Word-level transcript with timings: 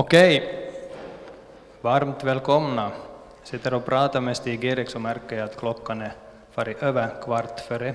Okej, 0.00 0.70
varmt 1.80 2.24
välkomna. 2.24 2.90
Jag 3.38 3.48
Sitter 3.48 3.74
och 3.74 3.84
pratar 3.84 4.20
med 4.20 4.36
Stig-Erik 4.36 4.90
så 4.90 4.98
märker 4.98 5.36
jag 5.36 5.44
att 5.44 5.56
klockan 5.56 6.02
är 6.02 6.12
farit 6.52 6.82
över 6.82 7.22
kvart 7.22 7.60
före. 7.60 7.94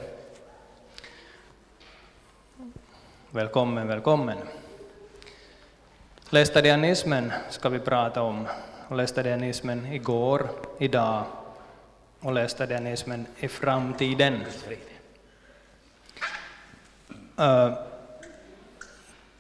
Välkommen, 3.32 3.88
välkommen. 3.88 4.38
Lästadianismen 6.30 7.34
ska 7.50 7.70
vi 7.70 7.80
prata 7.80 8.22
om. 8.22 8.48
Och 8.88 8.96
lästadianismen 8.96 9.94
igår, 9.94 10.50
idag 10.80 11.24
och 12.20 12.34
lästadianismen 12.34 13.26
i 13.40 13.48
framtiden. 13.48 14.44
Uh, 17.40 17.74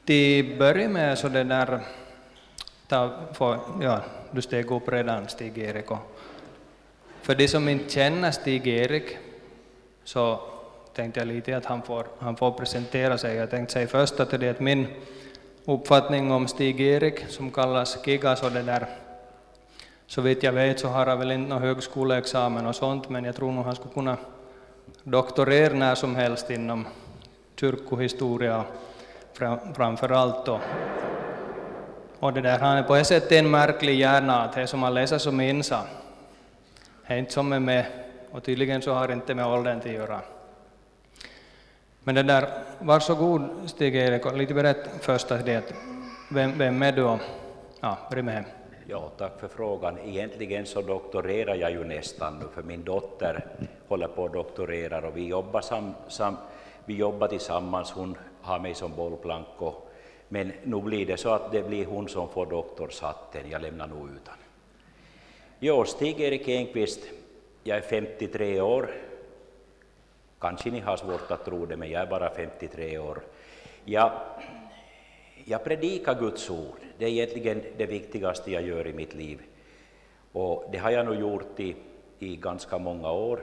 till 0.06 0.58
börja 0.58 0.90
med 0.90 1.18
så 1.18 1.30
det 1.30 1.44
där, 1.44 1.82
ta, 2.88 3.12
få, 3.34 3.58
ja, 3.82 4.02
du 4.32 4.42
steg 4.42 4.72
upp 4.72 4.90
redan 4.90 5.28
Stig-Erik. 5.28 5.86
För 7.22 7.36
de 7.36 7.48
som 7.48 7.70
inte 7.70 7.90
känner 7.90 8.32
Stig-Erik 8.32 9.18
så 10.04 10.40
tänkte 10.94 11.20
jag 11.20 11.28
lite 11.28 11.58
att 11.58 11.66
han 11.66 11.82
får, 11.82 12.06
han 12.20 12.36
får 12.36 12.52
presentera 12.52 13.18
sig. 13.18 13.36
Jag 13.36 13.50
tänkte 13.50 13.74
säga 13.74 13.88
först 13.88 14.20
att 14.20 14.30
det 14.30 14.48
är 14.48 14.56
min 14.60 14.88
uppfattning 15.66 16.32
om 16.32 16.48
Stig-Erik 16.48 17.26
som 17.28 17.52
kallas 17.52 18.08
Gigas 18.08 18.44
och 18.44 18.52
det 18.52 18.62
där 18.62 18.88
så 20.08 20.22
vitt 20.22 20.44
jag 20.44 20.54
vet 20.54 20.80
så 20.80 20.88
har 20.88 21.06
han 21.06 21.20
väl 21.20 21.32
inte 21.32 21.50
någon 21.50 21.62
högskoleexamen 21.62 22.66
och 22.66 22.76
sånt, 22.76 23.10
men 23.10 23.26
jag 23.26 23.36
tror 23.36 23.52
nog 23.52 23.66
han 23.66 23.76
skulle 23.76 23.94
kunna 23.94 24.18
doktorera 25.04 25.74
när 25.74 25.96
som 25.96 26.16
helst 26.16 26.50
inom 26.50 26.88
kyrkohistoria 27.60 28.64
framför 29.74 30.12
allt. 30.12 30.46
då 30.46 30.60
och 32.26 32.34
det 32.34 32.42
där, 32.42 32.60
han 32.60 32.78
är 32.78 32.84
på 32.84 32.96
ett 32.96 33.08
sätt 33.08 33.32
en 33.32 33.52
märklig 33.52 33.96
hjärna, 33.96 34.42
att 34.42 34.54
det 34.54 34.68
som 34.68 34.80
man 34.80 34.94
läser 34.94 35.18
som 35.18 35.42
insa, 35.42 35.82
det 37.08 37.14
är 37.14 37.18
inte 37.18 37.32
som 37.32 37.54
är 37.54 37.60
med, 37.60 37.86
och 38.32 38.44
tydligen 38.44 38.82
så 38.82 38.94
har 38.94 39.08
det 39.08 39.14
inte 39.14 39.36
med 39.36 39.48
åldern 39.48 39.78
att 39.78 39.86
göra. 39.86 40.22
Men 42.04 42.16
det 42.16 42.24
där, 42.24 42.50
varsågod 42.80 43.50
Stig-Erik, 43.66 44.38
lite 44.38 44.54
berätta 44.54 44.90
först 45.02 45.28
det, 45.28 45.74
vem, 46.32 46.58
vem 46.58 46.82
är 46.82 46.92
du? 46.92 47.18
Ja, 47.82 47.98
börja 48.10 48.24
med. 48.24 48.44
Ja, 48.88 49.12
tack 49.18 49.40
för 49.40 49.48
frågan. 49.48 49.98
Egentligen 50.06 50.66
så 50.66 50.82
doktorerar 50.82 51.56
jag 51.56 51.72
ju 51.72 51.84
nästan 51.84 52.40
nu, 52.40 52.46
för 52.54 52.64
min 52.64 52.84
dotter 52.84 53.46
håller 53.88 54.08
på 54.08 54.26
att 54.26 54.34
doktorera 54.34 55.08
och 55.08 55.18
vi 55.18 55.28
jobbar, 55.28 55.62
sam, 55.62 55.94
sam, 56.08 56.38
vi 56.86 56.96
jobbar 56.96 57.28
tillsammans. 57.28 57.92
Hon 57.92 58.18
har 58.42 58.60
mig 58.60 58.76
som 58.76 58.96
bollplank, 58.96 59.48
och, 59.58 59.85
men 60.36 60.52
nu 60.64 60.82
blir 60.82 61.06
det 61.06 61.18
så 61.18 61.30
att 61.30 61.52
det 61.52 61.64
blir 61.64 61.86
hon 61.86 62.10
som 62.10 62.30
får 62.30 62.46
doktorshatten. 62.46 63.50
Jag 63.50 63.62
lämnar 63.62 63.88
nog 63.88 64.10
utan. 64.10 64.36
Jo, 65.60 65.86
Stig-Erik 65.86 66.48
Enqvist, 66.48 67.00
jag 67.64 67.78
är 67.78 67.82
53 67.82 68.62
år. 68.62 68.92
Kanske 70.40 70.72
ni 70.72 70.80
har 70.80 70.98
svårt 70.98 71.32
att 71.32 71.46
tro 71.46 71.66
det, 71.66 71.78
men 71.78 71.92
jag 71.92 72.02
är 72.02 72.06
bara 72.06 72.30
53 72.30 72.98
år. 72.98 73.22
Jag, 73.86 74.12
jag 75.46 75.64
predikar 75.64 76.20
Guds 76.20 76.50
ord. 76.50 76.80
Det 76.98 77.06
är 77.06 77.10
egentligen 77.10 77.64
det 77.78 77.86
viktigaste 77.86 78.52
jag 78.52 78.68
gör 78.68 78.88
i 78.88 78.94
mitt 78.94 79.14
liv. 79.14 79.42
Och 80.32 80.66
det 80.72 80.78
har 80.78 80.92
jag 80.92 81.06
nog 81.06 81.16
gjort 81.16 81.60
i, 81.60 81.76
i 82.20 82.36
ganska 82.36 82.78
många 82.78 83.12
år. 83.12 83.40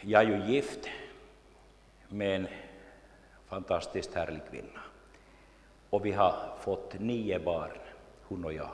Jag 0.00 0.22
är 0.22 0.26
ju 0.26 0.52
gift 0.52 0.88
men 2.08 2.46
fantastiskt 3.48 4.14
härlig 4.14 4.40
kvinna. 4.50 4.80
Och 5.90 6.06
vi 6.06 6.12
har 6.12 6.34
fått 6.60 7.00
nio 7.00 7.38
barn, 7.38 7.78
hon 8.22 8.44
och 8.44 8.52
jag. 8.52 8.70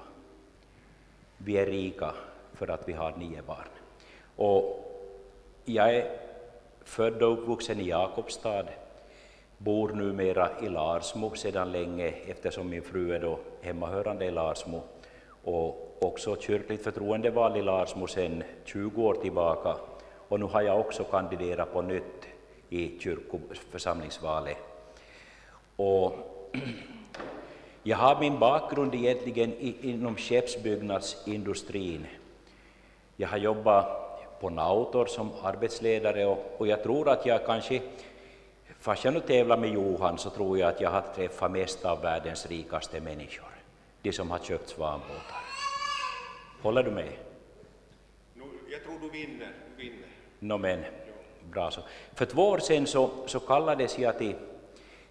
Vi 1.38 1.58
är 1.58 1.66
rika 1.66 2.12
för 2.52 2.70
att 2.70 2.88
vi 2.88 2.92
har 2.92 3.12
nio 3.16 3.42
barn. 3.42 3.68
Och 4.36 4.90
jag 5.64 5.94
är 5.94 6.18
född 6.84 7.22
och 7.22 7.32
uppvuxen 7.32 7.80
i 7.80 7.88
Jakobstad 7.88 8.64
bor 9.58 9.88
numera 9.88 10.50
i 10.62 10.68
Larsmo 10.68 11.34
sedan 11.34 11.72
länge 11.72 12.08
eftersom 12.08 12.68
min 12.68 12.82
fru 12.82 13.14
är 13.14 13.20
då 13.20 13.38
hemmahörande 13.62 14.24
i 14.24 14.30
Larsmo 14.30 14.82
och 15.44 15.98
också 16.00 16.36
kyrkligt 16.36 16.84
förtroendevald 16.84 17.56
i 17.56 17.62
Larsmo 17.62 18.06
sedan 18.06 18.42
20 18.64 19.02
år 19.02 19.14
tillbaka. 19.14 19.76
Och 20.28 20.40
nu 20.40 20.46
har 20.46 20.62
jag 20.62 20.80
också 20.80 21.04
kandiderat 21.04 21.72
på 21.72 21.82
nytt 21.82 22.23
i 22.74 22.98
kyrkoförsamlingsvalet. 23.00 24.56
Och 25.76 26.12
jag 27.82 27.96
har 27.96 28.20
min 28.20 28.38
bakgrund 28.38 28.94
egentligen 28.94 29.52
inom 29.60 30.16
skeppsbyggnadsindustrin. 30.16 32.06
Jag 33.16 33.28
har 33.28 33.38
jobbat 33.38 34.40
på 34.40 34.50
Nautor 34.50 35.06
som 35.06 35.30
arbetsledare 35.42 36.26
och, 36.26 36.54
och 36.58 36.66
jag 36.66 36.82
tror 36.82 37.08
att 37.08 37.26
jag 37.26 37.46
kanske 37.46 37.82
Fast 38.80 39.04
jag 39.04 39.14
nu 39.14 39.20
tävlar 39.20 39.56
med 39.56 39.72
Johan 39.72 40.18
så 40.18 40.30
tror 40.30 40.58
jag 40.58 40.68
att 40.68 40.80
jag 40.80 40.90
har 40.90 41.02
träffat 41.14 41.50
mest 41.50 41.84
av 41.84 42.02
världens 42.02 42.46
rikaste 42.46 43.00
människor, 43.00 43.48
de 44.02 44.12
som 44.12 44.30
har 44.30 44.38
köpt 44.38 44.68
svanbåtar. 44.68 45.44
Håller 46.62 46.82
du 46.82 46.90
med? 46.90 47.12
Jag 48.70 48.84
tror 48.84 48.98
du 49.00 49.10
vinner. 49.10 49.52
Du 49.76 49.82
vinner. 49.82 50.08
No, 50.38 50.58
men, 50.58 50.84
bra 51.50 51.70
så. 51.70 51.80
För 52.14 52.24
två 52.24 52.48
år 52.48 52.58
sedan 52.58 52.86
så, 52.86 53.10
så 53.26 53.40
kallades 53.40 53.98
jag 53.98 54.18
till, 54.18 54.34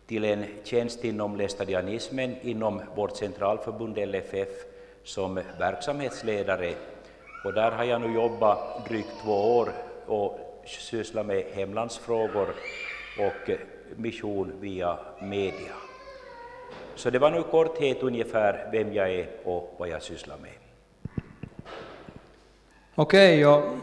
till 0.07 0.23
en 0.25 0.45
tjänst 0.63 1.03
inom 1.03 1.35
lästadianismen 1.37 2.35
inom 2.41 2.81
vårt 2.95 3.17
centralförbund 3.17 3.97
LFF 3.97 4.49
som 5.03 5.41
verksamhetsledare. 5.59 6.73
Och 7.45 7.53
där 7.53 7.71
har 7.71 7.83
jag 7.83 8.01
nu 8.01 8.13
jobbat 8.13 8.87
drygt 8.87 9.11
två 9.23 9.57
år 9.57 9.69
och 10.05 10.39
sysslat 10.65 11.25
med 11.25 11.43
hemlandsfrågor 11.53 12.47
och 13.19 13.49
mission 13.95 14.53
via 14.59 14.97
media. 15.21 15.73
Så 16.95 17.09
det 17.09 17.19
var 17.19 17.31
nu 17.31 17.39
i 17.39 17.43
korthet 17.43 18.03
ungefär 18.03 18.69
vem 18.71 18.93
jag 18.93 19.13
är 19.13 19.27
och 19.43 19.75
vad 19.77 19.89
jag 19.89 20.01
sysslar 20.01 20.37
med. 20.37 20.51
Okej, 22.95 23.47
okay, 23.47 23.79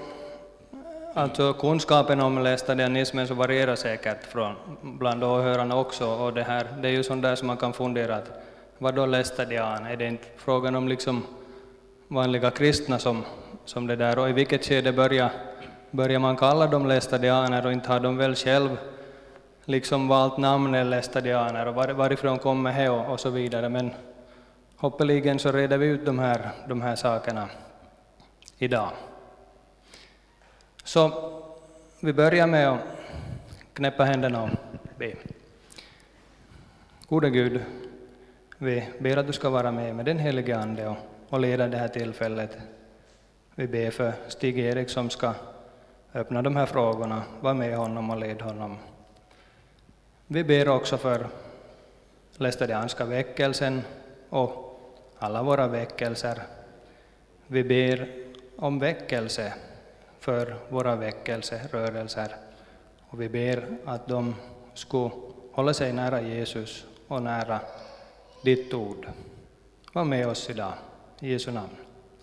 alltså 1.14 1.52
kunskapen 1.52 2.20
om 2.20 2.38
laestadianismen 2.38 3.28
så 3.28 3.34
varierar 3.34 3.76
säkert 3.76 4.24
från 4.24 4.54
bland 4.82 5.24
åhörarna 5.24 5.76
också 5.76 6.06
och 6.06 6.32
det 6.32 6.42
här, 6.42 6.66
det 6.82 6.88
är 6.88 6.92
ju 6.92 7.02
sånt 7.02 7.22
där 7.22 7.36
som 7.36 7.46
man 7.46 7.56
kan 7.56 7.72
fundera 7.72 8.16
att 8.16 8.30
vad 8.78 8.94
då? 8.94 9.86
Är 9.86 9.96
det 9.96 10.06
inte 10.06 10.26
frågan 10.36 10.74
om 10.74 10.88
liksom 10.88 11.22
vanliga 12.08 12.50
kristna 12.50 12.98
som, 12.98 13.24
som 13.64 13.86
det 13.86 13.96
där 13.96 14.18
och 14.18 14.28
i 14.28 14.32
vilket 14.32 14.64
skede 14.64 14.92
börjar, 14.92 15.30
börjar 15.90 16.18
man 16.18 16.36
kalla 16.36 16.66
dem 16.66 16.86
laestadianer? 16.86 17.66
och 17.66 17.72
inte 17.72 17.92
har 17.92 18.00
de 18.00 18.16
väl 18.16 18.34
själv 18.34 18.76
liksom 19.64 20.08
valt 20.08 20.38
namn 20.38 20.74
eller 20.74 21.66
och 21.66 21.74
var, 21.74 21.88
varifrån 21.88 22.38
kommer 22.38 22.72
det 22.72 22.90
och, 22.90 23.12
och 23.12 23.20
så 23.20 23.30
vidare. 23.30 23.68
Men 23.68 23.90
hoppeligen 24.76 25.38
så 25.38 25.52
reder 25.52 25.78
vi 25.78 25.86
ut 25.86 26.06
de 26.06 26.18
här, 26.18 26.50
de 26.68 26.80
här 26.82 26.96
sakerna 26.96 27.48
idag. 28.58 28.90
Så 30.84 31.32
vi 32.00 32.12
börjar 32.12 32.46
med 32.46 32.68
att 32.68 32.80
knäppa 33.72 34.04
händerna 34.04 34.42
och 34.42 34.50
be. 34.98 35.12
Gode 37.08 37.30
Gud, 37.30 37.60
vi 38.58 38.88
ber 38.98 39.16
att 39.16 39.26
du 39.26 39.32
ska 39.32 39.50
vara 39.50 39.72
med 39.72 39.96
med 39.96 40.04
den 40.04 40.18
helige 40.18 40.58
Ande 40.58 40.88
och, 40.88 40.96
och 41.28 41.40
leda 41.40 41.68
det 41.68 41.76
här 41.76 41.88
tillfället. 41.88 42.58
Vi 43.54 43.66
ber 43.66 43.90
för 43.90 44.12
Stig-Erik 44.28 44.90
som 44.90 45.10
ska 45.10 45.34
öppna 46.14 46.42
de 46.42 46.56
här 46.56 46.66
frågorna, 46.66 47.22
var 47.40 47.54
med 47.54 47.76
honom 47.76 48.10
och 48.10 48.18
led 48.18 48.42
honom. 48.42 48.78
Vi 50.26 50.44
ber 50.44 50.68
också 50.68 50.98
för 50.98 51.26
lästadianska 52.36 53.04
väckelsen 53.04 53.82
och 54.28 54.80
alla 55.18 55.42
våra 55.42 55.66
väckelser. 55.66 56.42
Vi 57.46 57.64
ber 57.64 58.08
om 58.56 58.78
väckelse 58.78 59.52
för 60.20 60.56
våra 60.68 60.96
väckelserörelser 60.96 62.28
och 63.08 63.20
vi 63.20 63.28
ber 63.28 63.64
att 63.84 64.06
de 64.06 64.34
skulle 64.74 65.10
hålla 65.52 65.74
sig 65.74 65.92
nära 65.92 66.20
Jesus 66.20 66.86
och 67.08 67.22
nära 67.22 67.60
ditt 68.44 68.74
ord. 68.74 69.06
Var 69.92 70.04
med 70.04 70.26
oss 70.26 70.50
idag. 70.50 70.72
I 71.20 71.32
Jesu 71.32 71.50
namn. 71.50 71.76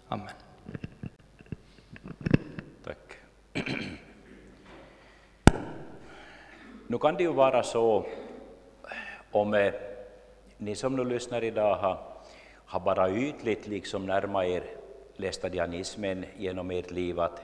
Amen. 0.08 0.30
Tack. 2.84 3.20
Nu 6.88 6.98
kan 6.98 7.16
det 7.16 7.24
ju 7.24 7.34
vara 7.34 7.64
så, 7.64 8.06
om 9.32 9.54
eh, 9.54 9.74
ni 10.58 10.76
som 10.76 10.96
nu 10.96 11.06
lyssnar 11.06 11.44
idag 11.44 11.76
har, 11.76 11.98
har 12.66 12.80
bara 12.80 13.12
ytligt 13.12 13.68
liksom 13.68 14.06
närmat 14.06 14.46
er 14.46 14.64
lästadianismen 15.16 16.26
genom 16.38 16.72
ert 16.72 16.92
liv, 16.92 17.20
att, 17.20 17.42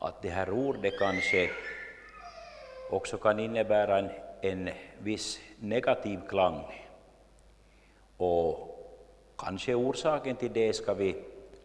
att 0.00 0.22
det 0.22 0.28
här 0.28 0.50
ordet 0.50 0.98
kanske 0.98 1.50
också 2.90 3.16
kan 3.18 3.40
innebära 3.40 3.98
en, 3.98 4.10
en 4.40 4.70
viss 4.98 5.40
negativ 5.58 6.20
klang. 6.28 6.86
Och 8.16 8.70
kanske 9.38 9.74
orsaken 9.74 10.36
till 10.36 10.52
det 10.52 10.72
ska 10.72 10.94
vi 10.94 11.16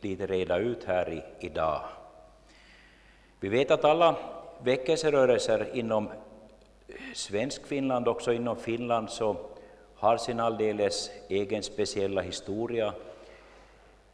lite 0.01 0.25
reda 0.25 0.57
ut 0.57 0.83
här 0.83 1.09
i, 1.13 1.45
idag. 1.45 1.81
Vi 3.39 3.49
vet 3.49 3.71
att 3.71 3.85
alla 3.85 4.15
väckelserörelser 4.63 5.67
inom 5.73 6.09
svensk 7.13 7.67
Finland, 7.67 8.07
också 8.07 8.33
inom 8.33 8.57
Finland, 8.57 9.09
så 9.09 9.35
har 9.95 10.17
sin 10.17 10.39
alldeles 10.39 11.11
egen 11.29 11.63
speciella 11.63 12.21
historia. 12.21 12.93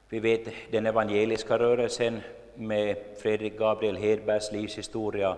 Vi 0.09 0.19
vet 0.19 0.47
den 0.71 0.85
evangeliska 0.85 1.59
rörelsen 1.59 2.21
med 2.55 2.95
Fredrik 3.21 3.57
Gabriel 3.57 3.95
Hedbergs 3.95 4.51
livshistoria 4.51 5.37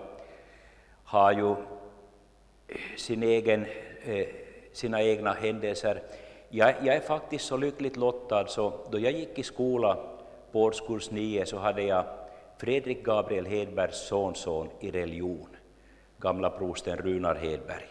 har 1.04 1.32
ju 1.32 1.50
eh, 1.50 2.76
sin 2.96 3.22
egen, 3.22 3.66
eh, 4.04 4.26
sina 4.72 5.02
egna 5.02 5.32
händelser. 5.32 6.02
Jag, 6.48 6.74
jag, 6.82 6.96
är 6.96 7.00
faktiskt 7.00 7.44
så 7.44 7.56
lyckligt 7.56 7.96
lottad 7.96 8.46
så 8.46 8.72
då 8.90 8.98
jag 8.98 9.12
gick 9.12 9.38
i 9.38 9.42
skola 9.42 9.98
på 10.52 10.62
årskurs 10.62 11.10
9 11.10 11.46
så 11.46 11.58
hade 11.58 11.82
jag 11.82 12.04
Fredrik 12.58 13.04
Gabriel 13.04 13.46
Hedbergs 13.46 14.08
sonson 14.08 14.68
i 14.80 14.90
religion, 14.90 15.48
gamla 16.18 16.50
prosten 16.50 16.96
Runar 16.96 17.34
Hedberg. 17.34 17.88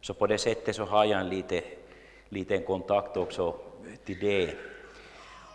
Så 0.00 0.14
på 0.14 0.26
det 0.26 0.38
sättet 0.38 0.76
så 0.76 0.84
har 0.84 1.04
jag 1.04 1.20
en 1.20 1.28
lite, 1.28 1.62
liten 2.28 2.62
kontakt 2.62 3.16
också 3.16 3.54
till 4.04 4.20
det. 4.20 4.50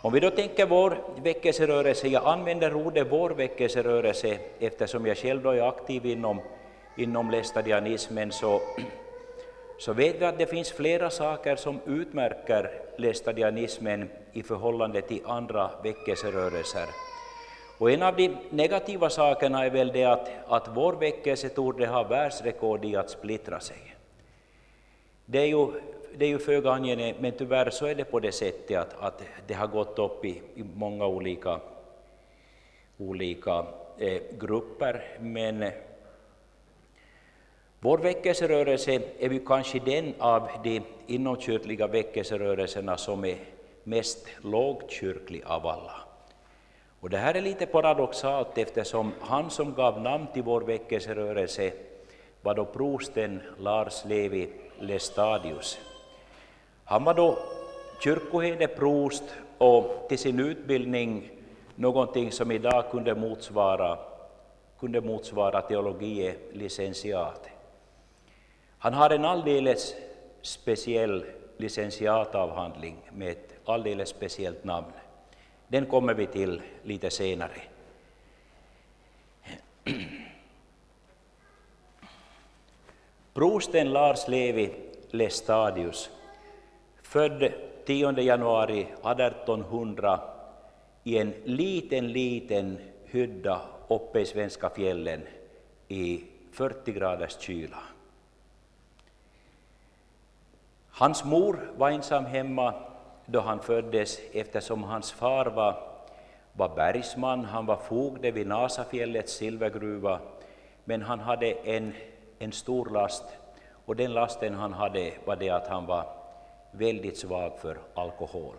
Om 0.06 0.12
vi 0.12 0.20
då 0.20 0.30
tänker 0.30 0.66
vår 0.66 0.98
väckelserörelse, 1.22 2.08
jag 2.08 2.24
använder 2.24 2.74
ordet 2.74 3.06
vår 3.10 3.30
väckelserörelse 3.30 4.38
eftersom 4.58 5.06
jag 5.06 5.16
själv 5.16 5.42
då 5.42 5.50
är 5.50 5.68
aktiv 5.68 6.06
inom, 6.06 6.40
inom 6.96 7.30
lästadianismen 7.30 8.32
så, 8.32 8.60
så 9.78 9.92
vet 9.92 10.20
vi 10.20 10.24
att 10.24 10.38
det 10.38 10.46
finns 10.46 10.72
flera 10.72 11.10
saker 11.10 11.56
som 11.56 11.80
utmärker 11.86 12.70
lästadianismen 12.96 14.10
i 14.32 14.42
förhållande 14.42 15.02
till 15.02 15.20
andra 15.26 15.70
väckelserörelser. 15.82 16.86
Och 17.78 17.90
en 17.90 18.02
av 18.02 18.16
de 18.16 18.36
negativa 18.50 19.10
sakerna 19.10 19.64
är 19.64 19.70
väl 19.70 19.92
det 19.92 20.04
att, 20.04 20.30
att 20.48 20.68
vår 20.74 20.92
väckelse 20.92 21.48
torde 21.48 21.86
ha 21.86 22.02
världsrekord 22.02 22.84
i 22.84 22.96
att 22.96 23.10
splittra 23.10 23.60
sig. 23.60 23.96
Det 25.24 25.38
är 25.38 25.46
ju, 25.46 25.66
det 26.18 26.24
är 26.24 26.28
ju 26.28 26.38
föga 26.38 26.70
angenämt, 26.70 27.16
men 27.20 27.32
tyvärr 27.32 27.70
så 27.70 27.86
är 27.86 27.94
det 27.94 28.04
på 28.04 28.20
det 28.20 28.32
sättet 28.32 28.78
att, 28.78 28.94
att 29.00 29.22
det 29.46 29.54
har 29.54 29.66
gått 29.66 29.98
upp 29.98 30.24
i, 30.24 30.42
i 30.54 30.64
många 30.74 31.06
olika, 31.06 31.60
olika 32.98 33.66
eh, 33.98 34.22
grupper. 34.38 35.04
Men 35.20 35.62
eh, 35.62 35.72
vår 37.80 37.98
väckelserörelse 37.98 39.00
är 39.18 39.30
ju 39.30 39.46
kanske 39.46 39.78
den 39.78 40.14
av 40.18 40.48
de 40.64 40.82
inomkyrkliga 41.06 41.86
väckelserörelserna 41.86 42.96
som 42.96 43.24
är 43.24 43.36
mest 43.84 44.26
lågkyrklig 44.42 45.42
av 45.46 45.66
alla. 45.66 45.94
Och 47.00 47.10
det 47.10 47.18
här 47.18 47.34
är 47.34 47.40
lite 47.40 47.66
paradoxalt 47.66 48.58
eftersom 48.58 49.12
han 49.20 49.50
som 49.50 49.74
gav 49.74 50.00
namn 50.00 50.26
till 50.32 50.42
vår 50.42 50.60
väckelserörelse 50.60 51.72
var 52.42 52.54
då 52.54 52.64
prosten 52.64 53.40
Lars 53.58 54.04
Levi 54.04 54.48
Lestadius. 54.80 55.78
Han 56.86 57.04
var 57.04 57.14
då 57.14 57.38
kyrkoherde, 58.00 58.68
prost 58.68 59.24
och 59.58 60.06
till 60.08 60.18
sin 60.18 60.40
utbildning 60.40 61.30
någonting 61.74 62.32
som 62.32 62.50
idag 62.50 62.90
kunde 62.90 63.14
motsvara, 63.14 63.98
kunde 64.80 65.00
motsvara 65.00 65.62
teologie 65.62 66.34
licentiat. 66.52 67.48
Han 68.78 68.94
har 68.94 69.10
en 69.10 69.24
alldeles 69.24 69.94
speciell 70.42 71.24
licentiatavhandling 71.56 72.96
med 73.12 73.28
ett 73.30 73.54
alldeles 73.64 74.08
speciellt 74.08 74.64
namn. 74.64 74.92
Den 75.68 75.86
kommer 75.86 76.14
vi 76.14 76.26
till 76.26 76.62
lite 76.82 77.10
senare. 77.10 77.62
Prosten 83.34 83.92
Lars 83.92 84.28
Levi 84.28 84.74
Lestadius, 85.10 86.10
född 87.16 87.52
10 87.86 88.20
januari 88.20 88.80
1800 88.80 90.20
i 91.04 91.18
en 91.18 91.34
liten, 91.44 92.12
liten 92.12 92.78
hydda 93.04 93.60
uppe 93.88 94.20
i 94.20 94.26
svenska 94.26 94.70
fjällen 94.70 95.22
i 95.88 96.24
40 96.52 96.92
graders 96.92 97.38
kyla. 97.40 97.78
Hans 100.90 101.24
mor 101.24 101.72
var 101.76 101.90
ensam 101.90 102.24
hemma 102.24 102.74
då 103.26 103.40
han 103.40 103.60
föddes 103.60 104.20
eftersom 104.32 104.82
hans 104.82 105.12
far 105.12 105.46
var, 105.46 105.76
var 106.52 106.68
bergsman, 106.76 107.44
han 107.44 107.66
var 107.66 107.76
fogde 107.76 108.30
vid 108.30 108.46
Nasafjällets 108.46 109.32
silvergruva, 109.32 110.18
men 110.84 111.02
han 111.02 111.20
hade 111.20 111.52
en, 111.52 111.92
en 112.38 112.52
stor 112.52 112.90
last 112.90 113.24
och 113.86 113.96
den 113.96 114.12
lasten 114.12 114.54
han 114.54 114.72
hade 114.72 115.12
var 115.24 115.36
det 115.36 115.50
att 115.50 115.66
han 115.66 115.86
var 115.86 116.15
väldigt 116.78 117.18
svag 117.18 117.58
för 117.58 117.78
alkohol. 117.94 118.54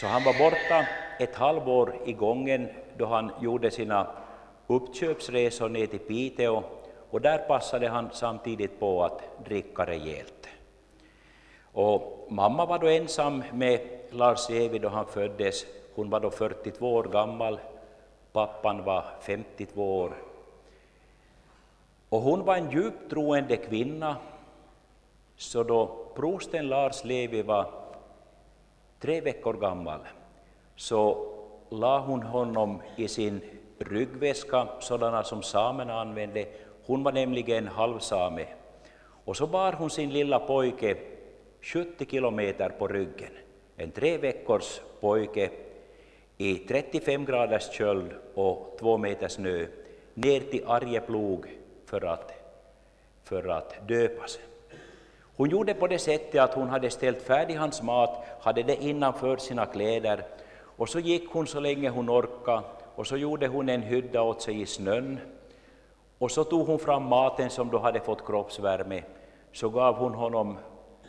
Så 0.00 0.06
han 0.06 0.24
var 0.24 0.38
borta 0.38 0.86
ett 1.18 1.34
halvår 1.34 1.94
i 2.04 2.12
gången 2.12 2.68
då 2.96 3.06
han 3.06 3.30
gjorde 3.40 3.70
sina 3.70 4.06
uppköpsresor 4.66 5.68
ner 5.68 5.86
till 5.86 5.98
Piteå 5.98 6.62
och 7.10 7.20
där 7.20 7.38
passade 7.38 7.88
han 7.88 8.08
samtidigt 8.12 8.80
på 8.80 9.04
att 9.04 9.44
dricka 9.44 9.86
rejält. 9.86 10.48
Och 11.72 12.26
mamma 12.30 12.66
var 12.66 12.78
då 12.78 12.86
ensam 12.86 13.42
med 13.52 13.80
Lars 14.10 14.50
Evi 14.50 14.78
då 14.78 14.88
han 14.88 15.06
föddes. 15.06 15.66
Hon 15.94 16.10
var 16.10 16.20
då 16.20 16.30
42 16.30 16.94
år 16.94 17.04
gammal, 17.04 17.60
pappan 18.32 18.84
var 18.84 19.04
52 19.20 19.98
år. 19.98 20.12
Och 22.08 22.20
hon 22.20 22.44
var 22.44 22.56
en 22.56 22.70
djupt 22.70 23.10
troende 23.10 23.56
kvinna, 23.56 24.16
så 25.42 25.62
då 25.62 25.96
prosten 26.14 26.68
Lars 26.68 27.04
Levi 27.04 27.42
var 27.42 27.66
tre 29.00 29.20
veckor 29.20 29.54
gammal 29.54 30.00
så 30.76 31.28
la 31.70 31.98
hon 31.98 32.22
honom 32.22 32.82
i 32.96 33.08
sin 33.08 33.40
ryggväska, 33.78 34.68
sådana 34.80 35.22
som 35.24 35.42
samerna 35.42 36.00
använde. 36.00 36.46
Hon 36.86 37.02
var 37.02 37.12
nämligen 37.12 37.68
halvsame. 37.68 38.46
Och 39.24 39.36
så 39.36 39.46
bar 39.46 39.72
hon 39.72 39.90
sin 39.90 40.10
lilla 40.10 40.38
pojke 40.38 40.96
70 41.60 42.06
kilometer 42.06 42.68
på 42.68 42.88
ryggen. 42.88 43.32
En 43.76 43.90
tre 43.90 44.18
veckors 44.18 44.80
pojke 45.00 45.50
i 46.38 46.54
35 46.54 47.24
graders 47.24 47.70
köld 47.70 48.10
och 48.34 48.76
två 48.80 48.98
meter 48.98 49.28
snö 49.28 49.66
ner 50.14 50.40
till 50.40 50.64
Arjeplog 50.66 51.46
för 51.86 52.04
att, 52.04 52.32
för 53.24 53.48
att 53.48 53.88
döpas. 53.88 54.38
Hon 55.42 55.50
gjorde 55.50 55.74
på 55.74 55.86
det 55.86 55.98
sättet 55.98 56.40
att 56.40 56.54
hon 56.54 56.68
hade 56.68 56.90
ställt 56.90 57.22
färdig 57.22 57.54
hans 57.54 57.82
mat, 57.82 58.24
hade 58.40 58.62
det 58.62 58.82
innanför 58.82 59.36
sina 59.36 59.66
kläder 59.66 60.24
och 60.76 60.88
så 60.88 60.98
gick 60.98 61.30
hon 61.30 61.46
så 61.46 61.60
länge 61.60 61.88
hon 61.88 62.10
orkade 62.10 62.62
och 62.94 63.06
så 63.06 63.16
gjorde 63.16 63.46
hon 63.46 63.68
en 63.68 63.82
hydda 63.82 64.22
åt 64.22 64.42
sig 64.42 64.60
i 64.60 64.66
snön 64.66 65.18
och 66.18 66.30
så 66.30 66.44
tog 66.44 66.66
hon 66.66 66.78
fram 66.78 67.02
maten 67.02 67.50
som 67.50 67.70
då 67.70 67.78
hade 67.78 68.00
fått 68.00 68.26
kroppsvärme, 68.26 69.02
så 69.52 69.68
gav 69.68 69.94
hon 69.94 70.14
honom 70.14 70.58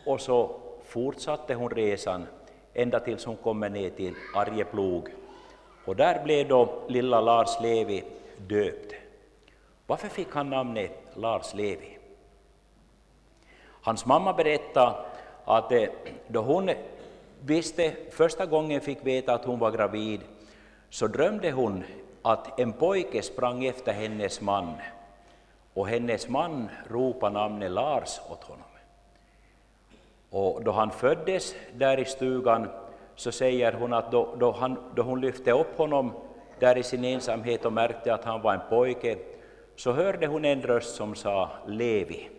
och 0.05 0.21
så 0.21 0.55
fortsatte 0.83 1.53
hon 1.53 1.69
resan 1.69 2.27
ända 2.73 2.99
tills 2.99 3.25
hon 3.25 3.35
kommer 3.35 3.69
ner 3.69 3.89
till 3.89 4.13
Arjeplog. 4.35 5.09
Och 5.85 5.95
där 5.95 6.23
blev 6.23 6.47
då 6.47 6.73
lilla 6.87 7.21
Lars 7.21 7.61
Levi 7.61 8.03
döpt. 8.37 8.93
Varför 9.87 10.07
fick 10.07 10.33
han 10.33 10.49
namnet 10.49 10.91
Lars 11.15 11.53
Levi? 11.53 11.92
Hans 13.83 14.05
mamma 14.05 14.33
berättade 14.33 14.95
att 15.45 15.71
eh, 15.71 15.89
då 16.27 16.41
hon 16.41 16.69
visste, 17.39 17.93
första 18.11 18.45
gången 18.45 18.81
fick 18.81 19.05
veta 19.05 19.33
att 19.33 19.45
hon 19.45 19.59
var 19.59 19.71
gravid, 19.71 20.21
så 20.89 21.07
drömde 21.07 21.51
hon 21.51 21.83
att 22.21 22.59
en 22.59 22.73
pojke 22.73 23.21
sprang 23.21 23.65
efter 23.65 23.93
hennes 23.93 24.41
man 24.41 24.73
och 25.73 25.87
hennes 25.87 26.29
man 26.29 26.69
ropade 26.89 27.33
namnet 27.33 27.71
Lars 27.71 28.19
åt 28.29 28.43
honom. 28.43 28.63
Och 30.29 30.63
då 30.63 30.71
han 30.71 30.91
föddes 30.91 31.55
där 31.73 31.99
i 31.99 32.05
stugan 32.05 32.67
så 33.15 33.31
säger 33.31 33.73
hon 33.73 33.93
att 33.93 34.11
då, 34.11 34.35
då, 34.39 34.51
han, 34.51 34.77
då 34.95 35.01
hon 35.01 35.21
lyfte 35.21 35.51
upp 35.51 35.77
honom 35.77 36.11
där 36.59 36.77
i 36.77 36.83
sin 36.83 37.05
ensamhet 37.05 37.65
och 37.65 37.73
märkte 37.73 38.13
att 38.13 38.25
han 38.25 38.41
var 38.41 38.53
en 38.53 38.69
pojke, 38.69 39.17
så 39.75 39.91
hörde 39.91 40.27
hon 40.27 40.45
en 40.45 40.61
röst 40.61 40.95
som 40.95 41.15
sa 41.15 41.49
Levi. 41.67 42.29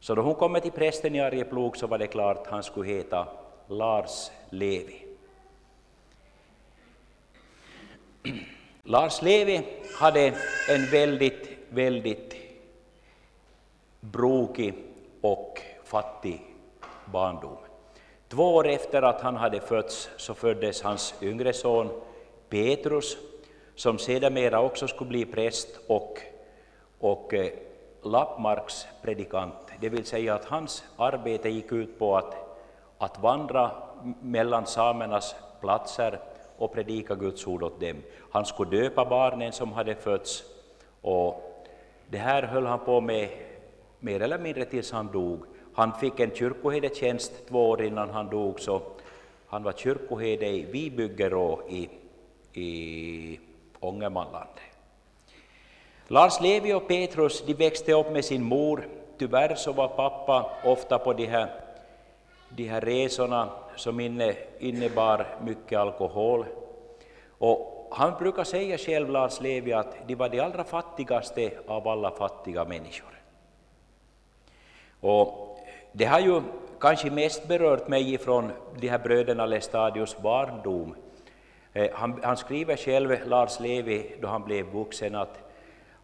Så 0.00 0.14
då 0.14 0.22
hon 0.22 0.34
kom 0.34 0.60
till 0.60 0.72
prästen 0.72 1.14
i 1.14 1.20
Arjeplog 1.20 1.76
så 1.76 1.86
var 1.86 1.98
det 1.98 2.06
klart 2.06 2.36
att 2.36 2.46
han 2.46 2.62
skulle 2.62 2.88
heta 2.88 3.26
Lars 3.66 4.30
Levi. 4.50 5.06
Lars 8.82 9.22
Levi 9.22 9.62
hade 9.98 10.34
en 10.68 10.86
väldigt, 10.90 11.48
väldigt 11.68 12.36
brokig 14.00 14.74
och 15.20 15.60
fattig 15.84 16.42
barndom. 17.04 17.56
Två 18.28 18.54
år 18.54 18.68
efter 18.68 19.02
att 19.02 19.20
han 19.20 19.36
hade 19.36 19.60
fötts 19.60 20.10
så 20.16 20.34
föddes 20.34 20.82
hans 20.82 21.14
yngre 21.22 21.52
son 21.52 21.88
Petrus, 22.48 23.16
som 23.74 23.98
sedermera 23.98 24.60
också 24.60 24.88
skulle 24.88 25.10
bli 25.10 25.24
präst 25.24 25.68
och, 25.86 26.18
och 26.98 27.34
eh, 27.34 27.52
Lappmarks 28.02 28.86
predikant, 29.02 29.54
Det 29.80 29.88
vill 29.88 30.04
säga 30.04 30.34
att 30.34 30.44
hans 30.44 30.84
arbete 30.96 31.48
gick 31.48 31.72
ut 31.72 31.98
på 31.98 32.16
att, 32.16 32.34
att 32.98 33.18
vandra 33.18 33.70
mellan 34.22 34.66
samernas 34.66 35.34
platser 35.60 36.20
och 36.56 36.72
predika 36.72 37.14
Guds 37.14 37.46
ord 37.46 37.62
åt 37.62 37.80
dem. 37.80 37.96
Han 38.30 38.46
skulle 38.46 38.70
döpa 38.80 39.04
barnen 39.04 39.52
som 39.52 39.72
hade 39.72 39.94
fötts 39.94 40.44
och 41.02 41.66
det 42.10 42.18
här 42.18 42.42
höll 42.42 42.66
han 42.66 42.78
på 42.78 43.00
med 43.00 43.28
mer 43.98 44.20
eller 44.22 44.38
mindre 44.38 44.64
tills 44.64 44.92
han 44.92 45.12
dog. 45.12 45.44
Han 45.74 45.92
fick 45.92 46.20
en 46.20 46.34
kyrkoherdetjänst 46.34 47.32
två 47.48 47.70
år 47.70 47.82
innan 47.82 48.10
han 48.10 48.30
dog, 48.30 48.60
så 48.60 48.82
han 49.46 49.62
var 49.62 49.72
kyrkoherde 49.72 50.46
i 50.46 50.64
Vibyggerå 50.64 51.60
i, 51.68 51.88
i 52.60 53.40
Ångermanland. 53.80 54.50
Lars 56.12 56.40
Levi 56.40 56.72
och 56.74 56.88
Petrus 56.88 57.42
de 57.46 57.54
växte 57.54 57.92
upp 57.92 58.12
med 58.12 58.24
sin 58.24 58.44
mor. 58.44 58.88
Tyvärr 59.18 59.54
så 59.54 59.72
var 59.72 59.88
pappa 59.88 60.50
ofta 60.64 60.98
på 60.98 61.12
de 61.12 61.26
här, 61.26 61.48
de 62.48 62.68
här 62.68 62.80
resorna 62.80 63.48
som 63.76 64.00
inne, 64.00 64.34
innebar 64.58 65.26
mycket 65.44 65.78
alkohol. 65.78 66.44
Och 67.38 67.88
han 67.92 68.18
brukar 68.18 68.44
säga 68.44 68.78
själv, 68.78 69.10
Lars 69.10 69.40
Levi, 69.40 69.72
att 69.72 69.96
de 70.06 70.14
var 70.14 70.28
de 70.28 70.40
allra 70.40 70.64
fattigaste 70.64 71.50
av 71.66 71.88
alla 71.88 72.10
fattiga 72.10 72.64
människor. 72.64 73.22
Och 75.00 75.58
det 75.92 76.04
har 76.04 76.20
ju 76.20 76.42
kanske 76.80 77.10
mest 77.10 77.48
berört 77.48 77.88
mig 77.88 78.18
från 78.18 78.52
de 78.80 78.88
här 78.88 78.98
bröderna 78.98 79.46
Lestadius 79.46 80.18
barndom. 80.18 80.94
Eh, 81.72 81.90
han, 81.92 82.20
han, 82.22 82.36
skriver 82.36 82.76
själv, 82.76 83.16
Lars 83.26 83.60
Levi, 83.60 84.16
då 84.20 84.28
han 84.28 84.44
blev 84.44 84.66
vuxen, 84.66 85.14
att 85.14 85.49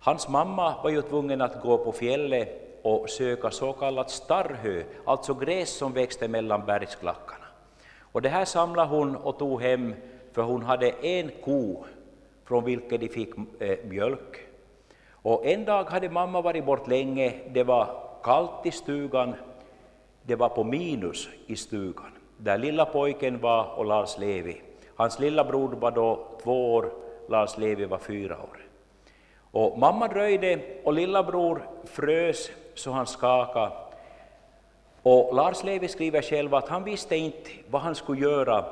hans 0.00 0.28
mamma 0.28 0.74
var 0.82 0.90
ju 0.90 1.02
tvungen 1.02 1.40
att 1.40 1.62
gå 1.62 1.78
på 1.78 1.92
fjället 1.92 2.66
och 2.82 3.10
söka 3.10 3.50
så 3.50 3.72
kallat 3.72 4.10
starrhö, 4.10 4.82
alltså 5.04 5.34
gräs 5.34 5.70
som 5.70 5.92
växte 5.92 6.28
mellan 6.28 6.66
bergsklackarna. 6.66 7.44
Och 8.00 8.22
det 8.22 8.28
här 8.28 8.44
samlade 8.44 8.88
hon 8.88 9.16
och 9.16 9.38
tog 9.38 9.62
hem, 9.62 9.94
för 10.32 10.42
hon 10.42 10.62
hade 10.62 10.90
en 10.90 11.30
ko 11.44 11.84
från 12.44 12.64
vilken 12.64 13.00
de 13.00 13.08
fick 13.08 13.30
eh, 13.58 13.78
mjölk. 13.84 14.46
Och 15.10 15.46
en 15.46 15.64
dag 15.64 15.84
hade 15.84 16.10
mamma 16.10 16.40
varit 16.40 16.64
bort 16.64 16.88
länge, 16.88 17.34
det 17.52 17.62
var 17.62 18.02
kallt 18.22 18.66
i 18.66 18.70
stugan, 18.70 19.34
det 20.22 20.36
var 20.36 20.48
på 20.48 20.64
minus 20.64 21.28
i 21.46 21.56
stugan, 21.56 22.12
där 22.36 22.58
lilla 22.58 22.84
pojken 22.84 23.40
var 23.40 23.78
och 23.78 23.84
Lars 23.84 24.18
Levi. 24.18 24.62
Hans 24.96 25.18
lilla 25.18 25.44
bror 25.44 25.68
var 25.68 25.90
då 25.90 26.26
två 26.42 26.74
år, 26.74 26.90
Lars 27.28 27.58
Levi 27.58 27.84
var 27.84 27.98
fyra 27.98 28.34
år. 28.34 28.65
Och 29.56 29.78
mamma 29.78 30.08
dröjde 30.08 30.58
och 30.84 30.92
lilla 30.92 31.22
bror 31.22 31.68
frös 31.84 32.50
så 32.74 32.90
han 32.90 33.06
skakade. 33.06 33.72
Och 35.02 35.34
Lars 35.34 35.64
Levi 35.64 35.88
skriver 35.88 36.22
själv 36.22 36.54
att 36.54 36.68
han 36.68 36.84
visste 36.84 37.16
inte 37.16 37.50
vad 37.70 37.82
han 37.82 37.94
skulle 37.94 38.20
göra, 38.20 38.64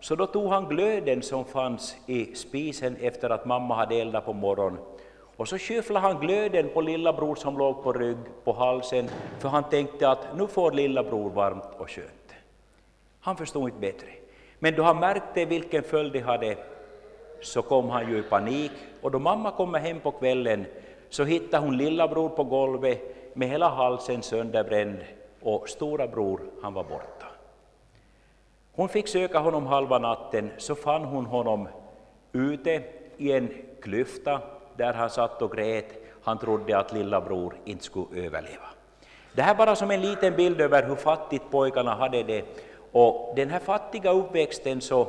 så 0.00 0.14
då 0.14 0.26
tog 0.26 0.48
han 0.48 0.68
glöden 0.68 1.22
som 1.22 1.44
fanns 1.44 1.96
i 2.06 2.34
spisen 2.34 2.96
efter 3.00 3.30
att 3.30 3.44
mamma 3.46 3.74
hade 3.74 3.94
eldat 3.94 4.24
på 4.24 4.32
morgonen 4.32 4.80
och 5.36 5.48
så 5.48 5.58
skyfflade 5.58 6.06
han 6.06 6.20
glöden 6.20 6.68
på 6.74 6.80
lillabror 6.80 7.34
som 7.34 7.58
låg 7.58 7.82
på 7.82 7.92
rygg 7.92 8.18
på 8.44 8.52
halsen, 8.52 9.08
för 9.38 9.48
han 9.48 9.64
tänkte 9.64 10.08
att 10.08 10.36
nu 10.36 10.46
får 10.46 10.72
lillabror 10.72 11.30
varmt 11.30 11.70
och 11.78 11.90
skönt. 11.90 12.34
Han 13.20 13.36
förstod 13.36 13.68
inte 13.68 13.80
bättre. 13.80 14.08
Men 14.58 14.74
då 14.74 14.82
han 14.82 15.00
märkte 15.00 15.44
vilken 15.44 15.82
följd 15.82 16.12
det 16.12 16.20
hade, 16.20 16.56
så 17.42 17.62
kom 17.62 17.90
han 17.90 18.10
ju 18.10 18.18
i 18.18 18.22
panik, 18.22 18.72
och 19.00 19.10
då 19.10 19.18
mamma 19.18 19.50
kommer 19.50 19.78
hem 19.78 20.00
på 20.00 20.10
kvällen 20.10 20.66
så 21.08 21.24
hittade 21.24 21.66
hon 21.66 21.76
lillebror 21.76 22.28
på 22.28 22.44
golvet 22.44 23.16
med 23.34 23.48
hela 23.48 23.68
halsen 23.68 24.22
sönderbränd, 24.22 24.98
och 25.42 25.68
stora 25.68 26.06
bror 26.06 26.40
han 26.62 26.74
var 26.74 26.84
borta. 26.84 27.26
Hon 28.74 28.88
fick 28.88 29.08
söka 29.08 29.38
honom 29.38 29.66
halva 29.66 29.98
natten, 29.98 30.50
så 30.58 30.74
fann 30.74 31.04
hon 31.04 31.26
honom 31.26 31.68
ute 32.32 32.82
i 33.16 33.32
en 33.32 33.48
klyfta 33.82 34.40
där 34.76 34.92
han 34.92 35.10
satt 35.10 35.42
och 35.42 35.52
grät. 35.52 35.86
Han 36.22 36.38
trodde 36.38 36.78
att 36.78 36.92
lilla 36.92 37.20
bror 37.20 37.54
inte 37.64 37.84
skulle 37.84 38.26
överleva. 38.26 38.66
Det 39.32 39.42
här 39.42 39.54
bara 39.54 39.76
som 39.76 39.90
en 39.90 40.00
liten 40.00 40.36
bild 40.36 40.60
över 40.60 40.82
hur 40.82 40.96
fattigt 40.96 41.50
pojkarna 41.50 41.94
hade 41.94 42.22
det. 42.22 42.44
Och 42.92 43.32
den 43.36 43.50
här 43.50 43.58
fattiga 43.58 44.10
uppväxten 44.10 44.80
så 44.80 45.08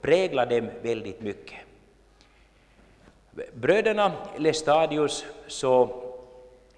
präglade 0.00 0.60
dem 0.60 0.70
väldigt 0.82 1.20
mycket. 1.20 1.58
Bröderna 3.52 4.12
Lestadius 4.36 5.24
så 5.46 5.88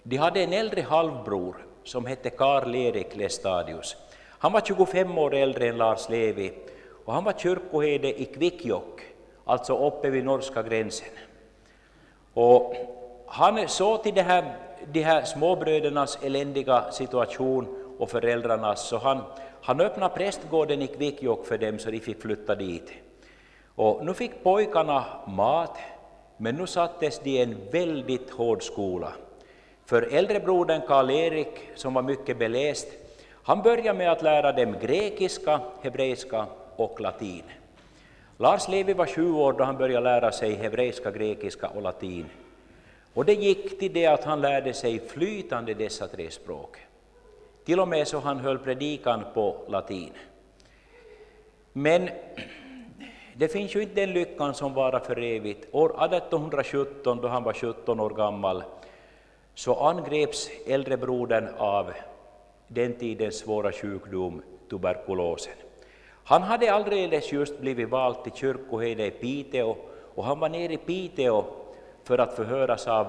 de 0.02 0.16
hade 0.16 0.42
en 0.42 0.52
äldre 0.52 0.82
halvbror 0.82 1.66
som 1.84 2.06
hette 2.06 2.30
Karl-Erik 2.30 3.16
Lestadius. 3.16 3.96
Han 4.38 4.52
var 4.52 4.60
25 4.60 5.18
år 5.18 5.34
äldre 5.34 5.68
än 5.68 5.76
Lars 5.76 6.08
Levi 6.08 6.52
och 7.04 7.14
han 7.14 7.24
var 7.24 7.32
kyrkoherde 7.32 8.20
i 8.20 8.24
Kvikkjokk, 8.24 9.00
alltså 9.44 9.86
uppe 9.86 10.10
vid 10.10 10.24
norska 10.24 10.62
gränsen. 10.62 11.08
Och 12.34 12.74
han 13.26 13.68
såg 13.68 14.02
till 14.02 14.14
det 14.14 14.22
här, 14.22 14.56
de 14.92 15.02
här 15.02 15.22
småbrödernas 15.22 16.18
eländiga 16.22 16.92
situation 16.92 17.94
och 17.98 18.10
föräldrarnas, 18.10 18.88
så 18.88 18.98
han, 18.98 19.22
han 19.62 19.80
öppnade 19.80 20.14
prästgården 20.14 20.82
i 20.82 20.86
Kvikkjokk 20.86 21.46
för 21.46 21.58
dem 21.58 21.78
så 21.78 21.90
de 21.90 22.00
fick 22.00 22.22
flytta 22.22 22.54
dit. 22.54 22.92
Och 23.74 24.04
nu 24.04 24.14
fick 24.14 24.42
pojkarna 24.42 25.04
mat, 25.26 25.78
men 26.36 26.56
nu 26.56 26.66
sattes 26.66 27.20
de 27.24 27.30
i 27.30 27.42
en 27.42 27.56
väldigt 27.70 28.30
hård 28.30 28.62
skola. 28.62 29.12
För 29.84 30.02
äldrebrodern 30.02 30.80
Karl-Erik, 30.86 31.68
som 31.74 31.94
var 31.94 32.02
mycket 32.02 32.38
beläst, 32.38 32.88
han 33.42 33.62
började 33.62 33.98
med 33.98 34.12
att 34.12 34.22
lära 34.22 34.52
dem 34.52 34.76
grekiska, 34.80 35.60
hebreiska 35.82 36.46
och 36.76 37.00
latin. 37.00 37.42
Lars 38.38 38.68
Levi 38.68 38.92
var 38.92 39.06
sju 39.06 39.32
år 39.32 39.52
då 39.52 39.64
han 39.64 39.76
började 39.76 40.04
lära 40.04 40.32
sig 40.32 40.54
hebreiska, 40.54 41.10
grekiska 41.10 41.68
och 41.68 41.82
latin. 41.82 42.26
Och 43.14 43.24
det 43.24 43.34
gick 43.34 43.78
till 43.78 43.92
det 43.92 44.06
att 44.06 44.24
han 44.24 44.40
lärde 44.40 44.72
sig 44.72 44.98
flytande 44.98 45.74
dessa 45.74 46.08
tre 46.08 46.30
språk. 46.30 46.76
Till 47.64 47.80
och 47.80 47.88
med 47.88 48.08
så 48.08 48.18
han 48.18 48.38
höll 48.38 48.58
predikan 48.58 49.24
på 49.34 49.56
latin. 49.68 50.12
Men 51.72 52.08
det 53.38 53.48
finns 53.48 53.76
ju 53.76 53.82
inte 53.82 53.94
den 53.94 54.12
lyckan 54.12 54.54
som 54.54 54.74
varar 54.74 55.00
för 55.00 55.18
evigt. 55.18 55.68
År 55.72 55.88
1817, 55.88 57.18
då 57.22 57.28
han 57.28 57.42
var 57.42 57.52
17 57.52 58.00
år 58.00 58.10
gammal, 58.10 58.62
så 59.54 59.74
angreps 59.74 60.50
äldrebrodern 60.66 61.48
av 61.58 61.92
den 62.68 62.94
tidens 62.94 63.38
svåra 63.38 63.72
sjukdom, 63.72 64.42
tuberkulosen. 64.70 65.52
Han 66.24 66.42
hade 66.42 66.72
alldeles 66.72 67.32
just 67.32 67.60
blivit 67.60 67.88
vald 67.88 68.24
till 68.24 68.32
kyrkoherde 68.32 69.06
i 69.06 69.10
Piteå 69.10 69.76
och 70.14 70.24
han 70.24 70.40
var 70.40 70.48
nere 70.48 70.72
i 70.72 70.76
Piteå 70.76 71.44
för 72.04 72.18
att 72.18 72.36
förhöras 72.36 72.86
av, 72.86 73.06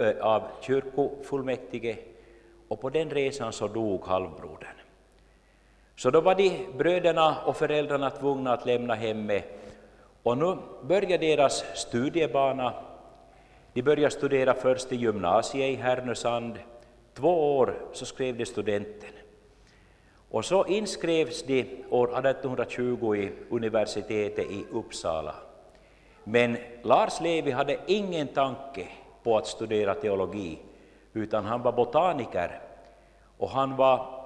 äh, 0.00 0.26
av 0.26 0.42
kyrkofullmäktige 0.60 1.96
och 2.68 2.80
på 2.80 2.90
den 2.90 3.10
resan 3.10 3.52
så 3.52 3.68
dog 3.68 4.04
halvbrodern. 4.04 4.76
Så 5.96 6.10
då 6.10 6.20
var 6.20 6.34
de 6.34 6.66
bröderna 6.78 7.36
och 7.46 7.56
föräldrarna 7.56 8.10
tvungna 8.10 8.52
att 8.52 8.66
lämna 8.66 8.94
hemmet 8.94 9.59
och 10.22 10.38
nu 10.38 10.56
börjar 10.82 11.18
deras 11.18 11.64
studiebana. 11.74 12.72
De 13.72 13.82
började 13.82 14.10
studera 14.10 14.54
först 14.54 14.92
i 14.92 14.96
gymnasiet 14.96 15.78
i 15.78 15.82
Härnösand. 15.82 16.58
Två 17.14 17.58
år 17.58 17.74
så 17.92 18.06
skrev 18.06 18.36
de 18.36 18.46
studenten. 18.46 19.10
Och 20.30 20.44
så 20.44 20.66
inskrevs 20.66 21.42
de 21.42 21.84
år 21.90 22.26
1820 22.26 23.14
i 23.14 23.32
universitetet 23.50 24.50
i 24.50 24.64
Uppsala. 24.72 25.34
Men 26.24 26.56
Lars 26.82 27.20
Levi 27.20 27.50
hade 27.50 27.78
ingen 27.86 28.28
tanke 28.28 28.86
på 29.22 29.36
att 29.36 29.46
studera 29.46 29.94
teologi, 29.94 30.58
utan 31.12 31.44
han 31.44 31.62
var 31.62 31.72
botaniker 31.72 32.60
och 33.38 33.50
han 33.50 33.76
var 33.76 34.20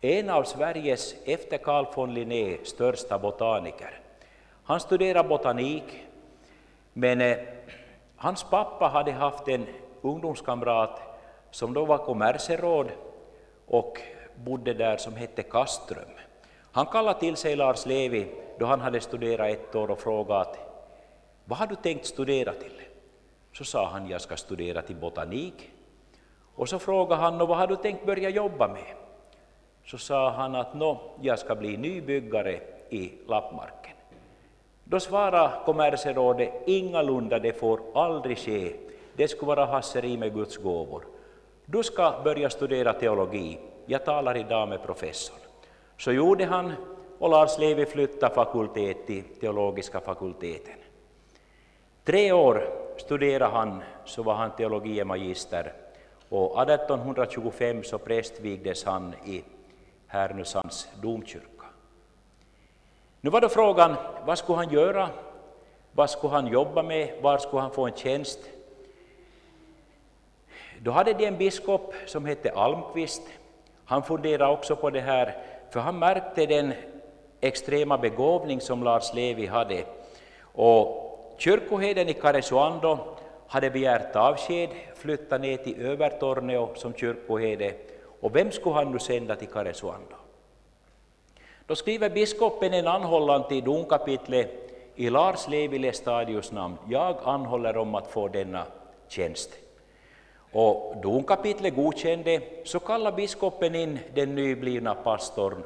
en 0.00 0.30
av 0.30 0.42
Sveriges, 0.42 1.14
efter 1.24 1.58
Carl 1.58 1.86
von 1.94 2.14
Linné, 2.14 2.58
största 2.64 3.18
botaniker. 3.18 4.00
Han 4.68 4.80
studerade 4.80 5.28
botanik, 5.28 5.84
men 6.92 7.20
eh, 7.20 7.38
hans 8.16 8.44
pappa 8.44 8.88
hade 8.88 9.12
haft 9.12 9.48
en 9.48 9.66
ungdomskamrat 10.02 11.00
som 11.50 11.74
då 11.74 11.84
var 11.84 11.98
kommerseråd 11.98 12.90
och 13.66 14.00
bodde 14.36 14.74
där 14.74 14.96
som 14.96 15.16
hette 15.16 15.42
Kaström. 15.42 16.10
Han 16.72 16.86
kallade 16.86 17.20
till 17.20 17.36
sig 17.36 17.56
Lars 17.56 17.86
Levi 17.86 18.28
då 18.58 18.66
han 18.66 18.80
hade 18.80 19.00
studerat 19.00 19.48
ett 19.50 19.74
år 19.74 19.90
och 19.90 20.00
frågat 20.00 20.58
vad 21.44 21.58
har 21.58 21.66
du 21.66 21.74
tänkt 21.74 22.06
studera 22.06 22.52
till? 22.52 22.82
Så 23.52 23.64
sa 23.64 23.88
han 23.88 24.08
jag 24.08 24.20
ska 24.20 24.36
studera 24.36 24.82
till 24.82 24.96
botanik. 24.96 25.70
Och 26.54 26.68
så 26.68 26.78
frågade 26.78 27.22
han 27.22 27.38
vad 27.38 27.56
har 27.56 27.66
du 27.66 27.76
tänkt 27.76 28.06
börja 28.06 28.28
jobba 28.28 28.68
med? 28.68 28.94
så 29.84 29.98
sa 29.98 30.30
han 30.30 30.54
att 30.54 30.74
nå, 30.74 31.00
jag 31.20 31.38
ska 31.38 31.54
bli 31.54 31.76
nybyggare 31.76 32.60
i 32.90 33.12
lappmarken. 33.28 33.87
Då 34.90 35.00
svarade 35.00 35.52
kommerserådet 35.64 36.52
ingalunda, 36.66 37.38
det 37.38 37.52
får 37.52 37.80
aldrig 37.94 38.38
ske. 38.38 38.72
Det 39.16 39.28
skulle 39.28 39.46
vara 39.46 39.64
hasseri 39.64 40.16
med 40.16 40.34
Guds 40.34 40.56
gåvor. 40.56 41.04
Du 41.64 41.82
ska 41.82 42.20
börja 42.24 42.50
studera 42.50 42.92
teologi. 42.92 43.58
Jag 43.86 44.04
talar 44.04 44.36
idag 44.36 44.68
med 44.68 44.82
professorn. 44.82 45.38
Så 45.98 46.12
gjorde 46.12 46.44
han 46.44 46.72
och 47.18 47.30
Lars 47.30 47.58
Levi 47.58 47.86
flyttade 47.86 48.34
fakultet 48.34 49.06
till 49.06 49.22
teologiska 49.40 50.00
fakulteten. 50.00 50.74
Tre 52.04 52.32
år 52.32 52.64
studerade 52.96 53.52
han, 53.52 53.82
så 54.04 54.22
var 54.22 54.34
han 54.34 54.56
teologie 54.56 55.04
magister 55.04 55.72
och 56.28 56.62
1825 56.62 57.84
så 57.84 57.98
prästvigdes 57.98 58.84
han 58.84 59.14
i 59.26 59.44
Härnösands 60.06 60.88
domkyrka. 61.02 61.57
Nu 63.20 63.30
var 63.30 63.40
då 63.40 63.48
frågan, 63.48 63.94
vad 64.26 64.38
skulle 64.38 64.58
han 64.58 64.72
göra? 64.72 65.08
Vad 65.92 66.10
skulle 66.10 66.32
han 66.32 66.46
jobba 66.46 66.82
med? 66.82 67.22
Var 67.22 67.38
skulle 67.38 67.62
han 67.62 67.70
få 67.70 67.86
en 67.86 67.94
tjänst? 67.94 68.38
Då 70.78 70.90
hade 70.90 71.12
de 71.12 71.26
en 71.26 71.38
biskop 71.38 71.94
som 72.06 72.24
hette 72.24 72.52
Almqvist. 72.52 73.22
Han 73.84 74.02
funderade 74.02 74.52
också 74.52 74.76
på 74.76 74.90
det 74.90 75.00
här, 75.00 75.36
för 75.70 75.80
han 75.80 75.98
märkte 75.98 76.46
den 76.46 76.72
extrema 77.40 77.98
begåvning 77.98 78.60
som 78.60 78.82
Lars 78.82 79.14
Levi 79.14 79.46
hade. 79.46 79.84
Och 80.42 81.34
kyrkoherden 81.38 82.08
i 82.08 82.14
Karesuando 82.14 82.98
hade 83.46 83.70
begärt 83.70 84.16
avsked, 84.16 84.70
flyttat 84.94 85.40
ner 85.40 85.56
till 85.56 85.80
Övertorneå 85.80 86.74
som 86.74 86.94
kyrkoherde. 86.94 87.74
Och 88.20 88.36
vem 88.36 88.50
skulle 88.50 88.74
han 88.74 88.92
nu 88.92 88.98
sända 88.98 89.36
till 89.36 89.48
Karesuando? 89.48 90.17
Då 91.68 91.76
skriver 91.76 92.10
biskopen 92.10 92.74
en 92.74 92.86
anhållan 92.86 93.48
till 93.48 93.64
domkapitlet 93.64 94.50
i 94.94 95.10
Lars 95.10 95.48
Levi 95.48 95.92
stadius 95.92 96.52
namn. 96.52 96.76
Jag 96.88 97.16
anhåller 97.24 97.76
om 97.76 97.94
att 97.94 98.06
få 98.06 98.28
denna 98.28 98.64
tjänst. 99.08 99.50
Och 100.52 100.96
domkapitlet 101.02 101.74
godkände, 101.74 102.40
så 102.64 102.80
kallade 102.80 103.16
biskopen 103.16 103.74
in 103.74 103.98
den 104.14 104.34
nyblivna 104.34 104.94
pastorn 104.94 105.62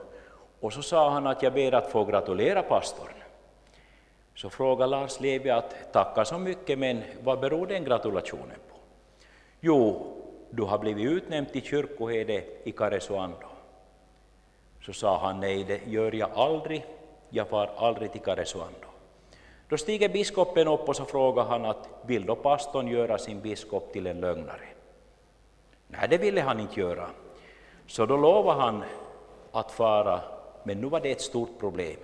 och 0.61 0.73
så 0.73 0.83
sa 0.83 1.11
han 1.11 1.27
att 1.27 1.43
jag 1.43 1.53
ber 1.53 1.75
att 1.75 1.91
få 1.91 2.05
gratulera 2.05 2.63
pastorn. 2.63 3.15
Så 4.35 4.51
frågade 4.51 4.91
Lars 4.91 5.21
Levi 5.21 5.51
att 5.51 5.93
tacka 5.93 6.25
så 6.25 6.39
mycket, 6.39 6.79
men 6.79 7.03
vad 7.23 7.41
beror 7.41 7.67
den 7.67 7.85
gratulationen 7.85 8.59
på? 8.71 8.77
Jo, 9.61 10.07
du 10.51 10.63
har 10.63 10.79
blivit 10.79 11.11
utnämnd 11.11 11.53
till 11.53 11.63
kyrkoherde 11.63 12.45
i 12.65 12.73
Karesuando. 12.73 13.52
Så 14.87 14.93
sa 14.93 15.19
han 15.19 15.41
nej, 15.41 15.65
det 15.65 15.81
gör 15.87 16.15
jag 16.15 16.31
aldrig, 16.31 16.85
jag 17.31 17.49
far 17.49 17.71
aldrig 17.77 18.13
till 18.13 18.21
Karesuando. 18.21 18.87
Då 19.69 19.77
stiger 19.77 20.09
biskopen 20.09 20.69
upp 20.69 20.89
och 20.89 20.97
så 20.97 21.05
frågar 21.05 21.45
han 21.45 21.65
att 21.65 21.89
vill 22.07 22.27
då 22.27 22.35
pastorn 22.35 22.89
göra 22.89 23.19
sin 23.19 23.41
biskop 23.41 23.93
till 23.93 24.07
en 24.07 24.21
lögnare? 24.21 24.69
Nej, 25.89 26.09
det 26.09 26.19
ville 26.19 26.41
han 26.41 26.61
inte 26.61 26.81
göra. 26.81 27.07
Så 27.87 28.07
då 28.07 28.17
lovade 28.17 28.61
han 28.61 28.85
att 29.53 29.73
fara, 29.73 30.21
men 30.63 30.81
nu 30.81 30.87
var 30.87 31.01
det 31.01 31.13
ett 31.13 31.21
stort 31.21 31.59
problem. 31.61 31.97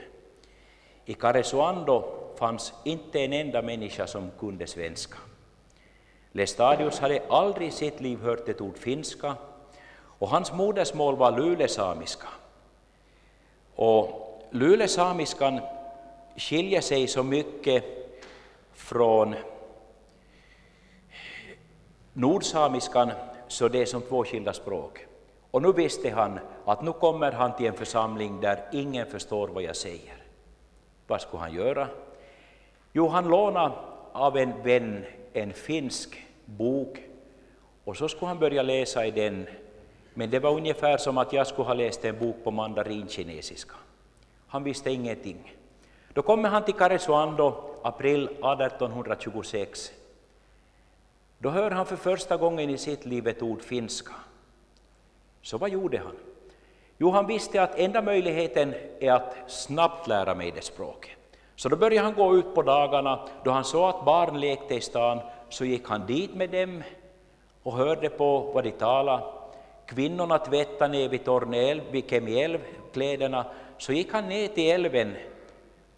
I 1.05 1.15
Karesuando 1.15 2.05
fanns 2.37 2.75
inte 2.85 3.21
en 3.21 3.33
enda 3.33 3.63
människa 3.63 4.07
som 4.07 4.31
kunde 4.39 4.67
svenska. 4.67 5.19
Lestadius 6.33 6.99
hade 6.99 7.23
aldrig 7.29 7.69
i 7.69 7.71
sitt 7.71 8.01
liv 8.01 8.21
hört 8.21 8.49
ett 8.49 8.61
ord 8.61 8.79
finska 8.79 9.35
och 10.19 10.29
hans 10.29 10.53
modersmål 10.53 11.17
var 11.17 11.39
lulesamiska. 11.39 12.29
Och 13.79 14.41
lulesamiskan 14.51 15.61
skiljer 16.37 16.81
sig 16.81 17.07
så 17.07 17.23
mycket 17.23 17.85
från 18.73 19.35
nordsamiskan 22.13 23.11
så 23.49 23.69
det 23.69 23.83
är 23.83 23.87
som 23.87 24.03
två 24.03 24.25
skilda 24.25 24.53
språk. 24.53 25.07
Och 25.51 25.63
nu 25.63 25.73
visste 25.73 26.11
han 26.11 26.39
att 26.65 26.83
nu 26.83 26.93
kommer 26.93 27.33
han 27.33 27.57
till 27.57 27.67
en 27.67 27.75
församling 27.75 28.41
där 28.41 28.65
ingen 28.73 29.07
förstår 29.07 29.49
vad 29.49 29.63
jag 29.63 29.77
säger. 29.77 30.17
Vad 31.07 31.21
skulle 31.21 31.41
han 31.41 31.55
göra? 31.55 31.89
Jo, 32.93 33.09
han 33.09 33.29
lånade 33.29 33.75
av 34.13 34.37
en 34.37 34.63
vän 34.63 35.05
en 35.33 35.53
finsk 35.53 36.25
bok 36.45 36.99
och 37.85 37.97
så 37.97 38.09
skulle 38.09 38.27
han 38.27 38.39
börja 38.39 38.63
läsa 38.63 39.07
i 39.07 39.11
den. 39.11 39.47
Men 40.19 40.31
det 40.31 40.39
var 40.39 40.51
ungefär 40.51 40.97
som 40.97 41.19
att 41.19 41.33
jag 41.33 41.47
skulle 41.47 41.67
ha 41.67 41.75
läst 41.75 42.05
en 42.05 42.19
bok 42.19 42.37
på 42.45 42.51
mandarinkinesiska. 42.51 43.75
Han 44.47 44.65
visste 44.65 44.91
ingenting. 44.91 45.55
Då 46.13 46.23
kommer 46.23 46.49
han 46.49 46.65
till 46.65 46.75
Karesuando, 46.75 47.55
april 47.83 48.25
1826. 48.25 49.93
Då 51.39 51.51
hör 51.51 51.71
han 51.71 51.87
för 51.87 51.97
första 51.97 52.37
gången 52.37 52.71
i 52.71 52.79
sitt 52.79 53.07
liv 53.07 53.29
ett 53.29 53.43
ord 53.43 53.63
finska. 53.63 54.13
Så 55.43 55.59
vad 55.59 55.71
gjorde 55.71 55.99
han? 55.99 56.17
Jo, 56.97 57.11
han 57.11 57.27
visste 57.27 57.63
att 57.63 57.79
enda 57.79 58.03
möjligheten 58.03 58.75
är 59.01 59.13
att 59.13 59.37
snabbt 59.47 60.07
lära 60.07 60.35
mig 60.35 60.51
det 60.51 60.65
språket. 60.65 61.17
Så 61.57 61.69
då 61.69 61.77
började 61.77 62.05
han 62.05 62.15
gå 62.15 62.37
ut 62.37 62.55
på 62.55 62.63
dagarna, 62.63 63.29
då 63.45 63.51
han 63.51 63.65
såg 63.65 63.89
att 63.89 64.05
barn 64.05 64.41
lekte 64.41 64.75
i 64.75 64.81
stan, 64.81 65.21
så 65.49 65.65
gick 65.65 65.89
han 65.89 66.07
dit 66.07 66.35
med 66.35 66.51
dem 66.51 66.83
och 67.63 67.73
hörde 67.73 68.11
på 68.11 68.41
vad 68.41 68.65
de 68.65 68.71
talade. 68.71 69.38
Kvinnorna 69.89 70.39
tvättade 70.39 70.93
ner 70.93 71.09
vid 71.09 71.25
Torneälv, 71.25 71.83
vid 71.91 72.11
Kemiälv, 72.11 72.59
kläderna, 72.93 73.47
så 73.79 73.93
gick 73.93 74.13
han 74.13 74.29
ner 74.29 74.49
till 74.49 74.71
älven 74.71 75.17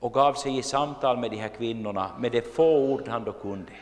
och 0.01 0.13
gav 0.13 0.35
sig 0.35 0.59
i 0.59 0.63
samtal 0.63 1.17
med 1.17 1.31
de 1.31 1.37
här 1.37 1.49
kvinnorna 1.49 2.11
med 2.19 2.33
de 2.33 2.43
få 2.43 2.79
ord 2.79 3.09
han 3.09 3.25
då 3.25 3.33
kunde. 3.33 3.73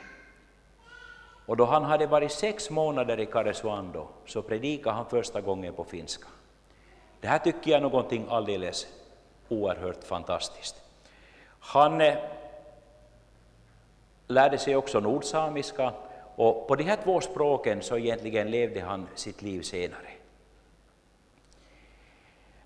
Och 1.47 1.57
då 1.57 1.65
han 1.65 1.85
hade 1.85 2.07
varit 2.07 2.33
sex 2.33 2.71
månader 2.71 3.21
i 3.21 3.27
Karesuando 3.27 4.09
så 4.27 4.43
predikade 4.43 4.97
han 4.97 5.07
första 5.07 5.41
gången 5.41 5.75
på 5.75 5.85
finska. 5.85 6.29
Det 7.21 7.29
här 7.29 7.39
tycker 7.39 7.71
jag 7.71 7.79
är 7.79 7.83
någonting 7.83 8.27
alldeles 8.31 8.87
oerhört 9.49 10.05
fantastiskt. 10.05 10.77
Han 11.61 12.01
eh, 12.01 12.15
lärde 14.27 14.59
sig 14.59 14.77
också 14.77 15.01
nordsamiska 15.01 15.93
och 16.39 16.69
på 16.69 16.77
de 16.77 16.85
här 16.85 16.99
två 17.05 17.21
språken 17.21 17.83
så 17.83 17.99
egentligen 17.99 18.51
levde 18.51 18.81
han 18.81 19.09
sitt 19.15 19.43
liv 19.43 19.63
senare. 19.63 20.11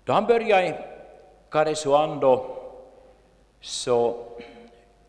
Då 0.03 0.13
han 0.13 0.25
började 0.25 0.67
i 0.67 0.73
Karesuando 1.49 2.55
så 3.61 4.25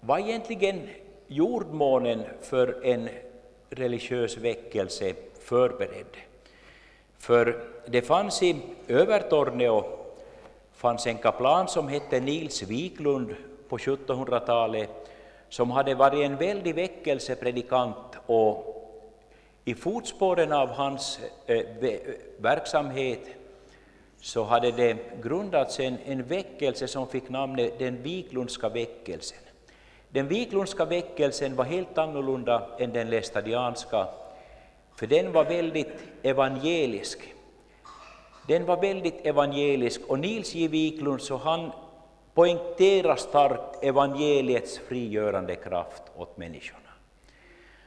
var 0.00 0.18
egentligen 0.18 0.88
jordmånen 1.26 2.22
för 2.42 2.86
en 2.86 3.08
religiös 3.70 4.36
väckelse 4.36 5.14
förberedd. 5.40 6.16
För 7.18 7.64
det 7.86 8.02
fanns 8.02 8.42
i 8.42 8.56
Övertorneå 8.88 9.84
fanns 10.72 11.06
en 11.06 11.18
kaplan 11.18 11.68
som 11.68 11.88
hette 11.88 12.20
Nils 12.20 12.62
Wiklund 12.62 13.34
på 13.68 13.78
1700-talet 13.78 14.90
som 15.54 15.70
hade 15.70 15.94
varit 15.94 16.20
en 16.20 16.36
väldig 16.36 16.74
väckelsepredikant 16.74 18.18
och 18.26 18.56
i 19.64 19.74
fotspåren 19.74 20.52
av 20.52 20.68
hans 20.68 21.20
eh, 21.46 21.64
verksamhet 22.38 23.20
så 24.20 24.44
hade 24.44 24.70
det 24.70 24.96
grundats 25.22 25.80
en, 25.80 25.96
en 26.06 26.22
väckelse 26.22 26.88
som 26.88 27.08
fick 27.08 27.28
namnet 27.28 27.78
den 27.78 28.02
Wiklundska 28.02 28.68
väckelsen. 28.68 29.38
Den 30.08 30.28
Wiklundska 30.28 30.84
väckelsen 30.84 31.56
var 31.56 31.64
helt 31.64 31.98
annorlunda 31.98 32.68
än 32.78 32.92
den 32.92 33.10
lästadianska, 33.10 34.06
för 34.96 35.06
den 35.06 35.32
var 35.32 35.44
väldigt 35.44 35.92
evangelisk. 36.22 37.34
Den 38.48 38.66
var 38.66 38.80
väldigt 38.80 39.26
evangelisk 39.26 40.00
och 40.08 40.18
Nils 40.18 40.54
J. 40.54 40.68
Wiklund 40.68 41.22
så 41.22 41.36
han 41.36 41.72
poängterar 42.34 43.16
starkt 43.16 43.84
evangeliets 43.84 44.78
frigörande 44.78 45.56
kraft 45.56 46.02
åt 46.16 46.36
människorna. 46.36 46.80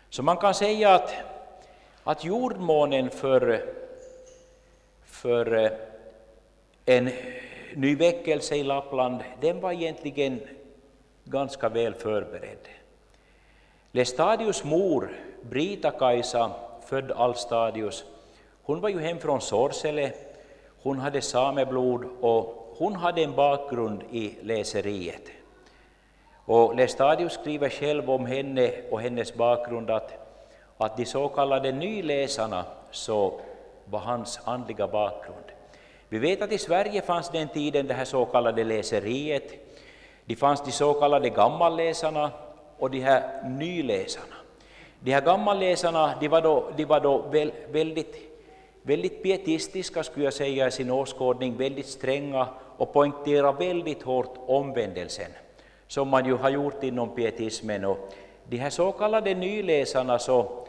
Så 0.10 0.24
man 0.24 0.38
kan 0.38 0.54
säga 0.54 0.96
att, 0.96 1.14
att 2.04 2.24
jordmånen 2.24 3.10
för, 3.10 3.66
för 5.06 5.56
eh, 5.56 5.72
en 6.86 7.10
ny 7.76 7.96
väckelse 7.96 8.56
i 8.56 8.64
Lappland, 8.64 9.24
den 9.42 9.62
var 9.62 9.72
egentligen 9.72 10.42
ganska 11.24 11.70
väl 11.70 11.94
förberedd. 11.94 12.68
Lestadius 13.92 14.64
mor, 14.64 15.10
Brita-Kajsa, 15.42 16.52
född 16.86 17.12
Alstadius, 17.12 18.06
hon 18.64 18.82
var 18.82 18.90
ju 18.90 19.00
hem 19.00 19.20
från 19.20 19.42
Sorsele, 19.42 20.12
hon 20.84 21.00
hade 21.00 21.22
sameblod 21.22 22.06
och 22.22 22.57
hon 22.78 22.96
hade 22.96 23.24
en 23.24 23.36
bakgrund 23.36 24.04
i 24.12 24.34
läseriet. 24.42 25.22
Och 26.46 26.76
Lestadius 26.76 27.34
skriver 27.34 27.70
själv 27.70 28.10
om 28.10 28.26
henne 28.26 28.72
och 28.92 29.02
hennes 29.02 29.36
bakgrund 29.36 29.90
att, 29.90 30.14
att 30.78 30.98
de 30.98 31.06
så 31.06 31.28
kallade 31.28 31.72
nyläsarna 31.72 32.66
så 32.92 33.40
var 33.86 34.00
hans 34.00 34.40
andliga 34.44 34.88
bakgrund. 34.88 35.46
Vi 36.10 36.20
vet 36.20 36.42
att 36.42 36.52
i 36.52 36.58
Sverige 36.58 37.02
fanns 37.02 37.30
den 37.30 37.48
tiden 37.48 37.88
det 37.88 37.94
här 37.94 38.06
så 38.06 38.26
kallade 38.26 38.64
läseriet. 38.64 39.54
Det 40.26 40.36
fanns 40.36 40.64
de 40.64 40.72
så 40.72 40.94
kallade 40.94 41.30
gammalläsarna 41.30 42.32
och 42.78 42.92
de 42.92 43.00
här 43.00 43.44
nyläsarna. 43.50 44.36
De 45.00 45.12
här 45.12 45.22
gammalläsarna 45.22 46.14
de 46.20 46.28
var 46.28 46.42
då, 46.42 46.72
de 46.78 46.86
var 46.86 47.00
då 47.00 47.26
väldigt, 47.72 48.16
väldigt 48.82 49.24
pietistiska 49.24 50.04
skulle 50.04 50.26
jag 50.26 50.34
säga 50.34 50.68
i 50.68 50.72
sin 50.72 50.92
åskådning, 50.92 51.58
väldigt 51.58 51.88
stränga 51.88 52.48
och 52.78 52.94
poängtera 52.94 53.52
väldigt 53.52 54.04
hårt 54.04 54.34
omvändelsen, 54.48 55.32
som 55.88 56.08
man 56.08 56.26
ju 56.26 56.36
har 56.36 56.50
gjort 56.50 56.84
inom 56.84 57.16
pietismen. 57.16 57.86
Och 57.86 57.98
de 58.50 58.58
här 58.58 58.70
så 58.70 58.92
kallade 58.92 59.34
nyläsarna 59.34 60.20
så, 60.20 60.66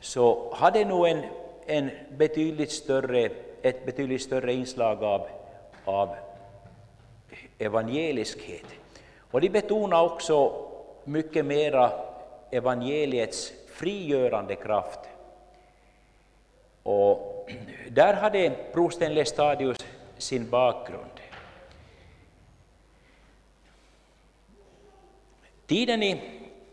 så 0.00 0.54
hade 0.54 0.84
nog 0.84 1.08
en, 1.08 1.22
en 1.66 1.90
betydligt 2.16 2.72
större, 2.72 3.30
ett 3.62 3.86
betydligt 3.86 4.22
större 4.22 4.52
inslag 4.52 5.04
av, 5.04 5.26
av 5.84 6.16
evangeliskhet. 7.58 8.66
Och 9.30 9.40
de 9.40 9.48
betonar 9.48 10.02
också 10.02 10.66
mycket 11.04 11.44
mera 11.44 11.92
evangeliets 12.50 13.52
frigörande 13.68 14.54
kraft. 14.54 15.00
Och 16.82 17.48
där 17.90 18.14
hade 18.14 18.52
prosten 18.72 19.14
Lestadius 19.14 19.78
sin 20.18 20.50
bakgrund. 20.50 21.15
Tiden 25.66 26.02
i, 26.02 26.20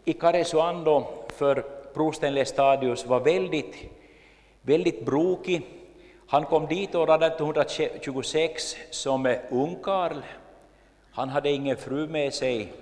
i 0.06 0.14
Karesuando 0.14 1.08
för 1.28 1.64
prosten 1.94 2.34
Lestadius 2.34 3.06
var 3.06 3.20
väldigt, 3.20 3.76
väldigt 4.62 5.06
brokig. 5.06 5.62
Han 6.28 6.46
kom 6.46 6.66
dit 6.66 6.96
år 6.96 7.24
1826 7.24 8.76
som 8.90 9.26
eh, 9.26 9.38
ungkarl. 9.50 10.22
Han 11.12 11.30
hade 11.30 11.50
ingen 11.50 11.78
fru 11.78 12.08
med 12.08 12.34
sig 12.34 12.74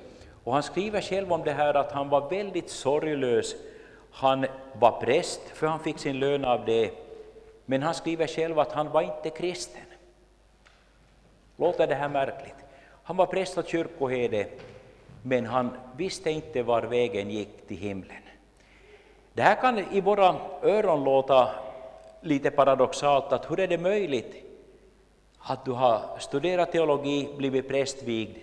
och 0.43 0.53
han 0.53 0.63
skriver 0.63 1.01
själv 1.01 1.33
om 1.33 1.43
det 1.43 1.51
här 1.51 1.73
att 1.73 1.91
han 1.91 2.09
var 2.09 2.29
väldigt 2.29 2.69
sorglös. 2.69 3.55
Han 4.11 4.45
var 4.79 5.01
präst, 5.01 5.41
för 5.53 5.67
han 5.67 5.79
fick 5.79 5.99
sin 5.99 6.19
lön 6.19 6.45
av 6.45 6.65
det, 6.65 6.91
men 7.65 7.83
han 7.83 7.93
skriver 7.93 8.27
själv 8.27 8.59
att 8.59 8.71
han 8.71 8.91
var 8.91 9.01
inte 9.01 9.29
kristen. 9.29 9.81
Låter 11.57 11.87
det 11.87 11.95
här 11.95 12.09
märkligt? 12.09 12.55
Han 13.03 13.17
var 13.17 13.25
präst 13.25 13.57
och 13.57 13.67
kyrkoherde, 13.67 14.47
men 15.23 15.45
han 15.45 15.77
visste 15.97 16.31
inte 16.31 16.63
var 16.63 16.81
vägen 16.81 17.31
gick 17.31 17.67
till 17.67 17.77
himlen. 17.77 18.21
Det 19.33 19.41
här 19.41 19.55
kan 19.55 19.79
i 19.79 20.01
våra 20.01 20.35
öron 20.61 21.03
låta 21.03 21.49
lite 22.21 22.51
paradoxalt, 22.51 23.33
att 23.33 23.51
hur 23.51 23.59
är 23.59 23.67
det 23.67 23.77
möjligt 23.77 24.35
att 25.39 25.65
du 25.65 25.71
har 25.71 26.19
studerat 26.19 26.71
teologi, 26.71 27.29
blivit 27.37 27.67
prästvigd, 27.67 28.37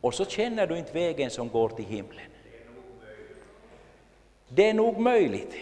och 0.00 0.14
så 0.14 0.24
känner 0.24 0.66
du 0.66 0.78
inte 0.78 0.92
vägen 0.92 1.30
som 1.30 1.48
går 1.48 1.68
till 1.68 1.84
himlen. 1.84 2.30
Det 4.48 4.70
är 4.70 4.74
nog 4.74 4.98
möjligt. 4.98 5.54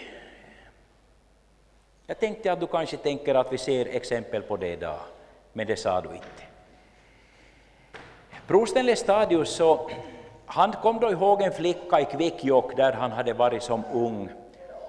Jag 2.06 2.20
tänkte 2.20 2.52
att 2.52 2.60
du 2.60 2.66
kanske 2.66 2.96
tänker 2.96 3.34
att 3.34 3.52
vi 3.52 3.58
ser 3.58 3.86
exempel 3.86 4.42
på 4.42 4.56
det 4.56 4.72
idag, 4.72 5.00
men 5.52 5.66
det 5.66 5.76
sa 5.76 6.00
du 6.00 6.08
inte. 6.08 6.42
Prosten 8.46 8.86
Lestadius, 8.86 9.50
så, 9.50 9.90
han 10.46 10.72
kom 10.72 11.00
då 11.00 11.10
ihåg 11.10 11.42
en 11.42 11.52
flicka 11.52 12.00
i 12.00 12.04
Kvikkjokk 12.04 12.76
där 12.76 12.92
han 12.92 13.12
hade 13.12 13.32
varit 13.32 13.62
som 13.62 13.82
ung. 13.92 14.28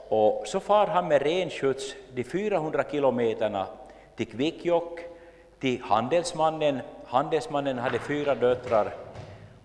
Och 0.10 0.44
så 0.48 0.60
far 0.60 0.88
han 0.88 1.08
med 1.08 1.22
renskjuts 1.22 1.96
de 2.14 2.24
400 2.24 2.84
kilometerna 2.92 3.68
till 4.16 4.28
Kvikkjokk, 4.28 5.00
till 5.60 5.82
handelsmannen. 5.82 6.80
Handelsmannen 7.06 7.78
hade 7.78 8.00
fyra 8.00 8.36
döttrar 8.36 8.94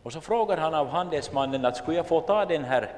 och 0.03 0.13
så 0.13 0.21
frågar 0.21 0.57
han 0.57 0.75
av 0.75 0.89
handelsmannen 0.89 1.65
att 1.65 1.77
skulle 1.77 1.97
jag 1.97 2.07
få 2.07 2.21
ta 2.21 2.45
den 2.45 2.65
här 2.65 2.91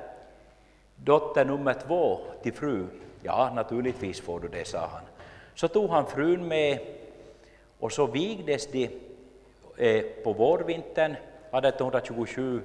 dotter 0.97 1.45
nummer 1.45 1.75
två 1.87 2.19
till 2.43 2.53
fru? 2.53 2.87
Ja, 3.23 3.53
naturligtvis 3.55 4.21
får 4.21 4.41
du 4.41 4.49
det, 4.49 4.67
sa 4.67 4.79
han. 4.79 5.03
Så 5.55 5.69
tog 5.69 5.91
han 5.91 6.07
frun 6.07 6.49
med 6.49 6.79
och 7.81 7.93
så 7.93 8.07
vigdes 8.07 8.67
de 8.67 8.91
eh, 9.77 10.03
på 10.25 10.33
vårvintern 10.33 11.17
1827 11.53 12.63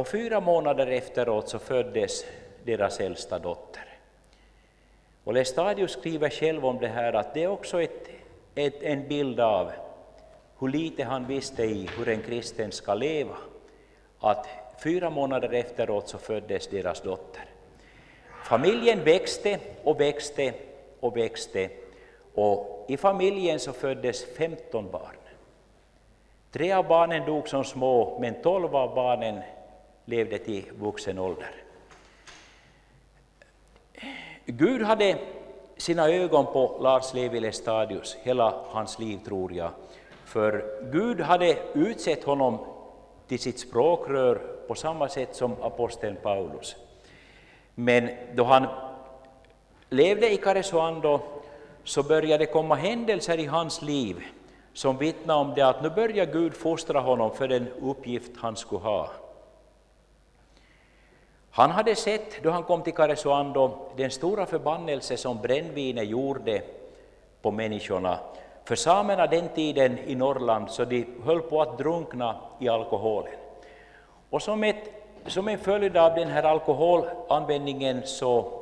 och 0.00 0.08
fyra 0.08 0.40
månader 0.40 0.86
efteråt 0.86 1.48
så 1.48 1.58
föddes 1.58 2.24
deras 2.64 3.00
äldsta 3.00 3.38
dotter. 3.38 3.84
Och 5.24 5.34
Lestadius 5.34 5.92
skriver 5.92 6.30
själv 6.30 6.66
om 6.66 6.78
det 6.78 6.88
här 6.88 7.12
att 7.12 7.34
det 7.34 7.42
är 7.42 7.48
också 7.48 7.82
ett, 7.82 8.08
ett, 8.54 8.82
en 8.82 9.08
bild 9.08 9.40
av 9.40 9.72
hur 10.58 10.68
lite 10.68 11.04
han 11.04 11.26
visste 11.26 11.64
i 11.64 11.88
hur 11.98 12.08
en 12.08 12.22
kristen 12.22 12.72
ska 12.72 12.94
leva, 12.94 13.36
att 14.20 14.46
fyra 14.82 15.10
månader 15.10 15.52
efteråt 15.52 16.08
så 16.08 16.18
föddes 16.18 16.66
deras 16.66 17.00
dotter. 17.00 17.44
Familjen 18.44 19.04
växte 19.04 19.58
och 19.84 20.00
växte 20.00 20.52
och 21.00 21.16
växte 21.16 21.68
och 22.34 22.86
i 22.88 22.96
familjen 22.96 23.60
så 23.60 23.72
föddes 23.72 24.24
15 24.24 24.90
barn. 24.90 25.16
Tre 26.52 26.72
av 26.72 26.86
barnen 26.86 27.26
dog 27.26 27.48
som 27.48 27.64
små, 27.64 28.18
men 28.20 28.42
tolv 28.42 28.76
av 28.76 28.94
barnen 28.94 29.42
levde 30.10 30.38
till 30.38 30.64
vuxen 30.78 31.18
ålder. 31.18 31.54
Gud 34.46 34.82
hade 34.82 35.18
sina 35.76 36.08
ögon 36.08 36.46
på 36.46 36.78
Lars 36.80 37.14
Levi 37.14 37.40
Lestadius 37.40 38.16
hela 38.22 38.54
hans 38.66 38.98
liv, 38.98 39.18
tror 39.24 39.52
jag, 39.52 39.70
för 40.24 40.64
Gud 40.92 41.20
hade 41.20 41.58
utsett 41.74 42.24
honom 42.24 42.58
till 43.28 43.38
sitt 43.38 43.60
språkrör 43.60 44.34
på 44.68 44.74
samma 44.74 45.08
sätt 45.08 45.36
som 45.36 45.52
aposteln 45.62 46.16
Paulus. 46.22 46.76
Men 47.74 48.10
då 48.34 48.44
han 48.44 48.66
levde 49.88 50.32
i 50.32 50.36
Karesuando 50.36 51.20
så 51.84 52.02
började 52.02 52.44
det 52.44 52.52
komma 52.52 52.74
händelser 52.74 53.38
i 53.38 53.46
hans 53.46 53.82
liv 53.82 54.24
som 54.72 54.98
vittnar 54.98 55.34
om 55.34 55.52
det 55.54 55.62
att 55.62 55.82
nu 55.82 55.90
börjar 55.90 56.26
Gud 56.26 56.54
fostra 56.54 57.00
honom 57.00 57.34
för 57.34 57.48
den 57.48 57.68
uppgift 57.82 58.32
han 58.36 58.56
skulle 58.56 58.82
ha. 58.82 59.10
Han 61.60 61.70
hade 61.70 61.96
sett, 61.96 62.42
då 62.42 62.50
han 62.50 62.62
kom 62.62 62.82
till 62.82 62.94
Karesuando, 62.94 63.78
den 63.96 64.10
stora 64.10 64.46
förbannelse 64.46 65.16
som 65.16 65.40
brännvinet 65.40 66.08
gjorde 66.08 66.62
på 67.42 67.50
människorna 67.50 68.18
för 68.64 68.76
samerna 68.76 69.26
den 69.26 69.48
tiden 69.48 69.98
i 69.98 70.14
Norrland 70.14 70.70
så 70.70 70.84
de 70.84 71.06
höll 71.24 71.40
på 71.40 71.62
att 71.62 71.78
drunkna 71.78 72.36
i 72.58 72.68
alkoholen. 72.68 73.32
Och 74.30 74.42
som, 74.42 74.64
ett, 74.64 74.92
som 75.26 75.48
en 75.48 75.58
följd 75.58 75.96
av 75.96 76.14
den 76.14 76.28
här 76.28 76.42
alkoholanvändningen 76.42 78.02
så 78.04 78.52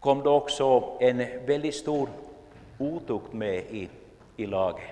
kom 0.00 0.22
det 0.22 0.30
också 0.30 0.84
en 1.00 1.46
väldigt 1.46 1.74
stor 1.74 2.08
otukt 2.78 3.32
med 3.32 3.56
i, 3.56 3.88
i 4.36 4.46
laget. 4.46 4.84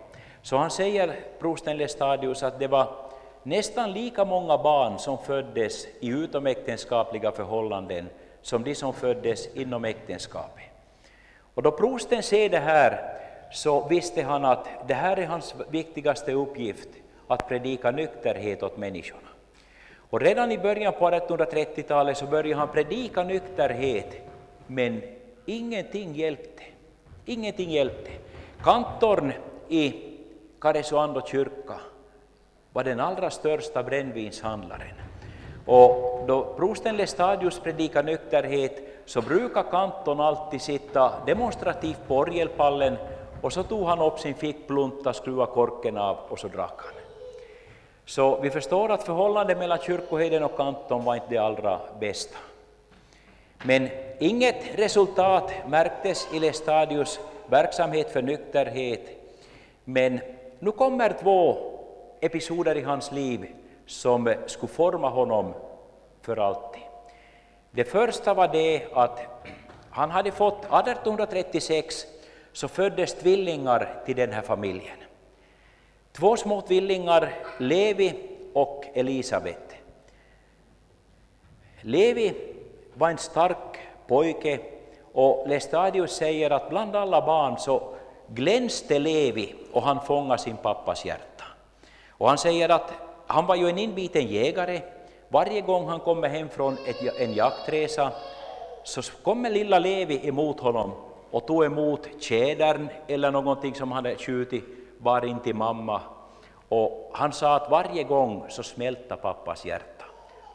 Så 0.43 0.57
han 0.57 0.71
säger, 0.71 1.17
prosten 1.39 1.77
Lestadius, 1.77 2.43
att 2.43 2.59
det 2.59 2.69
var 2.69 3.06
nästan 3.47 3.93
lika 3.93 4.25
många 4.25 4.59
barn 4.59 4.99
som 4.99 5.19
föddes 5.19 5.87
i 6.01 6.09
utomäktenskapliga 6.09 7.33
förhållanden 7.33 8.09
som 8.43 8.65
de 8.65 8.75
som 8.75 8.93
föddes 8.93 9.57
inom 9.57 9.85
äktenskapet. 9.85 10.65
Och 11.55 11.63
då 11.63 11.71
prosten 11.71 12.23
ser 12.23 12.49
det 12.49 12.59
här 12.59 13.19
så 13.53 13.89
visste 13.89 14.23
han 14.23 14.45
att 14.45 14.69
det 14.89 14.95
här 14.95 15.17
är 15.17 15.27
hans 15.27 15.55
viktigaste 15.71 16.33
uppgift, 16.33 16.89
att 17.27 17.49
predika 17.49 17.91
nykterhet 17.91 18.63
åt 18.63 18.77
människorna. 18.77 19.29
Och 20.11 20.21
redan 20.21 20.53
i 20.53 20.59
början 20.59 20.93
på 20.93 21.11
1830-talet 21.11 22.17
så 22.17 22.27
började 22.27 22.61
han 22.61 22.69
predika 22.69 23.23
nykterhet, 23.23 24.17
men 24.67 25.03
ingenting 25.47 26.15
hjälpte. 26.15 26.63
Ingenting 27.25 27.71
hjälpte. 27.71 28.11
Kantorn 28.63 29.33
i 29.69 29.95
Karesuando 30.61 31.27
kyrka 31.27 31.81
var 32.77 32.85
den 32.85 33.01
allra 33.01 33.31
största 33.31 33.83
brännvinshandlaren. 33.83 34.95
Och 35.67 36.25
då 36.27 36.55
prosten 36.57 36.97
Lestadius 36.97 37.61
predikar 37.61 38.03
nykterhet 38.03 38.83
så 39.05 39.21
brukar 39.23 39.63
kanton 39.71 40.21
alltid 40.21 40.63
sitta 40.63 41.13
demonstrativt 41.27 42.09
på 42.09 42.17
orgelpallen 42.17 42.97
och 43.43 43.53
så 43.53 43.63
tog 43.63 43.87
han 43.87 43.99
upp 43.99 44.19
sin 44.19 44.35
fickplunta, 44.35 45.13
skruvade 45.13 45.53
korken 45.53 45.97
av 45.97 46.17
och 46.29 46.39
så 46.39 46.49
drack 46.49 46.75
han. 46.77 46.93
Så 48.05 48.41
vi 48.41 48.51
förstår 48.51 48.93
att 48.93 49.03
förhållandet 49.03 49.59
mellan 49.59 49.79
kyrkoherden 49.79 50.45
och 50.45 50.57
kanton 50.57 51.05
var 51.05 51.15
inte 51.15 51.27
det 51.31 51.39
allra 51.39 51.81
bästa. 52.01 52.39
Men 53.63 53.89
inget 54.19 54.79
resultat 54.79 55.53
märktes 55.69 56.29
i 56.35 56.39
Lestadius 56.39 57.21
verksamhet 57.47 58.13
för 58.13 58.23
nykterhet. 58.23 59.09
Men 59.85 60.21
nu 60.59 60.71
kommer 60.71 61.17
två 61.23 61.73
episoder 62.27 62.77
i 62.77 62.83
hans 62.83 63.13
liv 63.13 63.47
som 63.87 64.35
skulle 64.47 64.73
forma 64.73 65.09
honom 65.09 65.55
för 66.23 66.37
alltid. 66.37 66.83
Det 67.71 67.85
första 67.85 68.35
var 68.35 68.49
det 68.49 68.87
att 68.93 69.21
han 69.91 70.11
hade 70.11 70.33
fått 70.33 70.65
1836 70.65 72.07
så 72.53 72.69
föddes 72.69 73.15
tvillingar 73.15 74.03
till 74.07 74.17
den 74.17 74.33
här 74.33 74.43
familjen. 74.43 74.97
Två 76.13 76.37
små 76.37 76.61
tvillingar, 76.61 77.35
Levi 77.59 78.15
och 78.55 78.85
Elisabet. 78.95 79.77
Levi 81.81 82.35
var 82.95 83.11
en 83.11 83.19
stark 83.19 83.79
pojke 84.07 84.61
och 85.13 85.49
Lestadius 85.49 86.17
säger 86.17 86.51
att 86.51 86.71
bland 86.71 86.97
alla 86.97 87.27
barn 87.27 87.59
så 87.59 87.95
glänste 88.29 88.99
Levi 88.99 89.55
och 89.73 89.83
han 89.83 90.01
fångade 90.01 90.43
sin 90.43 90.57
pappas 90.57 91.05
hjärta. 91.05 91.36
Och 92.19 92.29
han 92.29 92.39
säger 92.39 92.69
att 92.69 92.93
han 93.27 93.47
var 93.47 93.55
ju 93.55 93.69
en 93.69 93.79
inbiten 93.79 94.27
jägare. 94.27 94.81
Varje 95.29 95.61
gång 95.61 95.89
han 95.89 96.01
kommer 96.01 96.29
hem 96.29 96.49
från 96.49 96.77
ett, 96.87 97.21
en 97.21 97.35
jaktresa 97.35 98.13
så 98.83 99.03
kommer 99.23 99.51
lilla 99.51 99.79
Levi 99.79 100.29
emot 100.29 100.61
honom 100.61 100.93
och 101.31 101.47
tog 101.47 101.65
emot 101.65 102.09
tjädern 102.21 102.89
eller 103.07 103.31
någonting 103.31 103.75
som 103.75 103.93
han 103.93 104.05
hade 104.05 104.17
skjutit 104.17 104.65
var 104.99 105.25
in 105.25 105.41
till 105.41 105.55
mamma. 105.55 106.01
Och 106.69 107.11
han 107.15 107.33
sa 107.33 107.57
att 107.57 107.71
varje 107.71 108.05
gång 108.05 108.45
så 108.49 108.63
smälta 108.63 109.17
pappas 109.17 109.65
hjärta 109.65 110.05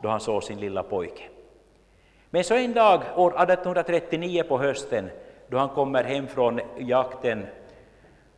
då 0.02 0.10
han 0.10 0.19
såg 0.19 0.43
sin 0.43 0.60
lilla 0.60 0.84
pojke. 0.84 1.24
Men 2.30 2.43
så 2.43 2.56
en 2.56 2.74
dag 2.74 3.02
år 3.15 3.30
1839 3.30 4.43
på 4.43 4.58
hösten 4.58 5.10
då 5.47 5.58
han 5.58 5.69
kommer 5.69 6.04
hem 6.04 6.28
från 6.28 6.60
jakten 6.78 7.47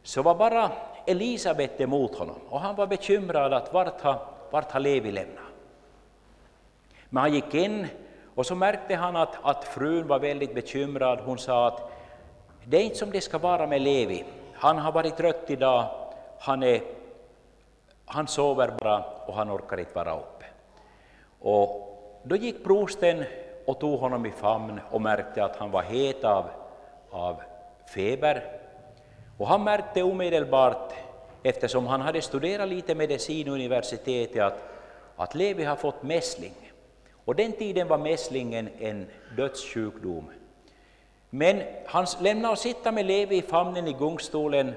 så 0.04 0.22
var 0.22 0.36
bara 0.36 0.72
Elisabet 1.06 1.82
emot 1.82 2.16
honom 2.16 2.40
och 2.50 2.60
han 2.60 2.76
var 2.76 2.88
bekymrad 2.88 3.54
att 3.54 3.74
vart 3.74 4.02
har, 4.02 4.20
vart 4.52 4.72
har 4.72 4.80
Levi 4.80 5.12
lämnat. 5.12 5.44
Men 7.10 7.22
han 7.22 7.34
gick 7.34 7.54
in 7.54 7.88
och 8.36 8.46
så 8.46 8.56
märkte 8.56 8.96
han 8.96 9.16
att, 9.16 9.38
att 9.44 9.64
frun 9.64 10.08
var 10.08 10.20
väldigt 10.20 10.56
bekymrad. 10.56 11.20
Hon 11.20 11.38
sa 11.38 11.68
att 11.68 11.92
det 12.66 12.78
är 12.78 12.82
inte 12.82 12.96
som 12.96 13.12
det 13.12 13.22
ska 13.22 13.38
vara 13.38 13.68
med 13.68 13.82
Levi. 13.82 14.26
Han 14.54 14.78
har 14.78 14.92
varit 14.92 15.18
trött 15.18 15.44
idag, 15.48 15.86
han, 16.40 16.64
är, 16.64 16.82
han 18.06 18.28
sover 18.28 18.74
bara 18.80 19.04
och 19.26 19.34
han 19.34 19.52
orkar 19.52 19.80
inte 19.80 19.96
vara 19.96 20.16
uppe. 20.16 20.46
Och 21.40 21.90
då 22.24 22.36
gick 22.36 22.64
prosten 22.64 23.24
och 23.66 23.80
tog 23.80 24.00
honom 24.00 24.26
i 24.26 24.32
famn 24.32 24.80
och 24.92 25.02
märkte 25.02 25.44
att 25.44 25.56
han 25.56 25.72
var 25.72 25.82
het 25.82 26.24
av, 26.24 26.46
av 27.10 27.42
feber. 27.94 28.63
Och 29.38 29.48
han 29.48 29.64
märkte 29.64 30.04
omedelbart, 30.04 30.94
eftersom 31.44 31.88
han 31.88 32.02
hade 32.02 32.22
studerat 32.22 32.70
lite 32.70 32.96
medicin 32.96 33.46
på 33.46 33.52
universitetet, 33.52 34.42
att, 34.42 34.58
att 35.16 35.36
Levi 35.36 35.64
har 35.64 35.76
fått 35.76 36.04
mässling. 36.04 36.54
Och 37.26 37.36
den 37.36 37.52
tiden 37.52 37.88
var 37.88 37.98
mässlingen 37.98 38.70
en 38.80 39.08
dödssjukdom. 39.38 40.32
Men 41.30 41.62
han 41.86 42.06
lämnar 42.22 42.54
att 42.54 42.60
sitta 42.60 42.92
med 42.92 43.06
Levi 43.06 43.38
i 43.38 43.42
famnen 43.42 43.88
i 43.88 43.94
gungstolen 43.94 44.74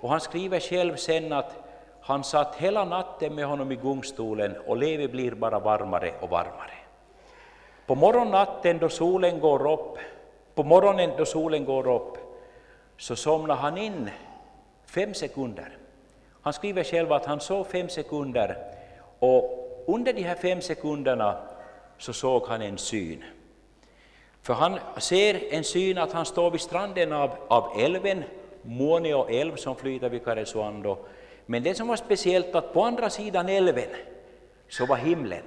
och 0.00 0.10
han 0.10 0.20
skriver 0.20 0.60
själv 0.60 0.96
sen 0.96 1.32
att 1.32 1.56
han 2.00 2.24
satt 2.24 2.56
hela 2.56 2.84
natten 2.84 3.34
med 3.34 3.46
honom 3.46 3.72
i 3.72 3.76
gungstolen 3.76 4.56
och 4.66 4.76
Levi 4.76 5.08
blir 5.08 5.30
bara 5.30 5.58
varmare 5.58 6.12
och 6.20 6.30
varmare. 6.30 6.72
På 7.86 7.94
morgonnatten 7.94 8.78
då 8.78 8.88
solen 8.88 9.40
går 9.40 9.72
upp, 9.72 9.98
på 10.54 10.62
morgonen 10.62 11.10
då 11.18 11.24
solen 11.24 11.64
går 11.64 11.94
upp, 11.94 12.27
så 12.98 13.16
somnade 13.16 13.60
han 13.60 13.78
in 13.78 14.10
fem 14.86 15.14
sekunder. 15.14 15.76
Han 16.42 16.52
skriver 16.52 16.84
själv 16.84 17.12
att 17.12 17.26
han 17.26 17.40
sov 17.40 17.64
fem 17.64 17.88
sekunder 17.88 18.56
och 19.18 19.84
under 19.86 20.12
de 20.12 20.22
här 20.22 20.34
fem 20.34 20.60
sekunderna 20.60 21.36
så 21.98 22.12
såg 22.12 22.46
han 22.46 22.62
en 22.62 22.78
syn. 22.78 23.24
För 24.42 24.54
han 24.54 24.78
ser 24.98 25.54
en 25.54 25.64
syn 25.64 25.98
att 25.98 26.12
han 26.12 26.26
står 26.26 26.50
vid 26.50 26.60
stranden 26.60 27.12
av, 27.12 27.30
av 27.48 27.80
älven, 27.80 28.24
Muonio 28.62 29.28
älv 29.30 29.56
som 29.56 29.76
flyter 29.76 30.08
vid 30.08 30.24
Karesuando. 30.24 30.98
Men 31.46 31.62
det 31.62 31.74
som 31.74 31.88
var 31.88 31.96
speciellt 31.96 32.54
att 32.54 32.72
på 32.72 32.82
andra 32.82 33.10
sidan 33.10 33.48
älven 33.48 33.90
så 34.68 34.86
var 34.86 34.96
himlen. 34.96 35.42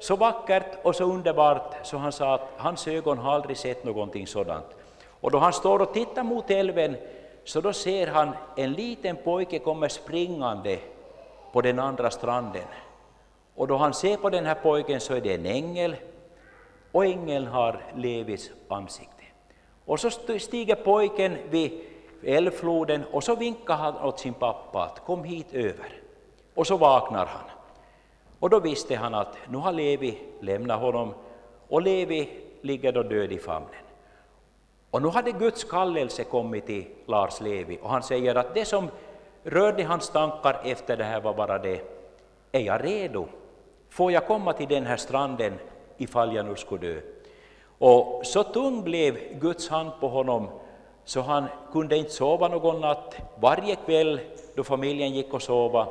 Så 0.00 0.16
vackert 0.16 0.78
och 0.82 0.96
så 0.96 1.04
underbart 1.04 1.74
så 1.82 1.96
han 1.96 2.12
sa 2.12 2.34
att 2.34 2.48
hans 2.56 2.88
ögon 2.88 3.18
har 3.18 3.32
aldrig 3.32 3.56
sett 3.56 3.84
någonting 3.84 4.26
sådant. 4.26 4.66
Och 5.26 5.32
då 5.32 5.38
han 5.38 5.52
står 5.52 5.78
och 5.78 5.94
tittar 5.94 6.22
mot 6.22 6.50
älven 6.50 6.96
så 7.44 7.60
då 7.60 7.72
ser 7.72 8.06
han 8.06 8.30
en 8.56 8.72
liten 8.72 9.16
pojke 9.16 9.58
komma 9.58 9.88
springande 9.88 10.78
på 11.52 11.60
den 11.60 11.78
andra 11.78 12.10
stranden. 12.10 12.68
Och 13.54 13.66
då 13.66 13.76
han 13.76 13.94
ser 13.94 14.16
på 14.16 14.30
den 14.30 14.46
här 14.46 14.54
pojken 14.54 15.00
så 15.00 15.14
är 15.14 15.20
det 15.20 15.34
en 15.34 15.46
ängel 15.46 15.96
och 16.92 17.04
ängeln 17.04 17.46
har 17.46 17.82
Levis 17.96 18.50
ansikte. 18.68 19.24
Och 19.84 20.00
så 20.00 20.10
stiger 20.38 20.74
pojken 20.74 21.36
vid 21.50 21.80
älvfloden 22.24 23.04
och 23.12 23.24
så 23.24 23.36
vinkar 23.36 23.74
han 23.74 23.96
åt 23.96 24.20
sin 24.20 24.34
pappa 24.34 24.82
att 24.82 25.04
kom 25.04 25.24
hit 25.24 25.54
över. 25.54 26.00
Och 26.54 26.66
så 26.66 26.76
vaknar 26.76 27.26
han. 27.26 27.50
Och 28.38 28.50
då 28.50 28.60
visste 28.60 28.96
han 28.96 29.14
att 29.14 29.36
nu 29.48 29.58
har 29.58 29.72
Levi 29.72 30.18
lämnat 30.40 30.80
honom 30.80 31.14
och 31.68 31.82
Levi 31.82 32.28
ligger 32.60 32.92
då 32.92 33.02
död 33.02 33.32
i 33.32 33.38
famnen. 33.38 33.85
Och 34.96 35.02
nu 35.02 35.08
hade 35.08 35.32
Guds 35.32 35.64
kallelse 35.64 36.24
kommit 36.24 36.66
till 36.66 36.84
Lars 37.06 37.40
Levi 37.40 37.78
och 37.82 37.90
han 37.90 38.02
säger 38.02 38.34
att 38.34 38.54
det 38.54 38.64
som 38.64 38.88
rörde 39.44 39.84
hans 39.84 40.08
tankar 40.08 40.60
efter 40.64 40.96
det 40.96 41.04
här 41.04 41.20
var 41.20 41.34
bara 41.34 41.58
det, 41.58 41.80
är 42.52 42.60
jag 42.60 42.84
redo? 42.84 43.26
Får 43.90 44.12
jag 44.12 44.26
komma 44.26 44.52
till 44.52 44.68
den 44.68 44.86
här 44.86 44.96
stranden 44.96 45.52
ifall 45.96 46.34
jag 46.34 46.46
nu 46.46 46.56
skulle 46.56 46.86
dö? 46.86 47.00
Och 47.78 48.26
så 48.26 48.42
tung 48.42 48.84
blev 48.84 49.38
Guds 49.40 49.68
hand 49.68 49.90
på 50.00 50.08
honom 50.08 50.48
så 51.04 51.20
han 51.20 51.44
kunde 51.72 51.96
inte 51.96 52.10
sova 52.10 52.48
någon 52.48 52.80
natt. 52.80 53.16
Varje 53.40 53.76
kväll 53.76 54.20
då 54.54 54.64
familjen 54.64 55.10
gick 55.10 55.34
och 55.34 55.42
sova 55.42 55.86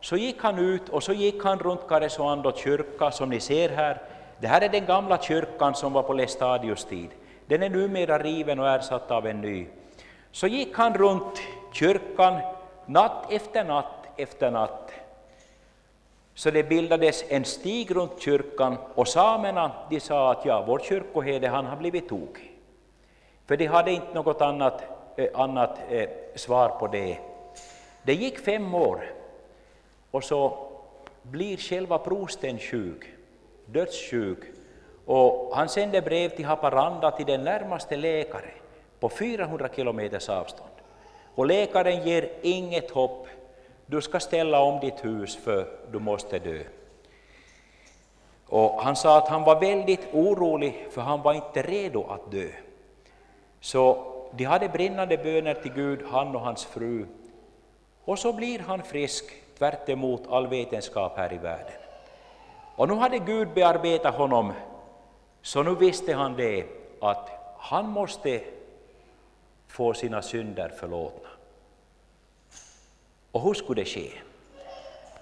så 0.00 0.16
gick 0.16 0.42
han 0.42 0.58
ut 0.58 0.88
och 0.88 1.02
så 1.02 1.12
gick 1.12 1.44
han 1.44 1.58
runt 1.58 1.88
Karesuando 1.88 2.52
kyrka 2.52 3.10
som 3.10 3.30
ni 3.30 3.40
ser 3.40 3.68
här. 3.68 4.02
Det 4.40 4.46
här 4.46 4.60
är 4.60 4.68
den 4.68 4.86
gamla 4.86 5.18
kyrkan 5.18 5.74
som 5.74 5.92
var 5.92 6.02
på 6.02 6.12
Lestadius 6.12 6.84
tid. 6.84 7.10
Den 7.46 7.62
är 7.62 7.70
numera 7.70 8.18
riven 8.18 8.58
och 8.58 8.68
ersatt 8.68 9.10
av 9.10 9.26
en 9.26 9.40
ny. 9.40 9.66
Så 10.30 10.46
gick 10.46 10.76
han 10.76 10.94
runt 10.94 11.40
kyrkan 11.72 12.40
natt 12.86 13.32
efter 13.32 13.64
natt 13.64 14.02
efter 14.16 14.50
natt. 14.50 14.92
Så 16.34 16.50
det 16.50 16.62
bildades 16.62 17.24
en 17.28 17.44
stig 17.44 17.96
runt 17.96 18.22
kyrkan 18.22 18.76
och 18.94 19.08
samerna 19.08 19.72
de 19.90 20.00
sa 20.00 20.32
att 20.32 20.44
ja, 20.44 20.64
vår 20.66 20.78
kyrkoherde 20.78 21.48
han 21.48 21.66
har 21.66 21.76
blivit 21.76 22.08
tokig. 22.08 22.52
För 23.46 23.56
de 23.56 23.66
hade 23.66 23.90
inte 23.90 24.14
något 24.14 24.40
annat, 24.40 24.82
eh, 25.16 25.28
annat 25.34 25.78
eh, 25.90 26.08
svar 26.34 26.68
på 26.68 26.86
det. 26.86 27.18
Det 28.02 28.14
gick 28.14 28.38
fem 28.38 28.74
år 28.74 29.04
och 30.10 30.24
så 30.24 30.68
blir 31.22 31.56
själva 31.56 31.98
prosten 31.98 32.58
sjuk, 32.58 33.04
dödssjuk, 33.66 34.38
och 35.06 35.56
han 35.56 35.68
sände 35.68 36.02
brev 36.02 36.28
till 36.28 36.44
Haparanda 36.44 37.10
till 37.10 37.26
den 37.26 37.44
närmaste 37.44 37.96
läkare 37.96 38.50
på 39.00 39.08
400 39.08 39.68
kilometers 39.76 40.28
avstånd. 40.28 40.70
Och 41.34 41.46
läkaren 41.46 42.06
ger 42.06 42.30
inget 42.42 42.90
hopp. 42.90 43.26
Du 43.86 44.00
ska 44.00 44.20
ställa 44.20 44.60
om 44.60 44.80
ditt 44.80 45.04
hus 45.04 45.36
för 45.36 45.66
du 45.92 45.98
måste 45.98 46.38
dö. 46.38 46.62
Och 48.46 48.82
han 48.82 48.96
sa 48.96 49.18
att 49.18 49.28
han 49.28 49.42
var 49.42 49.60
väldigt 49.60 50.08
orolig 50.12 50.86
för 50.90 51.00
han 51.00 51.22
var 51.22 51.34
inte 51.34 51.62
redo 51.62 52.06
att 52.08 52.30
dö. 52.30 52.48
Så 53.60 54.12
de 54.32 54.44
hade 54.44 54.68
brinnande 54.68 55.16
böner 55.16 55.54
till 55.54 55.72
Gud, 55.72 56.02
han 56.10 56.36
och 56.36 56.42
hans 56.42 56.64
fru. 56.64 57.06
Och 58.04 58.18
så 58.18 58.32
blir 58.32 58.58
han 58.58 58.82
frisk, 58.82 59.24
tvärt 59.58 59.88
emot 59.88 60.22
all 60.30 60.46
vetenskap 60.46 61.16
här 61.16 61.32
i 61.32 61.38
världen. 61.38 61.80
Och 62.76 62.88
nu 62.88 62.94
hade 62.94 63.18
Gud 63.18 63.48
bearbetat 63.54 64.14
honom 64.14 64.52
så 65.42 65.62
nu 65.62 65.74
visste 65.74 66.14
han 66.14 66.36
det 66.36 66.64
att 67.00 67.30
han 67.58 67.88
måste 67.88 68.40
få 69.66 69.94
sina 69.94 70.22
synder 70.22 70.68
förlåtna. 70.68 71.28
Och 73.32 73.42
hur 73.42 73.54
skulle 73.54 73.82
det 73.82 73.88
ske? 73.88 74.10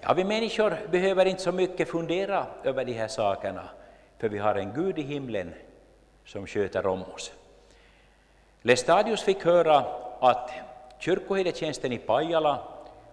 Ja, 0.01 0.13
vi 0.13 0.23
människor 0.23 0.77
behöver 0.91 1.25
inte 1.25 1.41
så 1.41 1.51
mycket 1.51 1.89
fundera 1.89 2.45
över 2.63 2.85
de 2.85 2.93
här 2.93 3.07
sakerna, 3.07 3.69
för 4.17 4.29
vi 4.29 4.37
har 4.37 4.55
en 4.55 4.73
Gud 4.73 4.99
i 4.99 5.01
himlen 5.01 5.53
som 6.25 6.47
sköter 6.47 6.87
om 6.87 7.03
oss. 7.03 7.31
Lestadius 8.61 9.21
fick 9.21 9.45
höra 9.45 9.85
att 10.19 10.51
kyrkoherdetjänsten 10.99 11.91
i 11.91 11.97
Pajala 11.97 12.59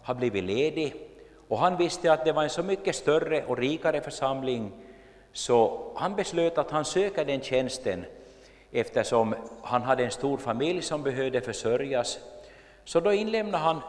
har 0.03 0.15
blivit 0.15 0.45
ledig 0.45 0.95
och 1.49 1.59
han 1.59 1.77
visste 1.77 2.13
att 2.13 2.25
det 2.25 2.33
var 2.33 2.43
en 2.43 2.51
så 2.51 2.63
mycket 2.63 2.97
större 2.97 3.45
och 3.45 3.59
rikare 3.59 4.01
församling 4.01 4.73
så 5.39 5.93
han 5.95 6.17
beslöt 6.17 6.59
att 6.59 6.71
han 6.71 6.85
söker 6.85 7.25
den 7.25 7.41
tjänsten 7.41 8.05
eftersom 8.73 9.35
han 9.63 9.83
hade 9.83 10.05
en 10.05 10.11
stor 10.11 10.39
familj 10.39 10.83
som 10.83 11.03
behövde 11.03 11.41
försörjas. 11.41 12.19
Så 12.85 13.01
då 13.01 13.13
inlämnade 13.13 13.65
han 13.65 13.81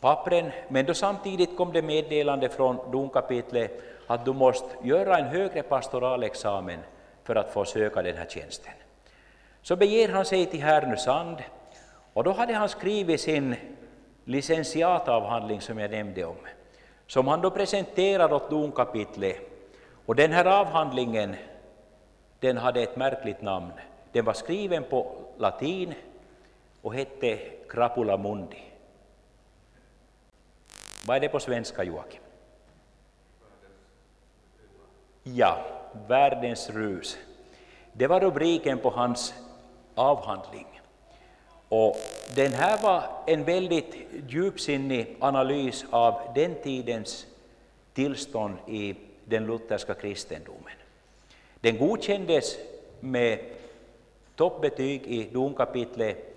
pappren, 0.00 0.50
men 0.68 0.86
då 0.86 0.94
samtidigt 0.94 1.56
kom 1.56 1.72
det 1.72 1.82
meddelande 1.82 2.48
från 2.48 2.90
domkapitlet 2.92 3.82
att 4.06 4.24
du 4.24 4.32
måste 4.32 4.68
göra 4.82 5.18
en 5.18 5.26
högre 5.26 5.62
pastoralexamen 5.62 6.80
för 7.24 7.36
att 7.36 7.52
få 7.52 7.64
söka 7.64 8.02
den 8.02 8.16
här 8.16 8.26
tjänsten. 8.28 8.72
Så 9.62 9.76
beger 9.76 10.08
han 10.08 10.24
sig 10.24 10.46
till 10.46 10.62
Härnösand 10.62 11.36
Och 12.12 12.24
då 12.24 12.32
hade 12.32 12.54
han 12.54 12.68
skrivit 12.68 13.20
sin 13.20 13.56
licentiatavhandling 14.24 15.60
som 15.60 15.78
jag 15.78 15.90
nämnde 15.90 16.24
om, 16.24 16.36
som 17.06 17.28
han 17.28 17.40
då 17.40 17.50
presenterar 17.50 18.32
åt 18.32 18.50
domkapitlet. 18.50 19.57
Och 20.08 20.16
den 20.16 20.32
här 20.32 20.44
avhandlingen 20.44 21.36
den 22.40 22.56
hade 22.56 22.82
ett 22.82 22.96
märkligt 22.96 23.42
namn. 23.42 23.72
Den 24.12 24.24
var 24.24 24.32
skriven 24.32 24.84
på 24.84 25.16
latin 25.38 25.94
och 26.82 26.94
hette 26.94 27.38
Crapula 27.68 28.16
Mundi. 28.16 28.62
Vad 31.06 31.16
är 31.16 31.20
det 31.20 31.28
på 31.28 31.40
svenska, 31.40 31.84
Joakim? 31.84 32.20
Ja, 35.22 35.58
Världens 36.08 36.70
rus. 36.70 37.18
Det 37.92 38.06
var 38.06 38.20
rubriken 38.20 38.78
på 38.78 38.90
hans 38.90 39.34
avhandling. 39.94 40.80
Och 41.68 41.96
den 42.34 42.52
här 42.52 42.82
var 42.82 43.04
en 43.26 43.44
väldigt 43.44 43.96
djupsinnig 44.28 45.16
analys 45.20 45.84
av 45.90 46.32
den 46.34 46.54
tidens 46.62 47.26
tillstånd 47.94 48.56
i 48.66 48.94
den 49.28 49.46
lutherska 49.46 49.94
kristendomen. 49.94 50.72
Den 51.60 51.78
godkändes 51.78 52.56
med 53.00 53.38
toppbetyg 54.36 55.06
i 55.06 55.30
domkapitlet 55.32 56.28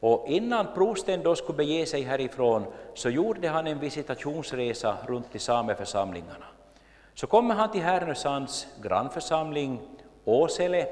och 0.00 0.28
innan 0.28 0.66
prosten 0.74 1.22
då 1.22 1.36
skulle 1.36 1.56
bege 1.56 1.86
sig 1.86 2.02
härifrån 2.02 2.64
så 2.94 3.10
gjorde 3.10 3.48
han 3.48 3.66
en 3.66 3.78
visitationsresa 3.78 4.96
runt 5.06 5.34
i 5.34 5.38
sameförsamlingarna. 5.38 6.46
Så 7.14 7.26
kommer 7.26 7.54
han 7.54 7.70
till 7.70 7.82
Härnösands 7.82 8.66
grannförsamling 8.82 9.80
Åsele. 10.24 10.86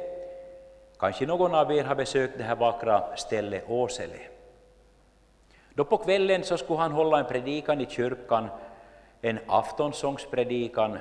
Kanske 0.99 1.27
någon 1.27 1.55
av 1.55 1.73
er 1.73 1.85
har 1.85 1.95
besökt 1.95 2.39
det 2.39 2.45
här 2.45 2.57
vackra 2.57 3.17
stället 3.17 3.65
Åsele. 3.71 4.19
Då 5.75 5.85
på 5.85 5.97
kvällen 5.97 6.45
så 6.45 6.57
skulle 6.57 6.79
han 6.79 6.93
hålla 6.93 7.19
en 7.19 7.27
predikan 7.27 7.81
i 7.81 7.87
kyrkan, 7.87 8.49
en 9.21 9.39
aftonsångspredikan. 9.47 10.99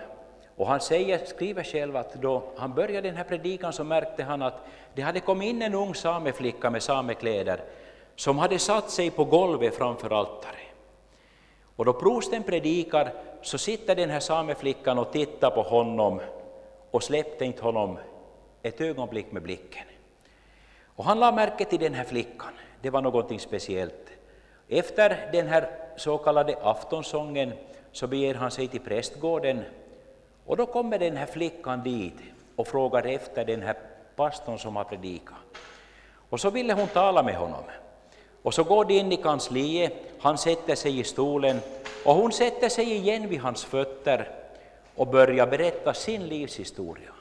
Och 0.55 0.67
han 0.67 0.79
säger, 0.79 1.25
skriver 1.25 1.63
själv 1.63 1.95
att 1.97 2.13
då 2.13 2.43
han 2.57 2.73
började 2.73 3.07
den 3.07 3.17
här 3.17 3.23
predikan 3.23 3.73
så 3.73 3.83
märkte 3.83 4.23
han 4.23 4.41
att 4.41 4.65
det 4.93 5.01
hade 5.01 5.19
kommit 5.19 5.49
in 5.49 5.61
en 5.61 5.73
ung 5.75 5.95
sameflicka 5.95 6.69
med 6.69 6.83
samekläder 6.83 7.63
som 8.15 8.37
hade 8.37 8.59
satt 8.59 8.89
sig 8.89 9.11
på 9.11 9.23
golvet 9.25 9.75
framför 9.75 10.19
altaret. 10.19 10.55
Och 11.75 11.85
då 11.85 11.93
prosten 11.93 12.43
predikar 12.43 13.13
så 13.41 13.57
sitter 13.57 13.95
den 13.95 14.09
här 14.09 14.19
sameflickan 14.19 14.97
och 14.97 15.11
tittar 15.11 15.51
på 15.51 15.61
honom 15.61 16.21
och 16.91 17.03
släppte 17.03 17.45
inte 17.45 17.63
honom 17.63 17.97
ett 18.63 18.81
ögonblick 18.81 19.31
med 19.31 19.43
blicken. 19.43 19.83
Och 20.95 21.05
han 21.05 21.19
lade 21.19 21.35
märke 21.35 21.65
till 21.65 21.79
den 21.79 21.93
här 21.93 22.03
flickan, 22.03 22.53
det 22.81 22.89
var 22.89 23.01
någonting 23.01 23.39
speciellt. 23.39 24.09
Efter 24.69 25.29
den 25.31 25.47
här 25.47 25.69
så 25.97 26.17
kallade 26.17 26.57
aftonsången 26.61 27.51
så 27.91 28.07
beger 28.07 28.35
han 28.35 28.51
sig 28.51 28.67
till 28.67 28.79
prästgården 28.79 29.63
och 30.45 30.57
då 30.57 30.65
kommer 30.65 30.99
den 30.99 31.17
här 31.17 31.25
flickan 31.25 31.83
dit 31.83 32.13
och 32.55 32.67
frågar 32.67 33.05
efter 33.05 33.45
den 33.45 33.61
här 33.61 33.75
pastorn 34.15 34.59
som 34.59 34.75
har 34.75 34.83
predikat. 34.83 35.37
Och 36.29 36.39
så 36.39 36.49
ville 36.49 36.73
hon 36.73 36.87
tala 36.87 37.23
med 37.23 37.35
honom. 37.35 37.63
Och 38.41 38.53
så 38.53 38.63
går 38.63 38.85
de 38.85 38.93
in 38.93 39.11
i 39.11 39.17
kansliet, 39.17 39.93
han 40.19 40.37
sätter 40.37 40.75
sig 40.75 40.99
i 40.99 41.03
stolen 41.03 41.59
och 42.05 42.15
hon 42.15 42.31
sätter 42.31 42.69
sig 42.69 42.93
igen 42.93 43.29
vid 43.29 43.39
hans 43.39 43.65
fötter 43.65 44.29
och 44.95 45.07
börjar 45.07 45.47
berätta 45.47 45.93
sin 45.93 46.27
livshistoria. 46.27 47.11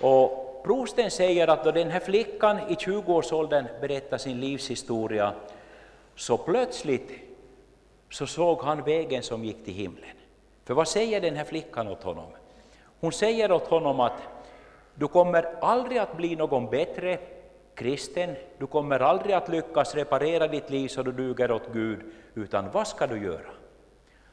Och 0.00 0.62
prosten 0.64 1.10
säger 1.10 1.48
att 1.48 1.64
då 1.64 1.70
den 1.70 1.90
här 1.90 2.00
flickan 2.00 2.58
i 2.58 2.74
20-årsåldern 2.74 3.66
berättar 3.80 4.18
sin 4.18 4.40
livshistoria 4.40 5.32
så 6.16 6.36
plötsligt 6.36 7.10
så 8.10 8.26
såg 8.26 8.62
han 8.62 8.82
vägen 8.82 9.22
som 9.22 9.44
gick 9.44 9.64
till 9.64 9.74
himlen. 9.74 10.16
För 10.64 10.74
vad 10.74 10.88
säger 10.88 11.20
den 11.20 11.36
här 11.36 11.44
flickan 11.44 11.88
åt 11.88 12.02
honom? 12.02 12.30
Hon 13.00 13.12
säger 13.12 13.52
åt 13.52 13.66
honom 13.66 14.00
att 14.00 14.22
du 14.94 15.08
kommer 15.08 15.64
aldrig 15.64 15.98
att 15.98 16.16
bli 16.16 16.36
någon 16.36 16.70
bättre 16.70 17.18
kristen, 17.74 18.36
du 18.58 18.66
kommer 18.66 19.00
aldrig 19.00 19.34
att 19.34 19.48
lyckas 19.48 19.94
reparera 19.94 20.48
ditt 20.48 20.70
liv 20.70 20.88
så 20.88 21.02
du 21.02 21.12
duger 21.12 21.52
åt 21.52 21.72
Gud, 21.72 22.00
utan 22.34 22.70
vad 22.70 22.88
ska 22.88 23.06
du 23.06 23.24
göra? 23.24 23.50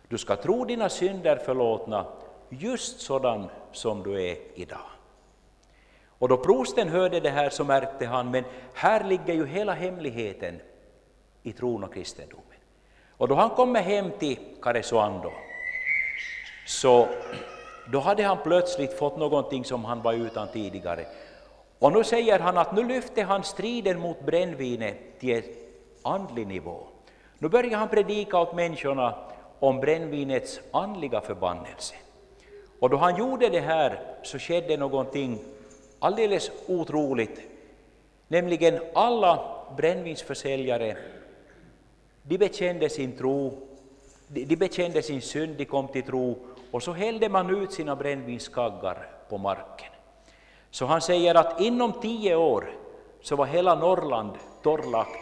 Du 0.07 0.17
ska 0.17 0.35
tro 0.35 0.65
dina 0.65 0.89
synder 0.89 1.35
förlåtna, 1.35 2.05
just 2.49 3.01
sådan 3.01 3.49
som 3.71 4.03
du 4.03 4.23
är 4.23 4.37
idag. 4.55 4.89
Och 6.07 6.29
då 6.29 6.37
prosten 6.37 6.89
hörde 6.89 7.19
det 7.19 7.29
här 7.29 7.49
så 7.49 7.63
märkte 7.63 8.05
han, 8.05 8.31
men 8.31 8.43
här 8.73 9.03
ligger 9.03 9.33
ju 9.33 9.45
hela 9.45 9.73
hemligheten 9.73 10.61
i 11.43 11.51
tron 11.51 11.83
och 11.83 11.93
kristendomen. 11.93 12.45
Och 13.17 13.27
då 13.27 13.35
han 13.35 13.49
kommer 13.49 13.81
hem 13.81 14.11
till 14.19 14.37
Karesuando, 14.61 15.31
så 16.69 17.07
då 17.85 17.99
hade 17.99 18.23
han 18.23 18.37
plötsligt 18.43 18.93
fått 18.93 19.17
någonting 19.17 19.65
som 19.65 19.85
han 19.85 20.01
var 20.01 20.13
utan 20.13 20.47
tidigare. 20.47 21.05
Och 21.79 21.93
nu 21.93 22.03
säger 22.03 22.39
han 22.39 22.57
att 22.57 22.75
nu 22.75 22.83
lyfte 22.83 23.23
han 23.23 23.43
striden 23.43 23.99
mot 23.99 24.25
brännvinet 24.25 25.19
till 25.19 25.35
en 25.35 25.43
andlig 26.01 26.47
nivå. 26.47 26.87
Nu 27.37 27.49
börjar 27.49 27.77
han 27.77 27.89
predika 27.89 28.39
åt 28.39 28.55
människorna 28.55 29.15
om 29.59 29.79
brännvinets 29.79 30.59
andliga 30.71 31.21
förbannelse. 31.21 31.95
Och 32.79 32.89
då 32.89 32.97
han 32.97 33.17
gjorde 33.17 33.49
det 33.49 33.59
här 33.59 33.99
så 34.23 34.39
skedde 34.39 34.77
någonting 34.77 35.39
alldeles 35.99 36.51
otroligt, 36.67 37.41
nämligen 38.27 38.79
alla 38.93 39.45
brännvinsförsäljare 39.77 40.97
de 42.23 42.37
bekände 42.37 42.89
sin 42.89 43.17
tro, 43.17 43.67
de 44.27 44.55
bekände 44.55 45.01
sin 45.01 45.21
synd, 45.21 45.55
de 45.57 45.65
kom 45.65 45.87
till 45.87 46.03
tro 46.03 46.37
och 46.71 46.83
så 46.83 46.93
hällde 46.93 47.29
man 47.29 47.63
ut 47.63 47.73
sina 47.73 47.95
brännvinskaggar 47.95 49.07
på 49.29 49.37
marken. 49.37 49.91
Så 50.71 50.85
han 50.85 51.01
säger 51.01 51.35
att 51.35 51.61
inom 51.61 51.93
tio 51.93 52.35
år 52.35 52.71
så 53.21 53.35
var 53.35 53.45
hela 53.45 53.75
Norrland 53.75 54.31
torrlagt, 54.63 55.19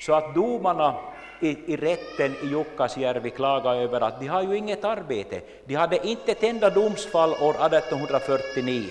så 0.00 0.12
att 0.12 0.34
domarna 0.34 0.94
i, 1.40 1.72
i 1.72 1.76
rätten 1.76 2.34
i 2.42 2.46
Jukkasjärvi 2.46 3.30
klagade 3.30 3.78
över 3.78 4.00
att 4.00 4.20
de 4.20 4.26
har 4.26 4.42
ju 4.42 4.56
inget 4.56 4.84
arbete. 4.84 5.40
De 5.64 5.74
hade 5.74 6.08
inte 6.08 6.32
ett 6.32 6.42
enda 6.42 6.70
domsfall 6.70 7.30
år 7.30 7.50
1849. 7.50 8.86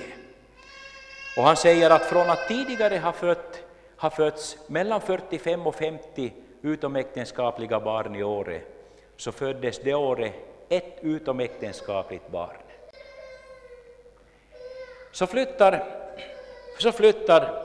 Och 1.38 1.44
han 1.44 1.56
säger 1.56 1.90
att 1.90 2.06
från 2.06 2.30
att 2.30 2.48
tidigare 2.48 2.98
ha, 2.98 3.12
fött, 3.12 3.64
ha 3.98 4.10
fötts 4.10 4.58
mellan 4.68 5.02
45 5.02 5.68
och 5.68 5.76
50 5.76 6.34
utomäktenskapliga 6.62 7.80
barn 7.80 8.16
i 8.16 8.24
året, 8.24 8.62
så 9.18 9.32
föddes 9.32 9.80
det 9.80 9.94
året 9.94 10.53
ett 10.78 10.98
utomäktenskapligt 11.02 12.32
barn. 12.32 12.58
Så 15.12 15.28
flyttar, 15.28 15.84
så 16.80 16.92
flyttar 16.92 17.64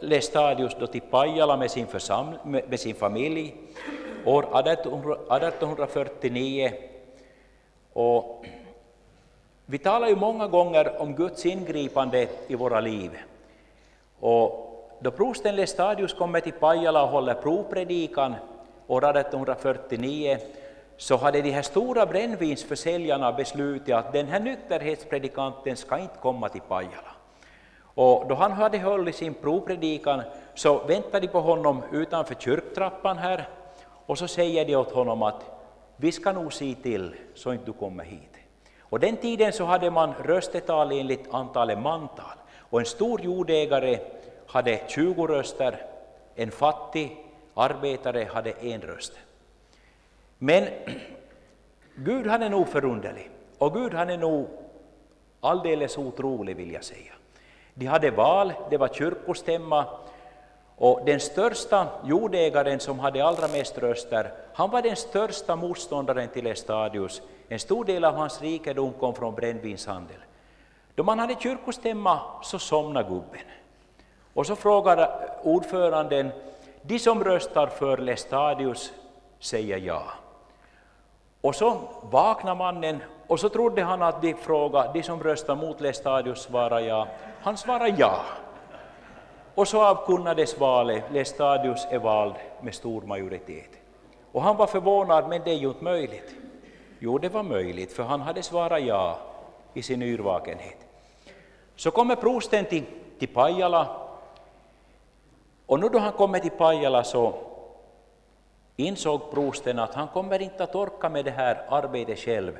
Lestadius 0.00 0.76
då 0.80 0.86
till 0.86 1.00
Pajala 1.00 1.56
med 1.56 1.70
sin, 1.70 1.86
med 2.44 2.80
sin 2.80 2.94
familj 2.94 3.54
år 4.24 4.42
1849. 4.42 6.72
Och 7.92 8.44
vi 9.66 9.78
talar 9.78 10.08
ju 10.08 10.16
många 10.16 10.46
gånger 10.46 11.02
om 11.02 11.14
Guds 11.14 11.46
ingripande 11.46 12.28
i 12.48 12.54
våra 12.54 12.80
liv. 12.80 13.18
Och 14.20 14.64
då 15.00 15.10
prosten 15.10 15.56
Lestadius 15.56 16.14
kommer 16.14 16.40
till 16.40 16.52
Pajala 16.52 17.02
och 17.02 17.08
håller 17.08 17.34
provpredikan 17.34 18.34
år 18.86 19.16
1849 19.16 20.38
så 20.98 21.16
hade 21.16 21.42
de 21.42 21.50
här 21.50 21.62
stora 21.62 22.06
brännvinsförsäljarna 22.06 23.32
beslutat 23.32 24.06
att 24.06 24.12
den 24.12 24.26
här 24.26 24.40
nykterhetspredikanten 24.40 25.76
ska 25.76 25.98
inte 25.98 26.18
komma 26.22 26.48
till 26.48 26.60
Pajala. 26.60 27.14
Och 27.80 28.28
då 28.28 28.34
han 28.34 28.52
hade 28.52 28.78
hållit 28.78 29.16
sin 29.16 29.34
provpredikan 29.34 30.22
så 30.54 30.78
väntade 30.78 31.26
de 31.26 31.28
på 31.32 31.40
honom 31.40 31.82
utanför 31.92 32.34
kyrktrappan 32.34 33.18
här 33.18 33.48
och 34.06 34.18
så 34.18 34.28
säger 34.28 34.64
de 34.64 34.76
åt 34.76 34.92
honom 34.92 35.22
att 35.22 35.44
vi 35.96 36.12
ska 36.12 36.32
nog 36.32 36.52
se 36.52 36.74
till 36.74 37.14
så 37.34 37.52
inte 37.52 37.66
du 37.66 37.72
kommer 37.72 38.04
hit. 38.04 38.34
Och 38.80 39.00
den 39.00 39.16
tiden 39.16 39.52
så 39.52 39.64
hade 39.64 39.90
man 39.90 40.14
röstetal 40.24 40.92
enligt 40.92 41.34
antalet 41.34 41.78
mantal 41.78 42.36
och 42.58 42.80
en 42.80 42.86
stor 42.86 43.20
jordägare 43.20 43.98
hade 44.46 44.80
20 44.88 45.26
röster, 45.26 45.86
en 46.34 46.50
fattig 46.50 47.16
arbetare 47.54 48.28
hade 48.32 48.50
en 48.50 48.80
röst. 48.80 49.12
Men 50.38 50.68
Gud 51.94 52.26
han 52.26 52.42
är 52.42 52.50
nog 52.50 52.68
förunderlig 52.68 53.30
och 53.58 53.74
Gud 53.74 53.94
han 53.94 54.10
är 54.10 54.18
nog 54.18 54.48
alldeles 55.40 55.98
otrolig 55.98 56.56
vill 56.56 56.72
jag 56.72 56.84
säga. 56.84 57.12
De 57.74 57.86
hade 57.86 58.10
val, 58.10 58.52
det 58.70 58.76
var 58.76 58.88
kyrkostämma 58.88 59.84
och 60.76 61.04
den 61.04 61.20
största 61.20 61.86
jordägaren 62.04 62.80
som 62.80 62.98
hade 62.98 63.24
allra 63.24 63.48
mest 63.48 63.78
röster, 63.78 64.32
han 64.54 64.70
var 64.70 64.82
den 64.82 64.96
största 64.96 65.56
motståndaren 65.56 66.28
till 66.28 66.46
Estadius. 66.46 67.22
En 67.48 67.58
stor 67.58 67.84
del 67.84 68.04
av 68.04 68.14
hans 68.14 68.40
rikedom 68.40 68.92
kom 68.92 69.14
från 69.14 69.34
brännvinshandel. 69.34 70.16
Då 70.94 71.02
man 71.02 71.18
hade 71.18 71.34
kyrkostämma 71.40 72.20
så 72.42 72.58
somnade 72.58 73.08
gubben. 73.08 73.46
Och 74.34 74.46
så 74.46 74.56
frågar 74.56 75.28
ordföranden, 75.42 76.30
de 76.82 76.98
som 76.98 77.24
röstar 77.24 77.66
för 77.66 77.98
Lestadius 77.98 78.92
säger 79.40 79.78
ja. 79.78 80.02
Och 81.40 81.54
så 81.54 81.80
vaknar 82.02 82.54
mannen 82.54 83.02
och 83.26 83.40
så 83.40 83.48
trodde 83.48 83.82
han 83.82 84.02
att 84.02 84.22
de 84.22 84.34
frågade, 84.34 84.90
de 84.92 85.02
som 85.02 85.22
röstar 85.22 85.56
mot 85.56 85.80
Lestadius 85.80 86.42
svarar 86.42 86.80
ja. 86.80 87.08
Han 87.42 87.56
svarar 87.56 87.94
ja. 87.98 88.20
Och 89.54 89.68
så 89.68 89.84
avkunnades 89.84 90.58
valet, 90.58 91.04
Lestadius 91.12 91.86
är 91.90 91.98
vald 91.98 92.34
med 92.60 92.74
stor 92.74 93.02
majoritet. 93.02 93.70
Och 94.32 94.42
han 94.42 94.56
var 94.56 94.66
förvånad, 94.66 95.28
men 95.28 95.40
det 95.44 95.50
är 95.50 95.54
ju 95.54 95.68
inte 95.68 95.84
möjligt. 95.84 96.34
Jo, 96.98 97.18
det 97.18 97.28
var 97.28 97.42
möjligt, 97.42 97.92
för 97.92 98.02
han 98.02 98.20
hade 98.20 98.42
svarat 98.42 98.82
ja 98.82 99.18
i 99.74 99.82
sin 99.82 100.02
yrvakenhet. 100.02 100.76
Så 101.76 101.90
kommer 101.90 102.16
prosten 102.16 102.64
till, 102.64 102.84
till 103.18 103.28
Pajala, 103.28 103.86
och 105.66 105.80
nu 105.80 105.88
då 105.88 105.98
han 105.98 106.12
kommer 106.12 106.38
till 106.38 106.50
Pajala 106.50 107.04
så 107.04 107.34
insåg 108.78 109.30
prosten 109.30 109.78
att 109.78 109.94
han 109.94 110.08
kommer 110.08 110.42
inte 110.42 110.64
att 110.64 110.74
orka 110.74 111.08
med 111.08 111.24
det 111.24 111.30
här 111.30 111.64
arbetet 111.68 112.18
själv. 112.18 112.52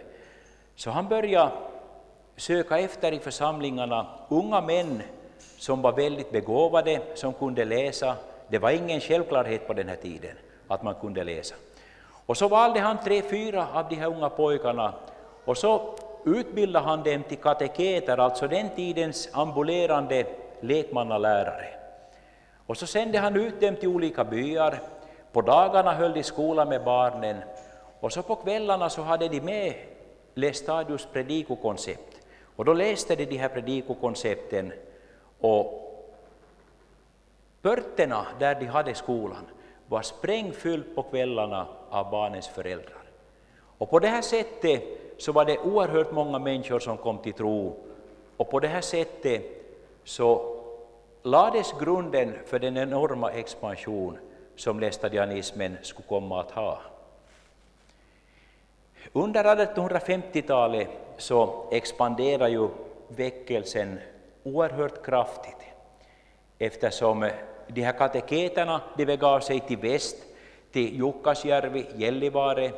Så 0.77 0.91
han 0.91 1.09
började 1.09 1.51
söka 2.37 2.79
efter 2.79 3.13
i 3.13 3.19
församlingarna 3.19 4.07
unga 4.29 4.61
män 4.61 5.03
som 5.59 5.83
var 5.83 5.93
väldigt 5.93 6.33
begåvade, 6.33 7.01
som 7.15 7.33
kunde 7.33 7.65
läsa. 7.65 8.17
Det 8.49 8.59
var 8.59 8.71
ingen 8.71 9.01
självklarhet 9.01 9.67
på 9.67 9.75
den 9.75 9.89
här 9.89 9.97
tiden 9.97 10.37
att 10.69 10.83
man 10.83 10.95
kunde 10.95 11.25
läsa. 11.25 11.55
Och 12.27 12.37
så 12.37 12.49
valde 12.49 12.81
han 12.81 12.99
tre, 13.05 13.23
fyra 13.23 13.67
av 13.75 13.89
de 13.89 13.95
här 13.95 14.07
unga 14.07 14.29
pojkarna 14.29 14.95
och 15.45 15.57
så 15.57 15.95
utbildade 16.25 16.85
han 16.85 17.03
dem 17.03 17.23
till 17.29 17.39
kateketer, 17.39 18.19
alltså 18.19 18.49
den 18.49 18.69
tidens 18.77 19.29
ambulerande 19.33 20.27
lekmannalärare. 20.61 21.69
Och 22.67 22.77
så 22.77 22.87
sände 22.87 23.19
han 23.19 23.37
ut 23.37 23.61
dem 23.61 23.77
till 23.77 23.89
olika 23.89 24.25
byar. 24.25 24.79
På 25.33 25.41
dagarna 25.41 25.93
höll 25.93 26.13
de 26.13 26.23
skola 26.23 26.65
med 26.65 26.85
barnen 26.85 27.37
och 28.01 28.13
så 28.13 28.23
på 28.23 28.37
kvällarna 28.37 28.91
så 28.91 29.03
hade 29.03 29.29
de 29.29 29.41
med 29.41 29.75
Lestadius 30.35 31.09
predikokoncept. 31.13 32.21
Och 32.57 32.65
då 32.65 32.73
läste 32.73 33.17
de 33.17 33.25
de 33.25 33.37
här 33.37 33.49
predikokoncepten 33.49 34.73
och 35.41 35.85
pörterna 37.63 38.27
där 38.39 38.55
de 38.55 38.67
hade 38.67 38.95
skolan 38.95 39.47
var 39.89 40.03
sprängfyllt 40.03 40.95
på 40.95 41.03
kvällarna 41.03 41.67
av 41.91 42.11
barnens 42.11 42.49
föräldrar. 42.49 43.03
Och 43.79 43.91
på 43.91 43.99
det 43.99 44.09
här 44.09 44.23
sättet 44.23 44.83
så 45.19 45.33
var 45.33 45.45
det 45.45 45.59
oerhört 45.59 46.13
många 46.13 46.39
människor 46.39 46.79
som 46.79 46.97
kom 46.97 47.19
till 47.19 47.33
tro 47.33 47.77
och 48.37 48.51
på 48.51 48.61
det 48.61 48.69
här 48.69 48.81
sättet 48.81 49.43
så 50.05 50.57
lades 51.23 51.75
grunden 51.81 52.39
för 52.47 52.59
den 52.59 52.77
enorma 52.77 53.31
expansion 53.31 54.19
som 54.59 54.81
lästadianismen 54.81 55.77
skulle 55.83 56.09
komma 56.09 56.41
att 56.41 56.51
ha. 56.51 56.79
Under 59.13 59.45
1850-talet 59.45 60.89
så 61.17 61.69
expanderar 61.73 62.49
ju 62.49 62.69
väckelsen 63.09 63.99
oerhört 64.43 65.05
kraftigt 65.05 65.63
eftersom 66.59 67.31
de 67.67 67.83
här 67.83 67.93
kateketerna 67.93 68.81
de 68.97 69.07
begav 69.07 69.41
sig 69.41 69.61
till 69.61 69.79
väst, 69.79 70.17
till 70.73 70.97
Jukkasjärvi, 70.97 71.87
Gällivare 71.97 72.71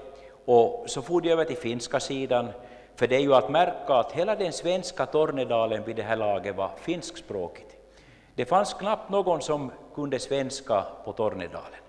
och 0.45 0.85
så 0.87 1.03
for 1.03 1.21
de 1.21 1.31
över 1.31 1.45
till 1.45 1.57
finska 1.57 2.01
sidan. 2.01 2.49
För 2.97 3.07
det 3.07 3.17
är 3.17 3.21
ju 3.21 3.35
att 3.35 3.51
märka 3.51 3.95
att 3.95 4.13
hela 4.13 4.37
den 4.37 4.53
svenska 4.53 5.07
Tornedalen 5.07 5.85
vid 5.85 5.97
det 5.97 6.03
här 6.03 6.17
laget 6.17 6.57
var 6.57 6.71
finskspråkigt. 6.77 7.77
Det 8.35 8.45
fanns 8.45 8.75
knappt 8.75 9.11
någon 9.11 9.41
som 9.41 9.71
kunde 10.01 10.19
svenska 10.19 10.85
på 11.05 11.13
Tornedalen. 11.13 11.81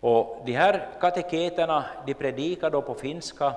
Och 0.00 0.42
de 0.46 0.52
här 0.52 0.88
kateketerna 1.00 1.84
de 2.06 2.14
predikade 2.14 2.80
på 2.82 2.94
finska 2.94 3.54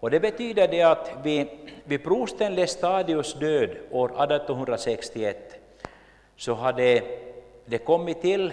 och 0.00 0.10
det 0.10 0.20
betyder 0.20 0.68
det 0.68 0.82
att 0.82 1.10
vid, 1.22 1.48
vid 1.84 2.04
prosten 2.04 2.54
Lestadius 2.54 3.34
död 3.34 3.70
år 3.90 4.08
1861 4.08 5.54
så 6.36 6.54
hade 6.54 7.02
det 7.64 7.78
kommit 7.78 8.20
till 8.20 8.52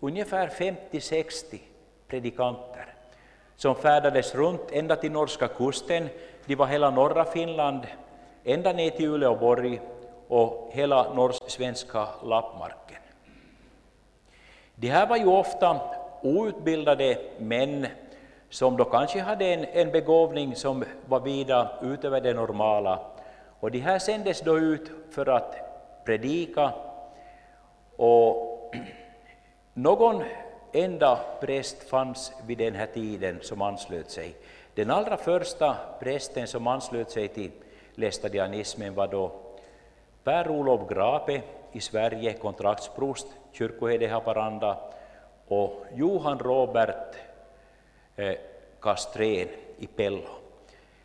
ungefär 0.00 0.48
50-60 0.48 1.58
predikanter 2.08 2.94
som 3.56 3.74
färdades 3.74 4.34
runt 4.34 4.72
ända 4.72 4.96
till 4.96 5.12
norska 5.12 5.48
kusten. 5.48 6.08
De 6.46 6.54
var 6.54 6.66
hela 6.66 6.90
norra 6.90 7.24
Finland, 7.24 7.86
ända 8.44 8.72
ner 8.72 8.90
till 8.90 9.08
Uleåborg 9.08 9.80
och 10.28 10.70
hela 10.72 11.14
norsk-svenska 11.14 12.08
lappmarken. 12.24 13.07
De 14.80 14.88
här 14.88 15.06
var 15.06 15.16
ju 15.16 15.26
ofta 15.26 15.80
outbildade 16.22 17.18
män 17.38 17.86
som 18.50 18.76
då 18.76 18.84
kanske 18.84 19.20
hade 19.20 19.44
en, 19.44 19.64
en 19.64 19.92
begåvning 19.92 20.56
som 20.56 20.84
var 21.06 21.20
vida 21.20 21.70
utöver 21.82 22.20
det 22.20 22.34
normala. 22.34 23.00
Och 23.60 23.70
de 23.70 23.78
här 23.78 23.98
sändes 23.98 24.40
då 24.40 24.58
ut 24.58 24.90
för 25.10 25.28
att 25.28 25.56
predika 26.04 26.72
och 27.96 28.74
någon 29.74 30.24
enda 30.72 31.18
präst 31.40 31.82
fanns 31.82 32.32
vid 32.46 32.58
den 32.58 32.74
här 32.74 32.86
tiden 32.86 33.38
som 33.42 33.62
anslöt 33.62 34.10
sig. 34.10 34.34
Den 34.74 34.90
allra 34.90 35.16
första 35.16 35.76
prästen 36.00 36.46
som 36.46 36.66
anslöt 36.66 37.10
sig 37.10 37.28
till 37.28 37.50
lästadianismen 37.94 38.94
var 38.94 39.08
då 39.08 39.32
Per-Olof 40.24 40.88
Grape 40.88 41.42
i 41.72 41.80
Sverige, 41.80 42.32
kontraktsprost, 42.32 43.26
kyrkoherde 43.52 44.04
i 44.04 44.08
Haparanda, 44.08 44.76
och 45.48 45.84
Johan 45.94 46.38
Robert 46.38 47.16
eh, 48.16 48.34
Kastrén 48.80 49.48
i 49.78 49.86
Pello. 49.86 50.28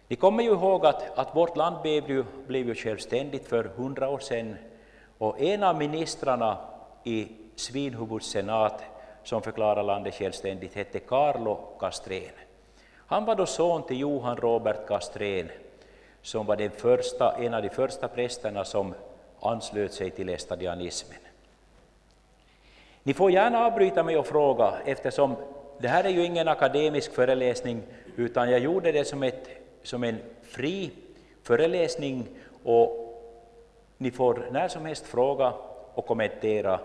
Ni 0.07 0.15
kommer 0.15 0.43
ju 0.43 0.49
ihåg 0.49 0.85
att, 0.85 1.17
att 1.17 1.35
vårt 1.35 1.57
land 1.57 1.81
blev 1.81 2.09
ju, 2.09 2.23
blev 2.47 2.67
ju 2.67 2.75
självständigt 2.75 3.47
för 3.47 3.63
hundra 3.63 4.09
år 4.09 4.19
sedan, 4.19 4.55
och 5.17 5.41
en 5.41 5.63
av 5.63 5.77
ministrarna 5.77 6.57
i 7.03 7.27
Svinhuvuds 7.55 8.27
senat 8.27 8.83
som 9.23 9.41
förklarade 9.41 9.83
landet 9.83 10.13
självständigt 10.13 10.75
hette 10.75 10.99
Carlo 10.99 11.55
Castrén. 11.79 12.31
Han 13.07 13.25
var 13.25 13.35
då 13.35 13.45
son 13.45 13.83
till 13.83 13.99
Johan 13.99 14.37
Robert 14.37 14.87
Castrén 14.87 15.49
som 16.21 16.45
var 16.45 16.55
den 16.55 16.71
första, 16.71 17.35
en 17.39 17.53
av 17.53 17.61
de 17.61 17.69
första 17.69 18.07
prästerna 18.07 18.65
som 18.65 18.93
anslöt 19.45 19.93
sig 19.93 20.11
till 20.11 20.29
estadianismen. 20.29 21.19
Ni 23.03 23.13
får 23.13 23.31
gärna 23.31 23.65
avbryta 23.65 24.03
mig 24.03 24.17
och 24.17 24.27
fråga, 24.27 24.73
eftersom 24.85 25.35
det 25.77 25.87
här 25.87 26.03
är 26.03 26.09
ju 26.09 26.25
ingen 26.25 26.47
akademisk 26.47 27.13
föreläsning, 27.13 27.81
utan 28.15 28.51
jag 28.51 28.59
gjorde 28.59 28.91
det 28.91 29.05
som, 29.05 29.23
ett, 29.23 29.49
som 29.83 30.03
en 30.03 30.19
fri 30.43 30.91
föreläsning 31.43 32.27
och 32.63 32.99
ni 33.97 34.11
får 34.11 34.47
när 34.51 34.67
som 34.67 34.85
helst 34.85 35.05
fråga 35.05 35.53
och 35.93 36.05
kommentera. 36.05 36.79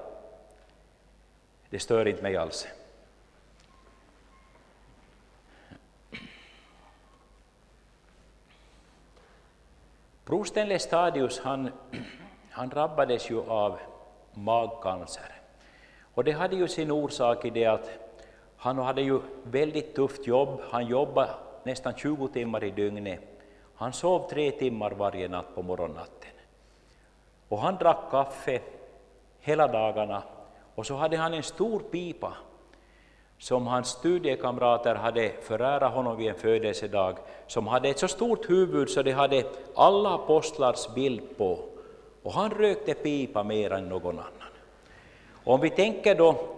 Det 1.71 1.79
stör 1.79 2.09
inte 2.09 2.23
mig 2.23 2.37
alls. 2.37 2.69
Prosten 10.25 10.69
Lestadius 10.69 11.41
han, 11.41 11.71
han 12.59 12.69
drabbades 12.69 13.31
ju 13.31 13.41
av 13.51 13.79
magcancer. 14.35 15.33
Och 16.15 16.25
det 16.25 16.33
hade 16.33 16.57
ju 16.57 16.69
sin 16.69 16.91
orsak 16.91 17.45
i 17.45 17.51
det 17.51 17.67
att 17.67 17.91
han 18.57 18.79
hade 18.79 19.03
ju 19.03 19.21
väldigt 19.43 19.95
tufft 19.95 20.27
jobb. 20.27 20.61
Han 20.71 20.87
jobbade 20.87 21.31
nästan 21.63 21.95
20 21.95 22.29
timmar 22.29 22.65
i 22.65 22.71
dygnet. 22.71 23.21
Han 23.75 23.93
sov 23.93 24.29
tre 24.31 24.51
timmar 24.51 24.91
varje 24.91 25.29
natt 25.29 25.55
på 25.55 25.63
morgonnatten. 25.63 26.35
Och 27.49 27.59
han 27.59 27.77
drack 27.77 28.11
kaffe 28.11 28.61
hela 29.41 29.69
dagarna 29.69 30.23
och 30.75 30.87
så 30.87 30.95
hade 30.95 31.17
han 31.17 31.35
en 31.35 31.43
stor 31.43 31.81
pipa 31.81 32.33
som 33.39 33.67
hans 33.67 33.89
studiekamrater 33.89 34.95
hade 34.95 35.33
förärat 35.43 35.95
honom 35.95 36.17
vid 36.17 36.29
en 36.29 36.35
födelsedag, 36.35 37.19
som 37.47 37.67
hade 37.67 37.89
ett 37.89 37.99
så 37.99 38.09
stort 38.09 38.51
huvud 38.51 38.91
så 38.91 39.03
det 39.03 39.13
hade 39.13 39.45
alla 39.75 40.15
apostlars 40.15 40.95
bild 40.95 41.39
på, 41.39 41.68
och 42.29 42.35
han 42.35 42.51
rökte 42.51 42.95
pipa 42.95 43.43
mer 43.43 43.73
än 43.73 43.89
någon 43.89 44.19
annan. 44.19 44.53
Och 45.45 45.55
om 45.55 45.61
vi 45.61 45.71
tänker 45.71 46.15
då 46.15 46.49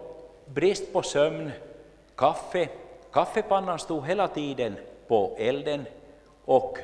brist 0.47 0.93
på 0.93 1.03
sömn, 1.03 1.51
kaffe, 2.16 2.68
kaffepannan 3.12 3.79
stod 3.79 4.07
hela 4.07 4.29
tiden 4.29 4.77
på 5.09 5.37
elden 5.39 5.85
och 6.45 6.79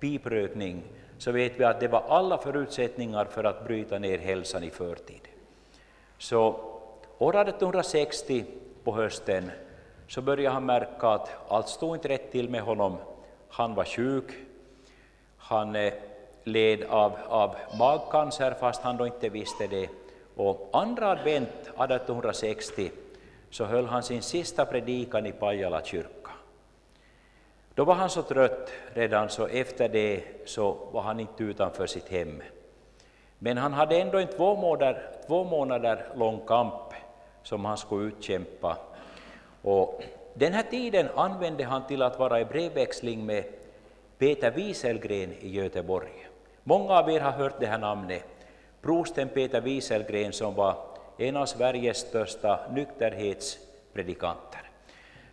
piprökning, 0.00 0.82
så 1.18 1.32
vet 1.32 1.60
vi 1.60 1.64
att 1.64 1.80
det 1.80 1.88
var 1.88 2.02
alla 2.08 2.38
förutsättningar 2.38 3.24
för 3.24 3.44
att 3.44 3.64
bryta 3.64 3.98
ner 3.98 4.18
hälsan 4.18 4.64
i 4.64 4.70
förtid. 4.70 5.28
Så 6.18 6.60
år 7.18 7.36
1860 7.36 8.44
på 8.84 8.92
hösten 8.92 9.50
så 10.08 10.22
började 10.22 10.54
han 10.54 10.66
märka 10.66 11.08
att 11.08 11.30
allt 11.48 11.68
stod 11.68 11.96
inte 11.96 12.08
rätt 12.08 12.32
till 12.32 12.48
med 12.48 12.60
honom. 12.60 12.96
Han 13.48 13.74
var 13.74 13.84
sjuk, 13.84 14.30
han 15.36 15.76
eh, 15.76 15.92
led 16.46 16.84
av, 16.84 17.12
av 17.28 17.56
magcancer 17.78 18.54
fast 18.60 18.82
han 18.82 18.96
då 18.96 19.06
inte 19.06 19.28
visste 19.28 19.66
det. 19.66 19.88
Och 20.36 20.68
andra 20.72 21.10
advent 21.10 21.48
1860 21.48 22.90
så 23.50 23.64
höll 23.64 23.86
han 23.86 24.02
sin 24.02 24.22
sista 24.22 24.66
predikan 24.66 25.26
i 25.26 25.32
Pajala 25.32 25.82
kyrka. 25.84 26.30
Då 27.74 27.84
var 27.84 27.94
han 27.94 28.10
så 28.10 28.22
trött 28.22 28.72
redan 28.94 29.28
så 29.28 29.46
efter 29.46 29.88
det 29.88 30.22
så 30.44 30.76
var 30.92 31.02
han 31.02 31.20
inte 31.20 31.44
utanför 31.44 31.86
sitt 31.86 32.08
hem. 32.08 32.42
Men 33.38 33.58
han 33.58 33.72
hade 33.72 34.00
ändå 34.00 34.18
en 34.18 34.28
två 34.28 34.56
månader, 34.56 35.10
två 35.26 35.44
månader 35.44 36.06
lång 36.14 36.40
kamp 36.46 36.92
som 37.42 37.64
han 37.64 37.76
skulle 37.76 38.08
utkämpa. 38.08 38.76
Och 39.62 40.02
den 40.34 40.52
här 40.52 40.62
tiden 40.62 41.08
använde 41.14 41.64
han 41.64 41.86
till 41.86 42.02
att 42.02 42.18
vara 42.18 42.40
i 42.40 42.44
brevväxling 42.44 43.26
med 43.26 43.44
Peter 44.18 44.50
Wieselgren 44.50 45.32
i 45.32 45.48
Göteborg. 45.48 46.25
Många 46.68 46.98
av 46.98 47.10
er 47.10 47.20
har 47.20 47.30
hört 47.30 47.60
det 47.60 47.66
här 47.66 47.78
namnet, 47.78 48.24
prosten 48.82 49.28
Peter 49.28 49.60
Wieselgren 49.60 50.32
som 50.32 50.54
var 50.54 50.76
en 51.18 51.36
av 51.36 51.46
Sveriges 51.46 51.98
största 51.98 52.60
nykterhetspredikanter. 52.70 54.70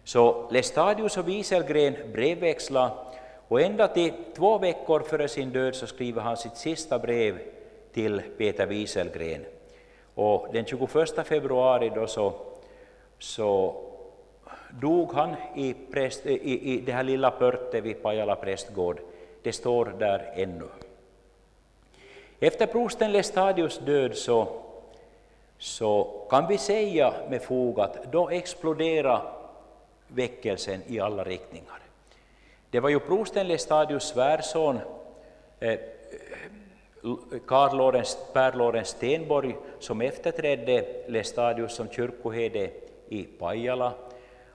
Så 0.04 0.50
Lestadius 0.52 1.18
och 1.18 1.28
Wieselgren 1.28 1.96
brevväxla 2.14 2.92
och 3.48 3.62
ända 3.62 3.88
till 3.88 4.14
två 4.36 4.58
veckor 4.58 5.00
före 5.00 5.28
sin 5.28 5.50
död 5.50 5.76
så 5.76 5.88
skriver 5.88 6.22
han 6.22 6.38
sitt 6.38 6.58
sista 6.58 7.00
brev 7.00 7.40
till 7.94 8.22
Peter 8.38 8.66
Wieselgren. 8.66 9.46
Och 10.16 10.48
den 10.54 10.66
21 10.66 11.28
februari 11.28 11.92
då 11.96 12.08
så, 12.08 12.34
så 13.20 13.76
dog 14.82 15.14
han 15.14 15.36
i, 15.56 15.74
präst, 15.74 16.26
i, 16.26 16.74
i 16.74 16.82
det 16.82 16.92
här 16.92 17.04
lilla 17.04 17.32
pörtet 17.32 17.84
vid 17.84 18.04
Pajala 18.04 18.36
prästgård. 18.36 19.00
Det 19.44 19.54
står 19.54 19.96
där 20.00 20.34
ännu. 20.36 20.68
Efter 22.44 22.66
prosten 22.68 23.12
Lestadius 23.12 23.80
död 23.80 24.16
så, 24.16 24.48
så 25.58 26.26
kan 26.30 26.48
vi 26.48 26.58
säga 26.58 27.14
med 27.30 27.42
fog 27.42 27.80
att 27.80 28.12
då 28.12 28.30
exploderade 28.30 29.22
väckelsen 30.08 30.82
i 30.88 31.00
alla 31.00 31.24
riktningar. 31.24 31.80
Det 32.70 32.80
var 32.80 32.90
ju 32.90 33.00
prosten 33.00 33.48
Lestadius 33.48 34.04
svärson 34.04 34.80
eh, 35.60 35.80
Karl 37.48 37.78
Lorenz, 37.78 38.18
Per 38.34 38.54
Lorenz 38.54 38.90
Stenborg 38.90 39.56
som 39.80 40.02
efterträdde 40.02 40.86
Lestadius 41.08 41.76
som 41.76 41.90
kyrkoherde 41.90 42.70
i 43.10 43.24
Pajala. 43.24 43.94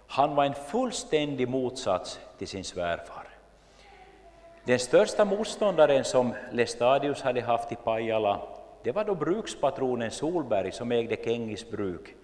Han 0.07 0.35
var 0.35 0.45
en 0.45 0.55
fullständig 0.55 1.49
motsats 1.49 2.21
till 2.39 2.49
sin 2.49 2.65
svärfar. 2.65 3.18
Den 4.69 4.79
största 4.79 5.25
motståndaren 5.25 6.05
som 6.05 6.35
Lestadius 6.53 7.23
hade 7.23 7.41
haft 7.41 7.73
i 7.73 7.77
Pajala 7.77 8.41
det 8.83 8.93
var 8.93 9.05
då 9.05 9.15
brukspatronen 9.15 10.11
Solberg 10.11 10.73
som 10.73 10.93
ägde 10.93 11.17
Kängis 11.25 11.71
bruk. 11.71 12.15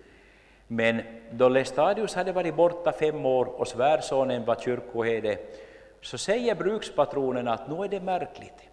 Men 0.67 1.03
då 1.33 1.49
Lestadius 1.49 2.15
hade 2.15 2.33
varit 2.33 2.57
borta 2.57 2.93
fem 2.93 3.27
år 3.27 3.45
och 3.45 3.69
svärsonen 3.69 4.45
var 4.45 4.55
kyrkoherde 4.55 5.39
så 6.01 6.19
säger 6.19 6.55
brukspatronen 6.55 7.49
att 7.49 7.69
nu 7.69 7.85
är 7.85 7.89
det 7.89 8.01
märkligt. 8.01 8.69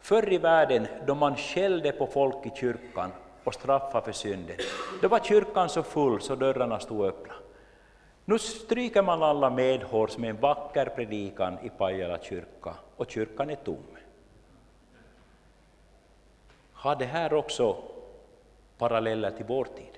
Förr 0.00 0.32
i 0.32 0.38
världen 0.38 0.86
då 1.06 1.14
man 1.14 1.36
skällde 1.36 1.92
på 1.92 2.06
folk 2.06 2.46
i 2.46 2.50
kyrkan 2.54 3.10
och 3.44 3.54
straffade 3.54 4.04
för 4.04 4.12
synden, 4.12 4.56
då 5.02 5.08
var 5.08 5.18
kyrkan 5.18 5.68
så 5.68 5.82
full 5.82 6.20
så 6.20 6.34
dörrarna 6.34 6.78
stod 6.78 7.06
öppna. 7.06 7.34
Nu 8.24 8.38
stryker 8.38 9.02
man 9.02 9.22
alla 9.22 9.50
medhårs 9.50 10.18
med 10.18 10.30
en 10.30 10.40
vacker 10.40 10.86
predikan 10.86 11.58
i 11.62 11.68
Pajala 11.68 12.18
kyrka 12.18 12.74
och 12.96 13.10
kyrkan 13.10 13.50
är 13.50 13.56
tom. 13.56 13.84
Har 16.72 16.96
det 16.96 17.04
här 17.04 17.34
också 17.34 17.82
paralleller 18.78 19.30
till 19.30 19.46
vår 19.46 19.64
tid? 19.64 19.93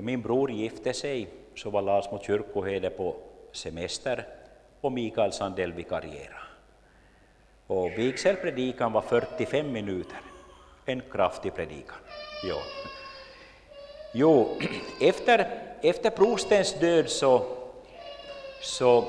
Då 0.00 0.04
min 0.04 0.22
bror 0.22 0.50
gifte 0.50 0.92
sig 0.92 1.28
så 1.56 1.70
var 1.70 1.82
Lasmo 1.82 2.18
kyrkoherde 2.22 2.90
på 2.90 3.16
semester 3.52 4.26
och 4.80 4.92
Mikael 4.92 5.32
Sandell 5.32 5.72
vikarierade. 5.72 6.40
Och 7.66 7.90
vigselpredikan 7.90 8.92
var 8.92 9.00
45 9.00 9.72
minuter, 9.72 10.20
en 10.86 11.02
kraftig 11.12 11.54
predikan. 11.54 11.96
Jo, 12.44 12.56
jo 14.14 14.48
efter, 15.00 15.48
efter 15.82 16.10
prostens 16.10 16.74
död 16.74 17.08
så, 17.08 17.46
så 18.62 19.04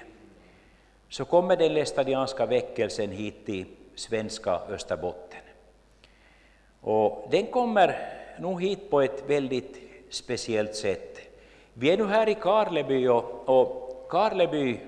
så 1.10 1.26
kommer 1.26 1.58
den 1.58 1.74
lästadianska 1.74 2.46
väckelsen 2.46 3.12
hit 3.12 3.46
till 3.46 3.66
svenska 3.96 4.60
Österbotten. 4.70 5.40
Och 6.82 7.28
den 7.32 7.48
kommer 7.48 8.10
nog 8.40 8.62
hit 8.62 8.90
på 8.90 9.02
ett 9.02 9.24
väldigt 9.28 9.78
speciellt 10.10 10.76
sätt. 10.76 11.20
Vi 11.74 11.92
är 11.92 11.98
nu 11.98 12.06
här 12.06 12.30
i 12.30 12.36
Karleby 12.36 13.08
och, 13.08 13.50
och 13.50 14.06
Karleby 14.10 14.80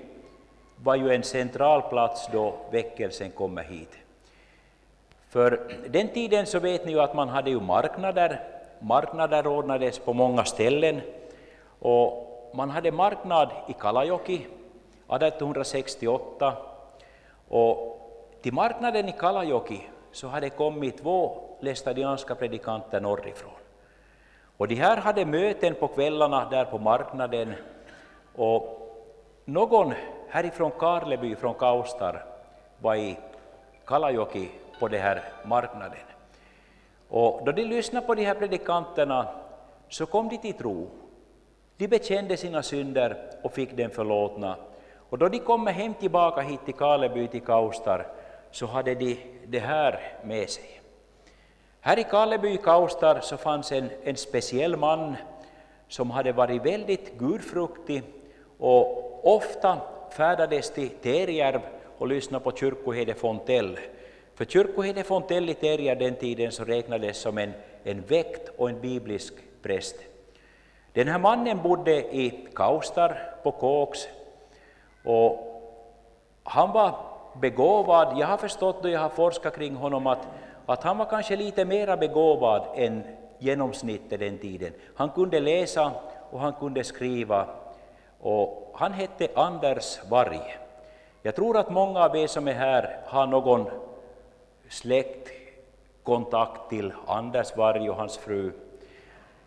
var 0.82 0.96
ju 0.96 1.14
en 1.14 1.22
central 1.22 1.82
plats 1.82 2.28
då 2.32 2.54
väckelsen 2.70 3.30
kommer 3.30 3.62
hit. 3.62 3.98
För 5.28 5.76
den 5.88 6.08
tiden 6.08 6.46
så 6.46 6.58
vet 6.58 6.86
ni 6.86 6.92
ju 6.92 7.00
att 7.00 7.14
man 7.14 7.28
hade 7.28 7.50
ju 7.50 7.60
marknader, 7.60 8.40
marknader 8.80 9.46
ordnades 9.46 9.98
på 9.98 10.12
många 10.12 10.44
ställen 10.44 11.00
och 11.78 12.50
man 12.54 12.70
hade 12.70 12.92
marknad 12.92 13.50
i 13.68 13.72
Kalajoki 13.72 14.34
1868 14.34 16.52
och 17.48 17.92
till 18.42 18.52
marknaden 18.52 19.08
i 19.08 19.12
Kalajoki 19.12 19.82
så 20.12 20.28
hade 20.28 20.50
kommit 20.50 20.98
två 20.98 21.42
lästadianska 21.60 22.34
predikanter 22.34 23.00
norrifrån. 23.00 23.52
Och 24.56 24.68
de 24.68 24.74
här 24.74 24.96
hade 24.96 25.24
möten 25.24 25.74
på 25.74 25.88
kvällarna 25.88 26.48
där 26.50 26.64
på 26.64 26.78
marknaden 26.78 27.54
och 28.36 28.92
någon 29.44 29.94
härifrån 30.36 30.70
Karleby, 30.78 31.36
från 31.36 31.54
Kaustar, 31.54 32.24
var 32.78 32.94
i 32.94 33.16
Kalajoki 33.86 34.48
på 34.80 34.88
den 34.88 35.00
här 35.00 35.22
marknaden. 35.44 36.06
Och 37.08 37.40
då 37.44 37.52
de 37.52 37.64
lyssnade 37.64 38.06
på 38.06 38.14
de 38.14 38.24
här 38.24 38.34
predikanterna 38.34 39.28
så 39.88 40.06
kom 40.06 40.28
de 40.28 40.38
till 40.38 40.52
tro. 40.54 40.88
De 41.76 41.88
bekände 41.88 42.36
sina 42.36 42.62
synder 42.62 43.16
och 43.42 43.52
fick 43.52 43.76
dem 43.76 43.90
förlåtna. 43.90 44.56
Och 45.10 45.18
då 45.18 45.28
de 45.28 45.38
kom 45.38 45.66
hem 45.66 45.94
tillbaka 45.94 46.40
hit 46.40 46.60
till 46.64 46.74
Kaleby, 46.74 47.28
till 47.28 47.42
Kaustar, 47.42 48.06
så 48.50 48.66
hade 48.66 48.94
de 48.94 49.16
det 49.46 49.58
här 49.58 50.00
med 50.24 50.50
sig. 50.50 50.80
Här 51.80 51.98
i 51.98 52.04
Kaleby 52.04 52.48
i 52.48 52.56
Kaustar 52.56 53.20
så 53.20 53.36
fanns 53.36 53.72
en, 53.72 53.90
en 54.04 54.16
speciell 54.16 54.76
man 54.76 55.16
som 55.88 56.10
hade 56.10 56.32
varit 56.32 56.66
väldigt 56.66 57.18
gudfruktig 57.18 58.02
och 58.58 59.36
ofta 59.36 59.95
färdades 60.10 60.70
till 60.70 60.88
Terjärv 60.88 61.60
och 61.98 62.06
lyssnade 62.06 62.44
på 62.44 62.52
kyrkoherde 62.52 63.14
Fontell. 63.14 63.78
För 64.34 64.44
kyrkoherde 64.44 65.02
Fontell 65.02 65.50
i 65.50 65.54
Terjärv 65.54 65.98
den 65.98 66.14
tiden 66.14 66.52
så 66.52 66.64
räknades 66.64 67.18
som 67.18 67.38
en, 67.38 67.52
en 67.84 68.00
väkt 68.00 68.50
och 68.56 68.68
en 68.68 68.80
biblisk 68.80 69.34
präst. 69.62 69.96
Den 70.92 71.08
här 71.08 71.18
mannen 71.18 71.62
bodde 71.62 72.16
i 72.16 72.48
Kaustar 72.54 73.34
på 73.42 73.52
Kåks 73.52 74.08
och 75.04 75.46
han 76.44 76.72
var 76.72 76.94
begåvad. 77.40 78.18
Jag 78.18 78.26
har 78.26 78.36
förstått 78.36 78.82
då 78.82 78.88
jag 78.88 79.00
har 79.00 79.08
forskat 79.08 79.54
kring 79.56 79.74
honom 79.74 80.06
att, 80.06 80.28
att 80.66 80.82
han 80.82 80.98
var 80.98 81.06
kanske 81.06 81.36
lite 81.36 81.64
mera 81.64 81.96
begåvad 81.96 82.66
än 82.74 83.02
genomsnittet 83.38 84.20
den 84.20 84.38
tiden. 84.38 84.72
Han 84.94 85.10
kunde 85.10 85.40
läsa 85.40 85.92
och 86.30 86.40
han 86.40 86.52
kunde 86.52 86.84
skriva 86.84 87.46
och 88.20 88.72
han 88.74 88.92
hette 88.92 89.28
Anders 89.34 89.98
Varg. 90.08 90.58
Jag 91.22 91.36
tror 91.36 91.56
att 91.56 91.70
många 91.70 92.04
av 92.04 92.16
er 92.16 92.26
som 92.26 92.48
är 92.48 92.52
här 92.52 93.00
har 93.06 93.26
någon 93.26 93.70
släktkontakt 94.68 96.70
till 96.70 96.92
Anders 97.06 97.56
Varg 97.56 97.90
och 97.90 97.96
hans 97.96 98.18
fru. 98.18 98.52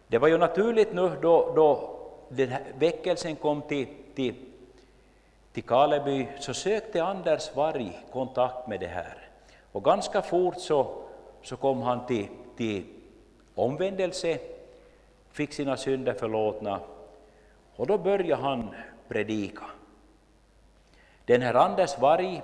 Det 0.08 0.18
var 0.18 0.28
ju 0.28 0.38
naturligt 0.38 0.94
nu 0.94 1.12
då, 1.22 1.54
då 1.56 2.00
den 2.30 2.50
här 2.50 2.64
väckelsen 2.80 3.36
kom 3.36 3.62
till, 3.62 3.88
till, 4.16 4.36
till 5.54 5.64
Kaleby, 5.64 6.28
så 6.40 6.54
sökte 6.54 7.04
Anders 7.04 7.56
Varg 7.56 8.00
kontakt 8.12 8.68
med 8.68 8.80
det 8.80 8.88
här. 8.88 9.18
Och 9.72 9.84
ganska 9.84 10.22
fort 10.22 10.60
så, 10.60 10.88
så 11.44 11.58
kom 11.58 11.82
han 11.82 12.06
till, 12.06 12.28
till 12.58 12.84
omvändelse, 13.56 14.38
fick 15.32 15.54
sina 15.54 15.78
synder 15.78 16.14
förlåtna 16.14 16.80
och 17.80 17.88
då 17.88 17.98
började 17.98 18.44
han 18.44 18.70
predika. 19.08 19.64
Den 21.26 21.42
här 21.42 21.54
Anders 21.54 21.98
Varg 21.98 22.42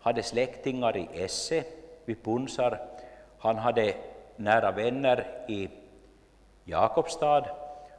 hade 0.00 0.22
släktingar 0.22 0.96
i 0.96 1.08
Esse 1.12 1.64
vid 2.04 2.24
Punsar. 2.24 2.80
Han 3.38 3.58
hade 3.58 3.94
nära 4.36 4.70
vänner 4.70 5.26
i 5.48 5.68
Jakobstad 6.64 7.44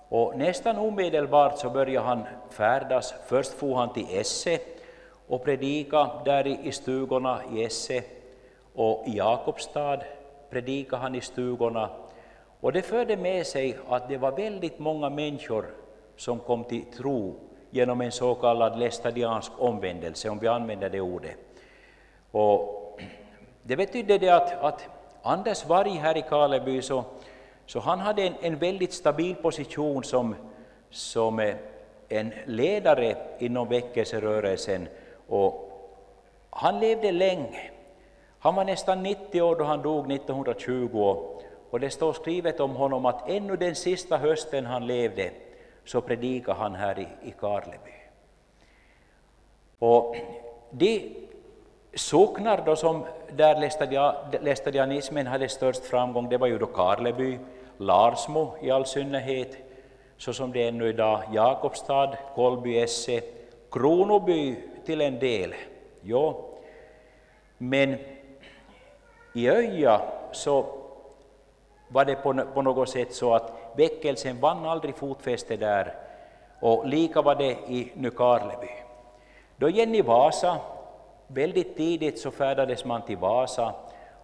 och 0.10 0.38
nästan 0.38 0.78
omedelbart 0.78 1.60
så 1.60 1.70
började 1.70 2.08
han 2.08 2.24
färdas. 2.50 3.14
Först 3.26 3.54
for 3.54 3.76
han 3.76 3.94
till 3.94 4.08
Esse 4.10 4.60
och 5.28 5.44
predika 5.44 6.10
där 6.26 6.48
i 6.48 6.72
stugorna 6.72 7.42
i 7.54 7.64
Esse 7.64 8.04
och 8.74 9.08
i 9.08 9.18
Jakobstad 9.18 10.00
predikade 10.50 11.02
han 11.02 11.16
i 11.16 11.22
stugorna 11.22 11.90
och 12.60 12.74
det 12.74 12.82
förde 12.82 13.18
med 13.18 13.48
sig 13.48 13.78
att 13.90 14.10
det 14.10 14.18
var 14.18 14.32
väldigt 14.32 14.80
många 14.80 15.10
människor 15.10 15.83
som 16.18 16.40
kom 16.40 16.64
till 16.64 16.86
tro 16.86 17.36
genom 17.70 18.02
en 18.02 18.12
så 18.12 18.36
kallad 18.36 18.80
lästadiansk 18.80 19.52
omvändelse, 19.58 20.30
om 20.30 20.40
vi 20.40 20.48
använder 20.48 20.90
det 20.90 21.02
ordet. 21.02 21.36
Och 22.32 23.00
det 23.64 23.76
betydde 23.76 24.18
det 24.18 24.30
att, 24.30 24.64
att 24.64 24.90
Anders 25.22 25.66
Varg 25.66 25.90
här 25.90 26.18
i 26.18 26.22
Kaleby, 26.22 26.82
så, 26.82 27.04
så 27.66 27.80
han 27.80 28.00
hade 28.00 28.22
en, 28.24 28.34
en 28.42 28.58
väldigt 28.58 28.94
stabil 28.94 29.36
position 29.36 30.04
som, 30.04 30.36
som 30.90 31.40
eh, 31.40 31.56
en 32.10 32.34
ledare 32.46 33.16
inom 33.40 33.70
väckelserörelsen. 33.70 34.88
Och 35.28 35.70
han 36.50 36.80
levde 36.80 37.12
länge. 37.12 37.72
Han 38.40 38.56
var 38.56 38.66
nästan 38.66 39.04
90 39.04 39.42
år 39.42 39.56
då 39.56 39.64
han 39.64 39.82
dog 39.82 40.12
1920 40.12 41.18
och 41.70 41.80
det 41.80 41.90
står 41.90 42.14
skrivet 42.14 42.60
om 42.60 42.76
honom 42.76 43.06
att 43.06 43.30
ännu 43.30 43.56
den 43.56 43.76
sista 43.76 44.18
hösten 44.18 44.66
han 44.66 44.88
levde 44.88 45.32
så 45.86 46.02
predikade 46.02 46.58
han 46.58 46.76
här 46.76 47.00
i, 47.00 47.08
i 47.30 47.32
Karleby. 47.32 47.94
Och 49.80 50.16
de 50.72 51.16
socknar 51.94 52.64
då 52.66 52.76
som 52.76 53.06
där 53.32 53.56
lästadianismen 54.42 55.28
hade 55.28 55.50
störst 55.50 55.86
framgång, 55.86 56.30
det 56.30 56.38
var 56.38 56.48
ju 56.48 56.58
då 56.58 56.66
Karleby, 56.66 57.40
Larsmo 57.78 58.56
i 58.62 58.72
all 58.72 58.86
synnerhet, 58.86 59.58
så 60.18 60.34
som 60.34 60.52
det 60.52 60.64
är 60.64 60.68
ännu 60.68 60.90
idag, 60.90 61.22
Jakobstad, 61.32 62.18
Kolby, 62.36 62.78
Esse, 62.78 63.22
Kronoby 63.72 64.56
till 64.86 65.02
en 65.02 65.20
del. 65.20 65.54
ja. 66.02 66.50
Men 67.58 67.98
i 69.34 69.50
Öja 69.50 70.02
så 70.32 70.66
var 71.88 72.06
det 72.06 72.16
på, 72.16 72.34
på 72.54 72.62
något 72.62 72.90
sätt 72.90 73.14
så 73.14 73.34
att 73.34 73.52
väckelsen 73.76 74.40
vann 74.40 74.66
aldrig 74.66 74.96
fotfäste 74.96 75.56
där, 75.56 75.96
och 76.60 76.88
lika 76.88 77.22
var 77.22 77.36
det 77.36 77.52
i 77.52 77.92
Nykarleby. 77.96 78.70
Då 79.58 79.70
Jenny 79.70 79.98
i 79.98 80.02
Vasa, 80.02 80.58
väldigt 81.28 81.78
tidigt 81.78 82.20
så 82.20 82.32
färdades 82.32 82.86
man 82.86 83.02
till 83.02 83.18
Vasa, 83.18 83.74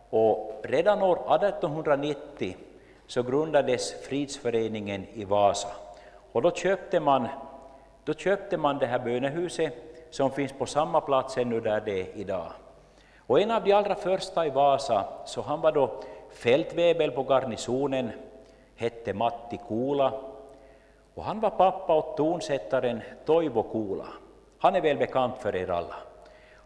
och 0.10 0.62
redan 0.64 1.02
år 1.02 1.16
1890 1.16 2.56
så 3.08 3.24
grundades 3.24 3.93
Fridsföreningen 3.93 5.06
i 5.14 5.26
Vasa. 5.26 5.70
Och 6.32 6.41
då 6.41 6.52
köpte 6.52 7.00
man, 7.00 7.28
då 8.04 8.14
köpte 8.14 8.58
man 8.58 8.78
det 8.78 8.86
här 8.86 9.00
bönehuset 9.00 9.74
som 10.10 10.32
finns 10.32 10.54
på 10.54 10.66
samma 10.66 11.02
plats 11.02 11.38
ännu 11.38 11.60
där 11.60 11.82
det 11.86 12.02
är 12.02 12.18
idag. 12.18 12.52
Och 13.18 13.41
en 13.41 13.52
av 13.52 13.64
de 13.64 13.74
allra 13.74 13.95
första 13.95 14.45
i 14.45 14.50
Vasa, 14.50 15.06
så 15.26 15.41
han 15.41 15.62
var 15.62 15.72
då 15.72 15.91
fältväbel 16.30 17.12
på 17.12 17.24
garnisonen, 17.24 18.12
hette 18.80 19.14
Matti 19.14 19.60
Kula 19.68 20.14
och 21.16 21.24
han 21.24 21.40
var 21.40 21.50
pappa 21.50 21.96
åt 21.96 22.18
tonsättaren 22.18 23.02
Toivo 23.26 23.64
Kula. 23.64 24.08
Han 24.60 24.76
är 24.76 24.82
väl 24.82 24.98
bekant 24.98 25.38
för 25.38 25.56
er 25.56 25.70
alla. 25.70 25.96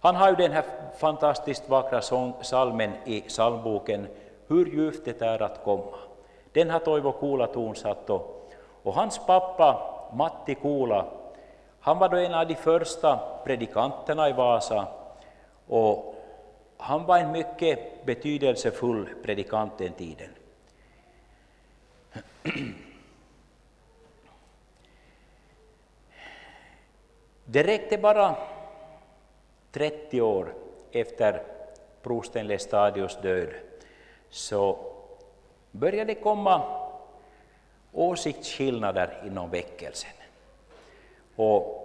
Han 0.02 0.16
har 0.16 0.30
ju 0.30 0.36
den 0.36 0.52
här 0.52 0.64
fantastiskt 0.98 1.70
vackra 1.70 2.02
salmen 2.42 2.92
i 3.06 3.22
psalmboken 3.22 4.08
Hur 4.48 4.66
djupt 4.66 5.06
det 5.06 5.22
är 5.22 5.42
att 5.42 5.64
komma. 5.64 5.98
Den 6.52 6.70
har 6.70 6.80
Toivo 6.80 7.12
Kula 7.12 7.48
tonsatt 7.48 8.10
och, 8.10 8.52
och 8.84 8.94
hans 8.94 9.26
pappa 9.26 9.82
Matti 10.14 10.56
Kula, 10.56 11.06
han 11.80 12.00
var 12.00 12.10
då 12.10 12.18
en 12.18 12.34
av 12.34 12.48
de 12.48 12.56
första 12.56 13.20
predikanterna 13.44 14.30
i 14.30 14.34
Vasa 14.34 14.88
och 15.68 16.16
han 16.78 17.06
var 17.06 17.18
en 17.18 17.32
mycket 17.32 18.06
betydelsefull 18.06 19.10
predikant 19.24 19.78
den 19.78 19.94
tiden. 19.94 20.30
Det 27.46 27.64
räckte 27.64 27.98
bara 27.98 28.36
30 29.72 30.22
år 30.22 30.54
efter 30.92 31.44
prosten 32.02 32.48
Lestadios 32.48 33.18
död 33.22 33.50
så 34.30 34.78
började 35.72 36.14
det 36.14 36.22
komma 36.22 36.62
åsiktsskillnader 37.92 39.24
inom 39.26 39.50
väckelsen. 39.50 40.12
Och 41.36 41.80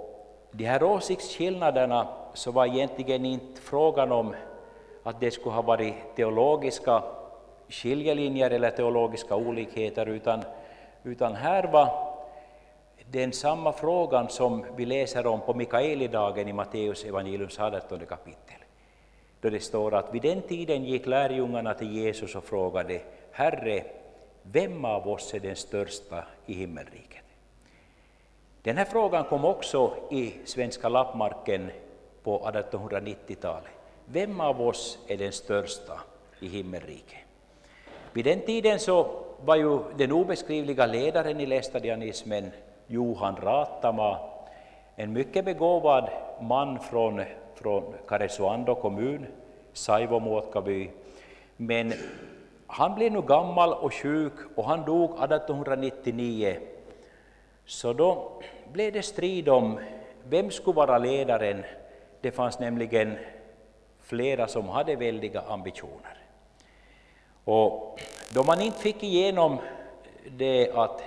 de 0.50 0.64
här 0.64 0.82
åsiktsskillnaderna 0.82 2.08
så 2.34 2.50
var 2.50 2.66
egentligen 2.66 3.24
inte 3.24 3.60
frågan 3.60 4.12
om 4.12 4.34
att 5.02 5.20
det 5.20 5.30
skulle 5.30 5.54
ha 5.54 5.62
varit 5.62 5.94
teologiska 6.16 7.02
skiljelinjer 7.68 8.50
eller 8.50 8.70
teologiska 8.70 9.36
olikheter, 9.36 10.06
utan, 10.06 10.42
utan 11.02 11.34
här 11.34 11.64
var 11.72 12.08
den 13.10 13.32
samma 13.32 13.72
frågan 13.72 14.28
som 14.28 14.64
vi 14.76 14.86
läser 14.86 15.26
om 15.26 15.40
på 15.40 15.54
Mikaelidagen 15.54 16.48
i 16.48 16.52
Matteus 16.52 17.04
evangeliums 17.04 17.58
18 17.58 18.06
kapitel. 18.08 18.58
Då 19.40 19.50
det 19.50 19.60
står 19.60 19.94
att 19.94 20.14
vid 20.14 20.22
den 20.22 20.42
tiden 20.42 20.84
gick 20.84 21.06
lärjungarna 21.06 21.74
till 21.74 21.96
Jesus 21.96 22.34
och 22.34 22.44
frågade 22.44 23.00
Herre, 23.32 23.84
vem 24.42 24.84
av 24.84 25.08
oss 25.08 25.34
är 25.34 25.40
den 25.40 25.56
största 25.56 26.24
i 26.46 26.52
himmelriket? 26.52 27.22
Den 28.62 28.76
här 28.76 28.84
frågan 28.84 29.24
kom 29.24 29.44
också 29.44 29.94
i 30.10 30.34
Svenska 30.44 30.88
lappmarken 30.88 31.70
på 32.22 32.38
1890-talet. 32.38 33.72
Vem 34.04 34.40
av 34.40 34.62
oss 34.62 34.98
är 35.06 35.16
den 35.16 35.32
största 35.32 36.00
i 36.40 36.48
himmelriket? 36.48 37.27
Vid 38.18 38.24
den 38.24 38.40
tiden 38.40 38.78
så 38.78 39.06
var 39.44 39.56
ju 39.56 39.78
den 39.98 40.12
obeskrivliga 40.12 40.86
ledaren 40.86 41.40
i 41.40 41.46
lästadianismen 41.46 42.50
Johan 42.86 43.36
Ratama, 43.36 44.18
en 44.96 45.12
mycket 45.12 45.44
begåvad 45.44 46.10
man 46.40 46.80
från, 46.80 47.22
från 47.54 47.94
Karesuando 48.08 48.74
kommun, 48.74 49.26
Saivomuotkaby, 49.72 50.90
men 51.56 51.92
han 52.66 52.94
blev 52.94 53.12
nu 53.12 53.22
gammal 53.22 53.72
och 53.72 53.94
sjuk 53.94 54.34
och 54.56 54.64
han 54.64 54.84
dog 54.84 55.10
1899. 55.10 56.56
Så 57.66 57.92
då 57.92 58.42
blev 58.72 58.92
det 58.92 59.02
strid 59.02 59.48
om 59.48 59.78
vem 60.28 60.50
skulle 60.50 60.76
vara 60.76 60.98
ledaren. 60.98 61.64
Det 62.20 62.30
fanns 62.30 62.58
nämligen 62.58 63.18
flera 64.00 64.48
som 64.48 64.68
hade 64.68 64.96
väldiga 64.96 65.40
ambitioner. 65.40 66.17
Och 67.50 68.00
då 68.34 68.42
man 68.42 68.60
inte 68.60 68.78
fick 68.78 69.02
igenom 69.02 69.58
det 70.30 70.70
att 70.74 71.02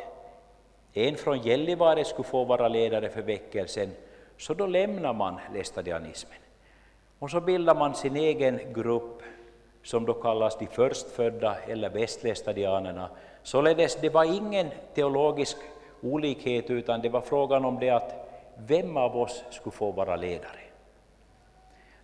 en 0.94 1.16
från 1.16 1.40
Gällivare 1.40 2.06
skulle 2.06 2.28
få 2.28 2.44
vara 2.44 2.68
ledare 2.68 3.10
för 3.10 3.22
väckelsen, 3.22 3.92
så 4.38 4.54
då 4.54 4.66
lämnar 4.66 5.14
man 5.14 5.40
lästadianismen. 5.54 6.38
Och 7.20 7.32
så 7.32 7.42
bildar 7.42 7.76
man 7.76 7.96
sin 7.96 8.16
egen 8.16 8.60
grupp 8.74 9.22
som 9.84 10.06
då 10.06 10.14
kallas 10.14 10.58
de 10.58 10.68
förstfödda 10.68 11.56
eller 11.68 11.90
västlästadianerna. 11.90 13.10
Således, 13.44 13.96
det 13.96 14.10
var 14.10 14.24
ingen 14.24 14.70
teologisk 14.94 15.58
olikhet, 16.02 16.70
utan 16.70 17.02
det 17.02 17.10
var 17.10 17.22
frågan 17.22 17.66
om 17.66 17.80
det 17.80 17.90
att 17.90 18.14
vem 18.58 18.98
av 18.98 19.18
oss 19.18 19.44
skulle 19.50 19.74
få 19.74 19.92
vara 19.92 20.16
ledare. 20.16 20.62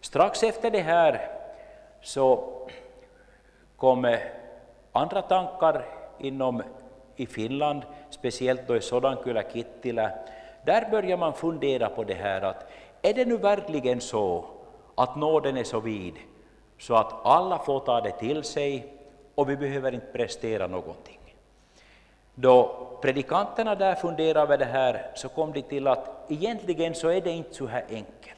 Strax 0.01 0.43
efter 0.43 0.71
det 0.71 0.81
här 0.81 1.29
så 2.01 2.53
kom 3.77 4.17
andra 4.91 5.21
tankar 5.21 5.85
inom 6.19 6.63
i 7.15 7.25
Finland, 7.25 7.81
speciellt 8.09 8.67
då 8.67 8.75
i 8.75 8.81
Sodankylä, 8.81 9.43
Kittilä. 9.53 10.11
Där 10.65 10.89
börjar 10.91 11.17
man 11.17 11.33
fundera 11.33 11.89
på 11.89 12.03
det 12.03 12.13
här 12.13 12.41
att 12.41 12.65
är 13.01 13.13
det 13.13 13.25
nu 13.25 13.37
verkligen 13.37 14.01
så 14.01 14.45
att 14.95 15.15
nåden 15.15 15.57
är 15.57 15.63
så 15.63 15.79
vid 15.79 16.13
så 16.79 16.95
att 16.95 17.13
alla 17.23 17.59
får 17.59 17.79
ta 17.79 18.01
det 18.01 18.11
till 18.11 18.43
sig 18.43 18.93
och 19.35 19.49
vi 19.49 19.57
behöver 19.57 19.91
inte 19.91 20.07
prestera 20.07 20.67
någonting. 20.67 21.19
Då 22.35 22.87
predikanterna 23.01 23.75
där 23.75 23.95
funderade 23.95 24.39
över 24.39 24.57
det 24.57 24.65
här 24.65 25.11
så 25.15 25.29
kom 25.29 25.53
de 25.53 25.61
till 25.61 25.87
att 25.87 26.25
egentligen 26.27 26.95
så 26.95 27.09
är 27.09 27.21
det 27.21 27.31
inte 27.31 27.53
så 27.53 27.67
här 27.67 27.85
enkelt. 27.89 28.37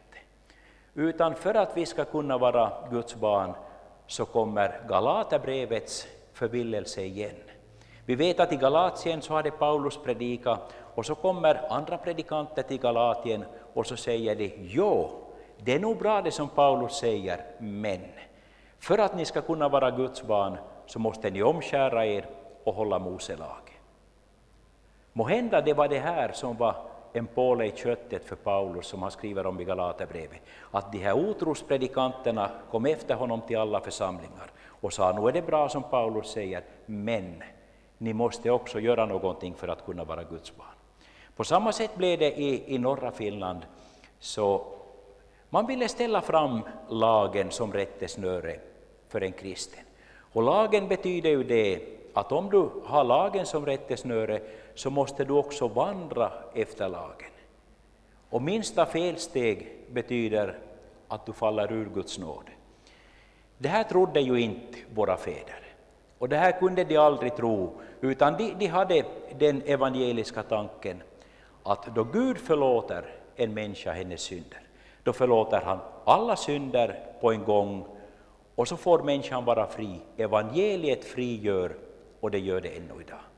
Utan 0.94 1.36
för 1.36 1.56
att 1.56 1.78
vi 1.78 1.86
ska 1.86 2.06
kunna 2.06 2.38
vara 2.38 2.72
Guds 2.92 3.16
barn 3.16 3.54
så 4.10 4.26
kommer 4.26 4.82
Galaterbrevets 4.88 6.08
förvillelse 6.34 7.02
igen. 7.02 7.36
Vi 8.06 8.16
vet 8.16 8.40
att 8.40 8.54
i 8.54 8.56
Galatien 8.56 9.22
så 9.22 9.34
hade 9.34 9.52
Paulus 9.52 9.98
predikat 9.98 10.74
och 10.96 11.06
så 11.06 11.16
kommer 11.16 11.72
andra 11.72 11.98
predikanter 11.98 12.64
till 12.64 12.80
Galatien 12.80 13.46
och 13.74 13.86
så 13.86 13.98
säger 13.98 14.36
de 14.36 14.54
jo, 14.58 15.10
det 15.58 15.74
är 15.76 15.80
nog 15.80 15.98
bra 15.98 16.22
det 16.22 16.32
som 16.32 16.50
Paulus 16.50 16.94
säger, 16.94 17.46
men 17.60 18.00
för 18.80 18.98
att 18.98 19.16
ni 19.16 19.26
ska 19.26 19.42
kunna 19.42 19.70
vara 19.70 19.92
Guds 19.92 20.24
barn 20.24 20.58
så 20.86 21.00
måste 21.00 21.30
ni 21.30 21.44
omskära 21.44 22.06
er 22.06 22.26
och 22.64 22.74
hålla 22.74 23.00
Mose 23.00 23.36
lag. 23.36 23.80
Måhända 25.14 25.62
det 25.62 25.74
var 25.74 25.88
det 25.88 26.00
här 26.00 26.32
som 26.32 26.58
var 26.58 26.76
en 27.14 27.28
påle 27.28 27.66
i 27.66 27.72
köttet 27.72 28.26
för 28.26 28.36
Paulus 28.36 28.88
som 28.88 29.02
han 29.02 29.12
skriver 29.12 29.46
om 29.46 29.60
i 29.60 29.66
Galaterbrevet. 29.66 30.42
Att 30.72 30.92
de 30.92 30.98
här 30.98 31.14
otrospredikanterna 31.14 32.50
kom 32.72 32.86
efter 32.86 33.16
honom 33.16 33.42
till 33.42 33.58
alla 33.58 33.82
församlingar 33.82 34.52
och 34.82 34.94
sa 34.94 35.12
nu 35.12 35.28
är 35.28 35.32
det 35.32 35.42
bra 35.42 35.70
som 35.70 35.84
Paulus 35.84 36.28
säger, 36.28 36.64
men 36.86 37.44
ni 37.98 38.14
måste 38.14 38.52
också 38.52 38.80
göra 38.80 39.06
någonting 39.06 39.56
för 39.56 39.68
att 39.68 39.86
kunna 39.86 40.04
vara 40.04 40.24
Guds 40.24 40.58
barn. 40.58 40.68
På 41.36 41.44
samma 41.44 41.72
sätt 41.72 41.96
blev 41.96 42.20
det 42.20 42.40
i, 42.40 42.76
i 42.76 42.78
norra 42.78 43.12
Finland. 43.12 43.60
Så 44.20 44.66
man 45.50 45.68
ville 45.68 45.88
ställa 45.88 46.22
fram 46.22 46.62
lagen 46.90 47.52
som 47.52 47.74
rättesnöre 47.74 48.60
för 49.08 49.24
en 49.24 49.32
kristen. 49.32 49.84
Och 50.34 50.44
lagen 50.44 50.88
betyder 50.88 51.30
ju 51.30 51.44
det 51.44 51.82
att 52.14 52.32
om 52.32 52.50
du 52.50 52.70
har 52.86 53.04
lagen 53.04 53.46
som 53.46 53.66
rättesnöre 53.66 54.42
så 54.80 54.90
måste 54.90 55.26
du 55.26 55.34
också 55.34 55.68
vandra 55.68 56.32
efter 56.54 56.90
lagen. 56.90 57.32
Och 58.30 58.42
minsta 58.42 58.86
felsteg 58.86 59.68
betyder 59.92 60.58
att 61.08 61.26
du 61.26 61.34
faller 61.34 61.72
ur 61.72 61.90
Guds 61.94 62.20
nåd. 62.20 62.44
Det 63.58 63.70
här 63.70 63.84
trodde 63.84 64.22
ju 64.22 64.42
inte 64.42 64.78
våra 64.94 65.18
fäder. 65.18 65.62
Och 66.18 66.30
det 66.30 66.38
här 66.38 66.52
kunde 66.52 66.84
de 66.84 66.98
aldrig 66.98 67.36
tro, 67.36 67.82
utan 68.02 68.38
de, 68.38 68.54
de 68.60 68.68
hade 68.68 69.06
den 69.40 69.62
evangeliska 69.66 70.44
tanken 70.44 71.04
att 71.64 71.96
då 71.96 72.04
Gud 72.04 72.38
förlåter 72.38 73.06
en 73.36 73.54
människa 73.54 73.92
hennes 73.92 74.22
synder, 74.22 74.62
då 75.04 75.14
förlåter 75.14 75.62
han 75.62 75.80
alla 76.06 76.36
synder 76.36 77.00
på 77.22 77.32
en 77.32 77.44
gång 77.44 77.86
och 78.56 78.68
så 78.68 78.78
får 78.78 79.04
människan 79.04 79.46
vara 79.46 79.68
fri. 79.68 80.00
Evangeliet 80.18 81.06
frigör 81.06 81.76
och 82.20 82.32
det 82.32 82.40
gör 82.40 82.62
det 82.62 82.70
ännu 82.70 83.02
idag. 83.02 83.29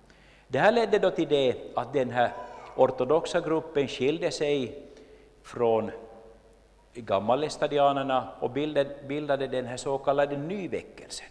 Det 0.51 0.59
här 0.59 0.71
ledde 0.71 0.99
då 0.99 1.11
till 1.11 1.27
det 1.27 1.55
att 1.75 1.93
den 1.93 2.09
här 2.09 2.31
ortodoxa 2.75 3.41
gruppen 3.41 3.87
skilde 3.87 4.31
sig 4.31 4.83
från 5.43 5.91
gammalestadianerna 6.93 8.29
och 8.39 8.49
bildade 9.07 9.47
den 9.47 9.65
här 9.65 9.77
så 9.77 9.97
kallade 9.97 10.37
nyväckelsen. 10.37 11.27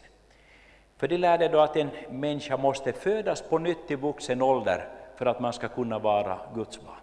För 0.96 1.08
de 1.08 1.18
lärde 1.18 1.48
då 1.48 1.60
att 1.60 1.76
en 1.76 1.90
människa 2.10 2.56
måste 2.56 2.92
födas 2.92 3.42
på 3.42 3.58
nytt 3.58 3.90
i 3.90 3.94
vuxen 3.94 4.42
ålder 4.42 4.88
för 5.16 5.26
att 5.26 5.40
man 5.40 5.52
ska 5.52 5.68
kunna 5.68 5.98
vara 5.98 6.38
Guds 6.54 6.80
barn. 6.80 7.00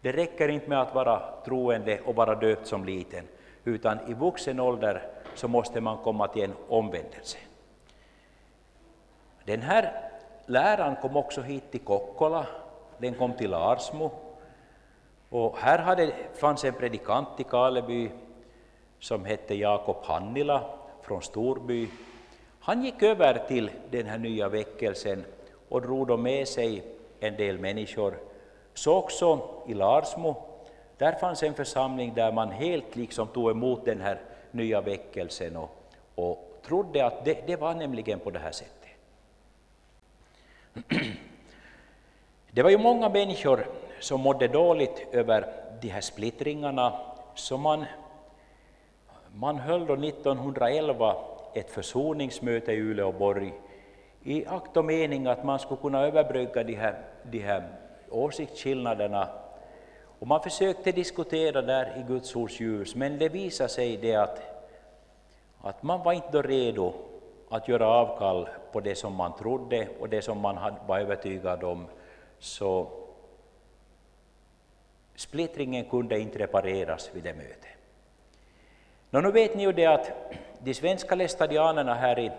Det 0.00 0.12
räcker 0.12 0.48
inte 0.48 0.68
med 0.68 0.80
att 0.80 0.94
vara 0.94 1.22
troende 1.44 2.00
och 2.00 2.14
vara 2.14 2.34
döpt 2.34 2.66
som 2.66 2.84
liten, 2.84 3.24
utan 3.64 4.10
i 4.10 4.14
vuxen 4.14 4.60
ålder 4.60 5.02
så 5.34 5.48
måste 5.48 5.80
man 5.80 5.96
komma 5.96 6.28
till 6.28 6.42
en 6.44 6.54
omvändelse. 6.68 7.38
Den 9.44 9.62
här 9.62 10.10
läran 10.46 10.96
kom 10.96 11.16
också 11.16 11.40
hit 11.40 11.70
till 11.70 11.80
Kokkola, 11.80 12.46
den 12.98 13.14
kom 13.14 13.32
till 13.32 13.50
Larsmo. 13.50 14.10
Och 15.28 15.58
här 15.58 15.78
hade, 15.78 16.12
fanns 16.34 16.64
en 16.64 16.74
predikant 16.74 17.28
i 17.38 17.44
Kaleby 17.44 18.10
som 18.98 19.24
hette 19.24 19.54
Jakob 19.54 19.96
Hannila 20.02 20.62
från 21.02 21.22
Storby. 21.22 21.88
Han 22.60 22.84
gick 22.84 23.02
över 23.02 23.44
till 23.48 23.70
den 23.90 24.06
här 24.06 24.18
nya 24.18 24.48
väckelsen 24.48 25.24
och 25.68 25.82
drog 25.82 26.06
då 26.06 26.16
med 26.16 26.48
sig 26.48 26.82
en 27.20 27.36
del 27.36 27.58
människor. 27.58 28.18
Så 28.74 28.94
också 28.94 29.48
i 29.66 29.74
Larsmo, 29.74 30.36
där 30.98 31.12
fanns 31.12 31.42
en 31.42 31.54
församling 31.54 32.14
där 32.14 32.32
man 32.32 32.50
helt 32.50 32.96
liksom 32.96 33.26
tog 33.26 33.50
emot 33.50 33.84
den 33.84 34.00
här 34.00 34.20
nya 34.50 34.80
väckelsen 34.80 35.56
och, 35.56 35.70
och 36.14 36.58
trodde 36.66 37.06
att 37.06 37.24
det, 37.24 37.46
det 37.46 37.56
var 37.56 37.74
nämligen 37.74 38.18
på 38.18 38.30
det 38.30 38.38
här 38.38 38.52
sättet. 38.52 38.83
Det 42.50 42.62
var 42.62 42.70
ju 42.70 42.78
många 42.78 43.08
människor 43.08 43.66
som 44.00 44.20
mådde 44.20 44.48
dåligt 44.48 45.06
över 45.12 45.46
de 45.80 45.88
här 45.88 46.00
splittringarna, 46.00 46.92
så 47.34 47.58
man, 47.58 47.84
man 49.34 49.58
höll 49.58 49.86
då 49.86 49.94
1911 49.94 51.16
ett 51.54 51.70
försoningsmöte 51.70 52.72
i 52.72 52.76
Uleåborg 52.76 53.52
i 54.22 54.46
akt 54.46 54.76
och 54.76 54.84
mening 54.84 55.26
att 55.26 55.44
man 55.44 55.58
skulle 55.58 55.80
kunna 55.80 56.00
överbrygga 56.00 56.62
de 56.62 56.74
här, 56.74 56.98
de 57.22 57.38
här 57.38 57.68
åsiktsskillnaderna. 58.10 59.28
Och 60.18 60.26
man 60.26 60.42
försökte 60.42 60.92
diskutera 60.92 61.62
där 61.62 61.98
i 61.98 62.12
Guds 62.12 62.36
ords 62.36 62.60
ljus, 62.60 62.94
men 62.94 63.18
det 63.18 63.28
visade 63.28 63.68
sig 63.68 63.96
det 63.96 64.14
att, 64.14 64.42
att 65.60 65.82
man 65.82 66.02
var 66.02 66.12
inte 66.12 66.42
redo 66.42 66.92
att 67.48 67.68
göra 67.68 67.86
avkall 67.86 68.48
på 68.72 68.80
det 68.80 68.94
som 68.94 69.14
man 69.14 69.36
trodde 69.36 69.88
och 70.00 70.08
det 70.08 70.22
som 70.22 70.38
man 70.38 70.74
var 70.86 70.98
övertygad 70.98 71.64
om, 71.64 71.86
så 72.38 72.88
splittringen 75.14 75.84
kunde 75.84 76.18
inte 76.18 76.38
repareras 76.38 77.10
vid 77.14 77.22
det 77.22 77.34
mötet. 77.34 77.74
Nå, 79.10 79.20
nu 79.20 79.30
vet 79.30 79.56
ni 79.56 79.62
ju 79.62 79.72
det 79.72 79.86
att 79.86 80.12
de 80.58 80.74
svenska 80.74 81.14
lästadianerna 81.14 81.94
här 81.94 82.18
i 82.18 82.30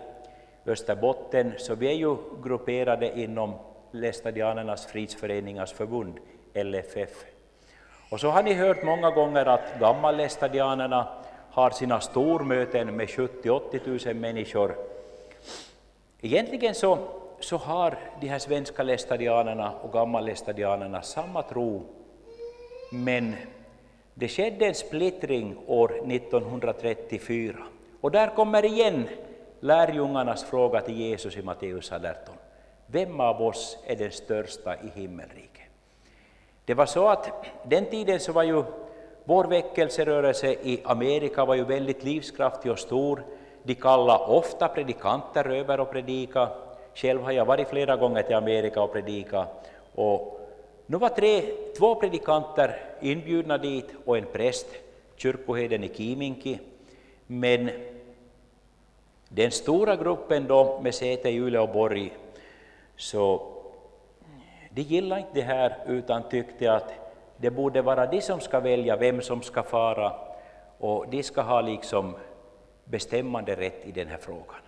Österbotten, 0.66 1.52
så 1.58 1.74
vi 1.74 1.88
är 1.88 1.92
ju 1.92 2.16
grupperade 2.42 3.20
inom 3.20 3.54
Lästadianernas 3.90 4.86
fridsföreningars 4.86 5.72
förbund, 5.72 6.18
LFF. 6.54 7.24
Och 8.10 8.20
så 8.20 8.28
har 8.28 8.42
ni 8.42 8.54
hört 8.54 8.84
många 8.84 9.10
gånger 9.10 9.46
att 9.46 9.80
gammallästadianerna 9.80 11.08
har 11.50 11.70
sina 11.70 12.00
stormöten 12.00 12.96
med 12.96 13.08
70-80 13.08 14.06
000 14.06 14.16
människor 14.16 14.76
Egentligen 16.26 16.74
så, 16.74 16.98
så 17.40 17.56
har 17.56 17.98
de 18.20 18.28
här 18.28 18.38
svenska 18.38 18.82
lästadianerna 18.82 19.72
och 19.82 19.92
gammallästadianerna 19.92 21.02
samma 21.02 21.42
tro, 21.42 21.82
men 22.92 23.36
det 24.14 24.28
skedde 24.28 24.66
en 24.66 24.74
splittring 24.74 25.56
år 25.66 25.92
1934. 26.12 27.54
Och 28.00 28.10
där 28.10 28.28
kommer 28.28 28.64
igen 28.64 29.08
lärjungarnas 29.60 30.44
fråga 30.44 30.80
till 30.80 31.00
Jesus 31.00 31.36
i 31.36 31.42
Matteus 31.42 31.92
18. 31.92 32.10
Vem 32.86 33.20
av 33.20 33.42
oss 33.42 33.78
är 33.86 33.96
den 33.96 34.10
största 34.10 34.74
i 34.74 35.00
himmelriket? 35.00 35.70
Det 36.64 36.74
var 36.74 36.86
så 36.86 37.08
att 37.08 37.30
den 37.62 37.86
tiden 37.86 38.20
så 38.20 38.32
var 38.32 38.42
ju 38.42 38.64
vår 39.24 39.44
väckelserörelse 39.44 40.52
i 40.52 40.80
Amerika 40.84 41.44
var 41.44 41.54
ju 41.54 41.64
väldigt 41.64 42.04
livskraftig 42.04 42.72
och 42.72 42.78
stor. 42.78 43.24
De 43.66 43.74
kallar 43.74 44.30
ofta 44.30 44.68
predikanter 44.68 45.44
över 45.44 45.80
och 45.80 45.90
predika. 45.90 46.48
Själv 46.94 47.22
har 47.22 47.32
jag 47.32 47.44
varit 47.44 47.68
flera 47.68 47.96
gånger 47.96 48.22
till 48.22 48.36
Amerika 48.36 48.82
och 48.82 48.92
predika. 48.92 49.46
Och 49.94 50.40
nu 50.86 50.96
var 50.96 51.08
tre, 51.08 51.42
två 51.78 51.94
predikanter 51.94 52.80
inbjudna 53.00 53.58
dit 53.58 53.88
och 54.04 54.18
en 54.18 54.26
präst, 54.32 54.66
kyrkoherden 55.16 55.84
i 55.84 55.88
Kiminki. 55.94 56.58
Men 57.26 57.70
den 59.28 59.50
stora 59.50 59.96
gruppen 59.96 60.46
då 60.46 60.80
med 60.82 60.94
säte 60.94 61.28
i 61.28 61.38
Uleåborg, 61.38 62.12
så 62.96 63.52
de 64.70 64.82
gillade 64.82 65.20
inte 65.20 65.32
det 65.34 65.42
här 65.42 65.76
utan 65.86 66.28
tyckte 66.28 66.72
att 66.72 66.92
det 67.36 67.50
borde 67.50 67.82
vara 67.82 68.06
de 68.06 68.20
som 68.20 68.40
ska 68.40 68.60
välja 68.60 68.96
vem 68.96 69.22
som 69.22 69.42
ska 69.42 69.62
fara 69.62 70.12
och 70.78 71.08
de 71.08 71.22
ska 71.22 71.42
ha 71.42 71.60
liksom 71.60 72.14
bestämmande 72.90 73.54
rätt 73.54 73.86
i 73.86 73.92
den 73.92 74.08
här 74.08 74.18
frågan. 74.18 74.60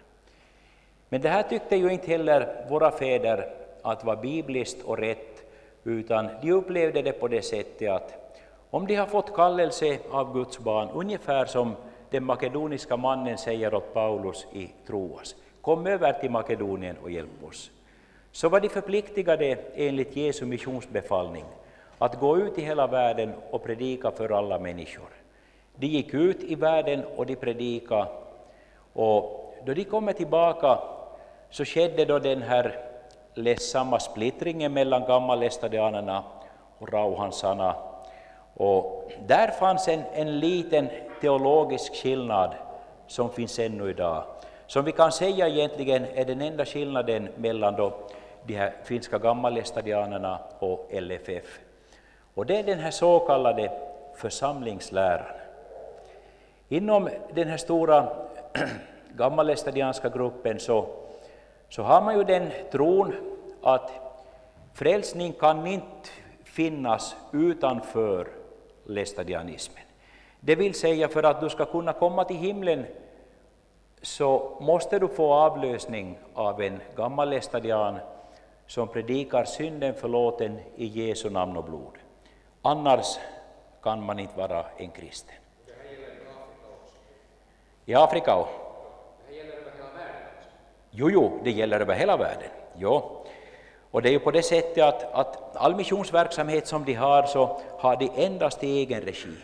Men 1.09 1.21
det 1.21 1.29
här 1.29 1.43
tyckte 1.43 1.77
ju 1.77 1.93
inte 1.93 2.07
heller 2.07 2.67
våra 2.69 2.91
fäder 2.91 3.51
att 3.83 4.05
var 4.05 4.17
bibliskt 4.17 4.83
och 4.83 4.99
rätt, 4.99 5.43
utan 5.85 6.29
de 6.43 6.53
upplevde 6.53 7.03
det 7.03 7.13
på 7.13 7.29
det 7.29 7.43
sättet 7.43 7.91
att 7.91 8.35
om 8.71 8.87
de 8.87 8.95
har 8.95 9.07
fått 9.07 9.35
kallelse 9.35 9.99
av 10.11 10.33
Guds 10.33 10.59
barn, 10.59 10.89
ungefär 10.95 11.47
som 11.47 11.77
den 12.11 12.25
makedoniska 12.25 12.97
mannen 12.97 13.39
säger 13.39 13.75
åt 13.75 13.95
Paulus 13.95 14.47
i 14.53 14.71
Troas, 14.87 15.37
kom 15.61 15.87
över 15.87 16.13
till 16.13 16.31
Makedonien 16.31 16.97
och 17.03 17.11
hjälp 17.11 17.45
oss, 17.45 17.71
så 18.33 18.49
var 18.49 18.61
de 18.61 18.69
förpliktigade 18.69 19.59
enligt 19.75 20.17
Jesu 20.17 20.47
missionsbefallning 20.47 21.45
att 21.99 22.21
gå 22.21 22.39
ut 22.39 22.59
i 22.59 22.63
hela 22.63 22.87
världen 22.87 23.33
och 23.51 23.65
predika 23.65 24.11
för 24.11 24.31
alla 24.39 24.59
människor. 24.59 25.09
De 25.79 25.87
gick 25.87 26.15
ut 26.15 26.43
i 26.43 26.55
världen 26.55 27.05
och 27.17 27.27
de 27.27 27.37
predikade, 27.37 28.07
och 28.93 29.55
då 29.65 29.75
de 29.75 29.85
kommer 29.85 30.13
tillbaka 30.13 30.79
så 31.51 31.65
skedde 31.65 32.05
då 32.05 32.19
den 32.19 32.43
här 32.43 32.79
ledsamma 33.35 34.01
splittringen 34.01 34.73
mellan 34.73 35.05
gammalestadianerna 35.05 36.25
och 36.79 36.93
rauhansarna. 36.93 37.75
Och 38.55 39.13
där 39.27 39.49
fanns 39.49 39.89
en, 39.89 40.03
en 40.15 40.41
liten 40.41 40.89
teologisk 41.21 41.95
skillnad 41.95 42.55
som 43.07 43.31
finns 43.31 43.59
ännu 43.59 43.91
idag, 43.91 44.25
som 44.67 44.85
vi 44.85 44.93
kan 44.93 45.13
säga 45.13 45.49
egentligen 45.49 46.05
är 46.15 46.25
den 46.25 46.41
enda 46.41 46.65
skillnaden 46.65 47.29
mellan 47.37 47.77
då 47.77 47.93
de 48.47 48.55
här 48.55 48.73
finska 48.85 49.19
gammalestadianerna 49.19 50.39
och 50.59 50.89
LFF. 50.93 51.61
Och 52.35 52.47
det 52.47 52.57
är 52.57 52.63
den 52.65 52.79
här 52.79 52.91
så 52.91 53.19
kallade 53.19 53.71
församlingsläran. 54.15 55.38
Inom 56.69 57.09
den 57.33 57.49
här 57.49 57.57
stora 57.57 58.09
gammalestadianska 59.17 60.09
gruppen 60.09 60.61
så, 60.61 60.87
så 61.69 61.83
har 61.83 62.01
man 62.01 62.17
ju 62.17 62.25
den 62.25 62.51
tron 62.73 63.15
att 63.63 63.91
frälsning 64.75 65.33
kan 65.33 65.67
inte 65.67 66.09
finnas 66.45 67.17
utanför 67.33 68.29
lestadianismen. 68.85 69.85
Det 70.41 70.55
vill 70.55 70.75
säga, 70.75 71.09
för 71.09 71.23
att 71.23 71.41
du 71.41 71.51
ska 71.51 71.65
kunna 71.65 71.93
komma 71.93 72.25
till 72.25 72.37
himlen 72.37 72.87
så 74.03 74.59
måste 74.61 74.99
du 74.99 75.09
få 75.09 75.33
avlösning 75.33 76.19
av 76.35 76.63
en 76.63 76.81
gammal 76.97 77.31
lestadian 77.31 77.99
som 78.67 78.89
predikar 78.89 79.45
synden 79.45 79.95
förlåten 79.95 80.59
i 80.77 80.87
Jesu 80.87 81.31
namn 81.31 81.57
och 81.57 81.65
blod. 81.65 81.99
Annars 82.63 83.19
kan 83.83 84.03
man 84.03 84.19
inte 84.19 84.39
vara 84.39 84.65
en 84.77 84.91
kristen. 84.91 85.35
I 87.89 87.95
Afrika 87.95 88.37
också? 88.37 88.55
Jo, 90.91 91.11
jo, 91.11 91.41
det 91.45 91.51
gäller 91.51 91.81
över 91.81 91.95
hela 91.95 92.17
världen. 92.17 92.51
Jo. 92.77 93.25
Och 93.91 94.03
det 94.03 94.09
är 94.09 94.13
ju 94.13 94.19
på 94.19 94.31
det 94.31 94.43
sättet 94.43 94.85
att, 94.85 95.13
att 95.13 95.57
all 95.57 95.77
missionsverksamhet 95.77 96.67
som 96.67 96.85
de 96.85 96.95
har 96.95 97.23
så 97.23 97.61
har 97.79 97.97
de 97.97 98.11
endast 98.17 98.65
i 98.65 98.79
egen 98.79 99.01
regi. 99.01 99.35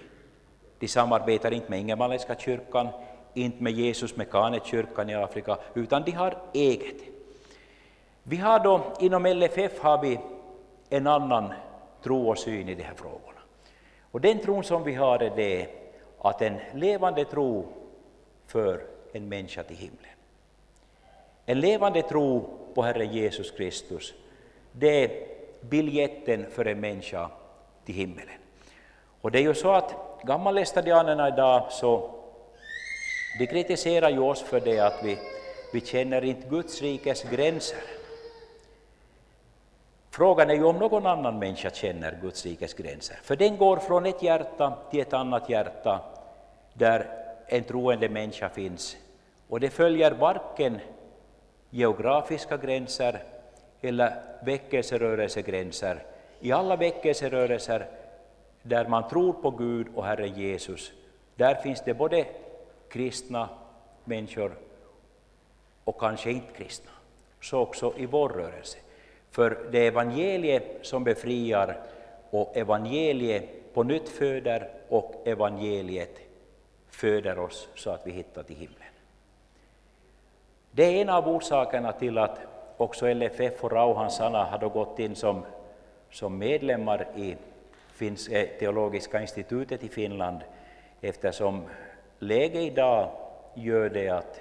De 0.78 0.88
samarbetar 0.88 1.50
inte 1.50 1.70
med 1.70 1.80
Ingermanländska 1.80 2.34
kyrkan, 2.34 2.88
inte 3.34 3.62
med 3.62 3.72
Jesus 3.72 4.16
Mekanet-kyrkan 4.16 5.10
i 5.10 5.14
Afrika, 5.14 5.56
utan 5.74 6.02
de 6.02 6.10
har 6.10 6.38
eget. 6.52 7.00
Vi 8.22 8.36
har 8.36 8.58
då 8.58 8.80
inom 9.00 9.26
LFF 9.26 9.80
har 9.80 10.02
vi 10.02 10.20
en 10.90 11.06
annan 11.06 11.52
tro 12.02 12.28
och 12.28 12.38
syn 12.38 12.68
i 12.68 12.74
de 12.74 12.82
här 12.82 12.94
frågorna. 12.94 13.40
Och 14.10 14.20
den 14.20 14.38
tron 14.38 14.64
som 14.64 14.84
vi 14.84 14.94
har 14.94 15.18
är 15.22 15.32
det 15.36 15.68
att 16.18 16.42
en 16.42 16.56
levande 16.74 17.24
tro 17.24 17.66
för 18.46 18.84
en 19.12 19.28
människa 19.28 19.62
till 19.62 19.76
himlen. 19.76 20.10
En 21.46 21.60
levande 21.60 22.02
tro 22.02 22.48
på 22.74 22.82
Herren 22.82 23.12
Jesus 23.12 23.50
Kristus, 23.50 24.14
det 24.72 25.04
är 25.04 25.26
biljetten 25.60 26.46
för 26.50 26.64
en 26.64 26.80
människa 26.80 27.30
till 27.84 27.94
himmelen. 27.94 28.38
Och 29.20 29.30
det 29.30 29.38
är 29.38 29.42
ju 29.42 29.54
så 29.54 29.72
att 29.72 29.94
gammalestadianerna 30.22 31.28
idag 31.28 31.72
så 31.72 32.10
de 33.38 33.46
kritiserar 33.46 34.10
ju 34.10 34.18
oss 34.18 34.42
för 34.42 34.60
det 34.60 34.80
att 34.80 35.00
vi, 35.04 35.18
vi 35.72 35.80
känner 35.80 36.24
inte 36.24 36.48
Guds 36.48 36.82
rikes 36.82 37.22
gränser. 37.22 37.78
Frågan 40.10 40.50
är 40.50 40.54
ju 40.54 40.64
om 40.64 40.78
någon 40.78 41.06
annan 41.06 41.38
människa 41.38 41.70
känner 41.70 42.18
Guds 42.22 42.44
rikes 42.46 42.74
gränser, 42.74 43.18
för 43.22 43.36
den 43.36 43.56
går 43.56 43.76
från 43.76 44.06
ett 44.06 44.22
hjärta 44.22 44.78
till 44.90 45.00
ett 45.00 45.12
annat 45.12 45.48
hjärta 45.48 46.00
där 46.74 47.23
en 47.46 47.64
troende 47.64 48.08
människa 48.08 48.48
finns. 48.48 48.96
Och 49.48 49.60
det 49.60 49.70
följer 49.70 50.10
varken 50.10 50.80
geografiska 51.70 52.56
gränser 52.56 53.22
eller 53.80 54.22
väckelserörelsegränser. 54.44 56.02
I 56.40 56.52
alla 56.52 56.76
väckelserörelser 56.76 57.86
där 58.62 58.88
man 58.88 59.08
tror 59.08 59.32
på 59.32 59.50
Gud 59.50 59.86
och 59.94 60.04
Herren 60.04 60.34
Jesus, 60.34 60.92
där 61.36 61.54
finns 61.54 61.82
det 61.84 61.94
både 61.94 62.26
kristna 62.88 63.48
människor 64.04 64.52
och 65.84 66.00
kanske 66.00 66.30
inte 66.30 66.52
kristna. 66.52 66.90
Så 67.40 67.58
också 67.58 67.94
i 67.96 68.06
vår 68.06 68.28
rörelse. 68.28 68.78
För 69.30 69.68
det 69.70 69.78
är 69.78 69.88
evangeliet 69.88 70.78
som 70.82 71.04
befriar 71.04 71.80
och 72.30 72.56
evangeliet 72.56 73.74
på 73.74 73.82
nytt 73.82 74.08
föder 74.08 74.70
och 74.88 75.22
evangeliet 75.24 76.23
föder 76.94 77.38
oss 77.38 77.68
så 77.74 77.90
att 77.90 78.06
vi 78.06 78.12
hittar 78.12 78.42
till 78.42 78.56
himlen. 78.56 78.88
Det 80.70 80.84
är 80.84 81.02
en 81.02 81.08
av 81.08 81.28
orsakerna 81.28 81.92
till 81.92 82.18
att 82.18 82.38
också 82.76 83.14
LFF 83.14 83.64
och 83.64 83.72
Rauhansana 83.72 84.44
har 84.44 84.68
gått 84.68 84.98
in 84.98 85.16
som, 85.16 85.44
som 86.10 86.38
medlemmar 86.38 87.06
i 87.16 87.36
Finns, 87.92 88.28
eh, 88.28 88.48
teologiska 88.58 89.20
institutet 89.20 89.84
i 89.84 89.88
Finland 89.88 90.40
eftersom 91.00 91.64
läget 92.18 92.62
idag 92.62 93.10
gör 93.54 93.88
det 93.88 94.08
att 94.08 94.40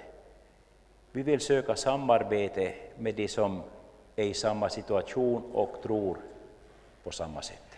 vi 1.12 1.24
vill 1.24 1.40
söka 1.40 1.76
samarbete 1.76 2.74
med 2.98 3.16
de 3.16 3.28
som 3.28 3.64
är 4.16 4.24
i 4.24 4.34
samma 4.34 4.70
situation 4.70 5.52
och 5.54 5.82
tror 5.84 6.18
på 7.04 7.12
samma 7.12 7.42
sätt. 7.42 7.78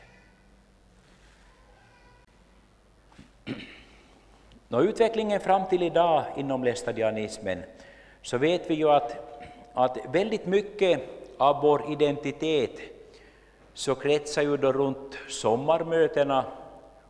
Nå, 4.76 4.82
utvecklingen 4.82 5.40
fram 5.40 5.66
till 5.66 5.84
idag 5.84 6.24
inom 6.36 6.64
lästadianismen 6.64 7.64
så 8.22 8.38
vet 8.38 8.70
vi 8.70 8.74
ju 8.74 8.90
att, 8.90 9.16
att 9.74 9.98
väldigt 10.12 10.46
mycket 10.46 11.02
av 11.38 11.62
vår 11.62 11.92
identitet 11.92 12.72
så 13.74 13.96
kretsar 13.96 14.42
ju 14.42 14.58
då 14.58 14.72
runt 14.72 15.18
sommarmötena 15.30 16.46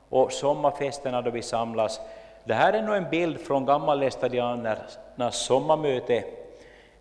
och 0.09 0.32
sommarfesterna 0.32 1.22
då 1.22 1.32
vi 1.32 1.41
samlas. 1.41 1.99
Det 2.43 2.53
här 2.53 2.74
är 2.74 2.82
nog 2.82 2.95
en 2.95 3.09
bild 3.09 3.39
från 3.39 3.66
gammallästadianernas 3.66 5.45
sommarmöte. 5.45 6.24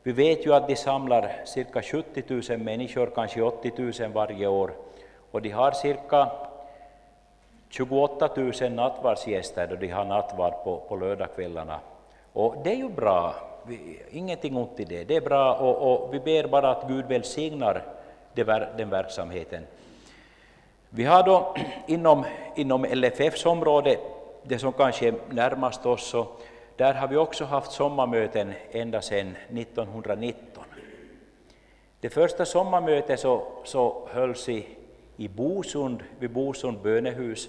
Vi 0.03 0.13
vet 0.13 0.47
ju 0.47 0.55
att 0.55 0.69
de 0.69 0.77
samlar 0.77 1.33
cirka 1.45 1.83
70 1.83 2.51
000 2.51 2.59
människor, 2.59 3.13
kanske 3.15 3.43
80 3.43 3.73
000 4.03 4.13
varje 4.13 4.47
år, 4.47 4.71
och 5.31 5.43
de 5.43 5.51
har 5.51 5.73
cirka 5.73 6.31
28 7.77 8.31
000 8.37 8.73
nattvardsgäster 8.73 9.67
då 9.67 9.77
de 9.77 9.89
har 9.89 10.05
nattvard 10.05 10.65
på, 10.65 10.77
på 10.89 10.97
lördagskvällarna. 10.97 11.81
Och 12.33 12.57
det 12.65 12.71
är 12.71 12.77
ju 12.77 12.89
bra, 12.89 13.35
vi, 13.67 14.03
ingenting 14.11 14.57
ont 14.57 14.81
i 14.81 14.85
det, 14.85 15.05
det 15.05 15.17
är 15.17 15.21
bra 15.21 15.55
och, 15.55 15.93
och 15.93 16.15
vi 16.15 16.21
ber 16.21 16.49
bara 16.49 16.71
att 16.71 16.89
Gud 16.89 17.05
välsignar 17.07 17.83
den 18.77 18.91
verksamheten. 18.91 19.67
Vi 20.91 21.05
har 21.05 21.23
då 21.23 21.57
inom, 21.87 22.25
inom 22.57 22.85
LFFs 22.85 23.47
område, 23.47 23.97
det 24.43 24.59
som 24.59 24.73
kanske 24.73 25.09
är 25.09 25.15
närmast 25.31 25.87
oss, 25.87 26.07
så 26.07 26.27
där 26.77 26.95
har 26.95 27.09
vi 27.09 27.17
också 27.17 27.45
haft 27.45 27.73
sommarmöten 27.73 28.53
ända 28.71 29.03
sedan 29.03 29.37
1919. 29.49 30.65
Det 32.01 32.11
första 32.11 32.45
sommarmötet 32.45 33.21
så, 33.21 33.47
så 33.65 34.09
hölls 34.11 34.49
i, 34.49 34.67
i 35.17 35.29
Bosund, 35.29 36.03
vid 36.19 36.31
Bosund 36.31 36.79
bönehus. 36.83 37.49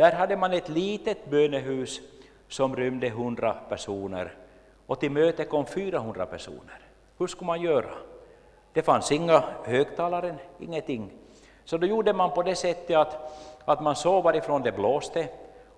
Där 0.00 0.12
hade 0.12 0.36
man 0.36 0.52
ett 0.52 0.68
litet 0.68 1.30
bönehus 1.30 2.00
som 2.48 2.76
rymde 2.76 3.06
100 3.06 3.56
personer 3.68 4.34
och 4.86 5.00
till 5.00 5.10
mötet 5.10 5.48
kom 5.48 5.66
400 5.66 6.26
personer. 6.26 6.78
Hur 7.18 7.26
skulle 7.26 7.46
man 7.46 7.62
göra? 7.62 7.90
Det 8.72 8.82
fanns 8.82 9.12
inga 9.12 9.44
högtalare, 9.64 10.34
ingenting. 10.58 11.10
Så 11.64 11.76
då 11.76 11.86
gjorde 11.86 12.12
man 12.12 12.30
på 12.30 12.42
det 12.42 12.54
sättet 12.54 12.96
att, 12.96 13.40
att 13.64 13.82
man 13.82 13.96
såg 13.96 14.24
varifrån 14.24 14.62
det 14.62 14.72
blåste 14.72 15.28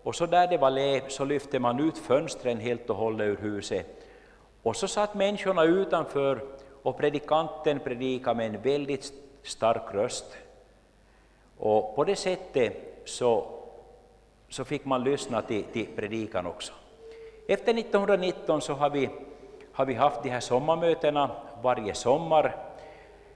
och 0.02 0.14
så 0.14 0.26
där 0.26 0.46
det 0.46 0.58
var 0.58 0.70
lev 0.70 1.08
så 1.08 1.24
lyfte 1.24 1.58
man 1.58 1.80
ut 1.80 1.98
fönstren 1.98 2.60
helt 2.60 2.90
och 2.90 2.96
hållet 2.96 3.28
ur 3.28 3.36
huset. 3.36 3.86
Och 4.62 4.76
så 4.76 4.88
satt 4.88 5.14
människorna 5.14 5.64
utanför 5.64 6.40
och 6.82 6.98
predikanten 6.98 7.80
predikade 7.80 8.36
med 8.36 8.54
en 8.54 8.62
väldigt 8.62 9.12
stark 9.42 9.94
röst. 9.94 10.36
Och 11.58 11.96
på 11.96 12.04
det 12.04 12.16
sättet 12.16 13.02
så, 13.04 13.61
så 14.52 14.64
fick 14.64 14.84
man 14.84 15.04
lyssna 15.04 15.42
till, 15.42 15.64
till 15.64 15.86
predikan 15.96 16.46
också. 16.46 16.72
Efter 17.48 17.74
1919 17.74 18.60
så 18.60 18.72
har 18.72 18.90
vi, 18.90 19.10
har 19.72 19.86
vi 19.86 19.94
haft 19.94 20.22
de 20.22 20.30
här 20.30 20.40
sommarmötena 20.40 21.30
varje 21.62 21.94
sommar. 21.94 22.56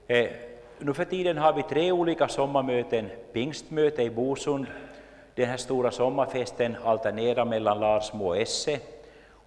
Eh, 0.07 0.29
nu 0.79 0.93
för 0.93 1.05
tiden 1.05 1.37
har 1.37 1.53
vi 1.53 1.63
tre 1.63 1.91
olika 1.91 2.27
sommarmöten. 2.27 3.09
Pingstmöte 3.33 4.03
i 4.03 4.09
Bosund, 4.09 4.65
den 5.35 5.49
här 5.49 5.57
stora 5.57 5.91
sommarfesten 5.91 6.77
alternerar 6.83 7.45
mellan 7.45 7.79
Larsmo 7.79 8.27
och 8.27 8.37
Esse. 8.37 8.79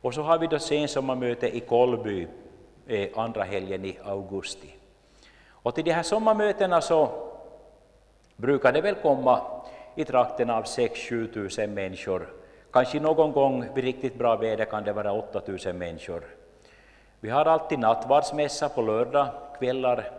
Och 0.01 0.15
så 0.15 0.23
har 0.23 0.39
vi 0.39 0.47
då 0.47 0.59
sensommarmöte 0.59 1.57
i 1.57 1.61
Kolby 1.61 2.27
eh, 2.87 3.09
andra 3.15 3.43
helgen 3.43 3.85
i 3.85 3.99
augusti. 4.05 4.75
Och 5.49 5.75
till 5.75 5.85
de 5.85 5.93
här 5.93 6.03
sommarmötena 6.03 6.81
så 6.81 7.09
brukar 8.37 8.73
det 8.73 8.81
väl 8.81 8.95
komma 8.95 9.61
i 10.01 10.05
trakten 10.05 10.51
av 10.51 10.65
6-7 10.65 11.33
tusen 11.33 11.75
människor. 11.75 12.29
Kanske 12.73 13.01
någon 13.01 13.33
gång 13.33 13.75
vid 13.75 13.85
riktigt 13.85 14.19
bra 14.19 14.37
väder 14.37 14.65
kan 14.65 14.85
det 14.85 14.93
vara 14.93 15.13
8 15.13 15.41
tusen 15.41 15.79
människor. 15.79 16.25
Vi 17.21 17.31
har 17.31 17.45
alltid 17.45 17.79
nattvardsmässa 17.79 18.69
på 18.69 18.83
lördag 18.83 19.29
kvällar 19.59 20.11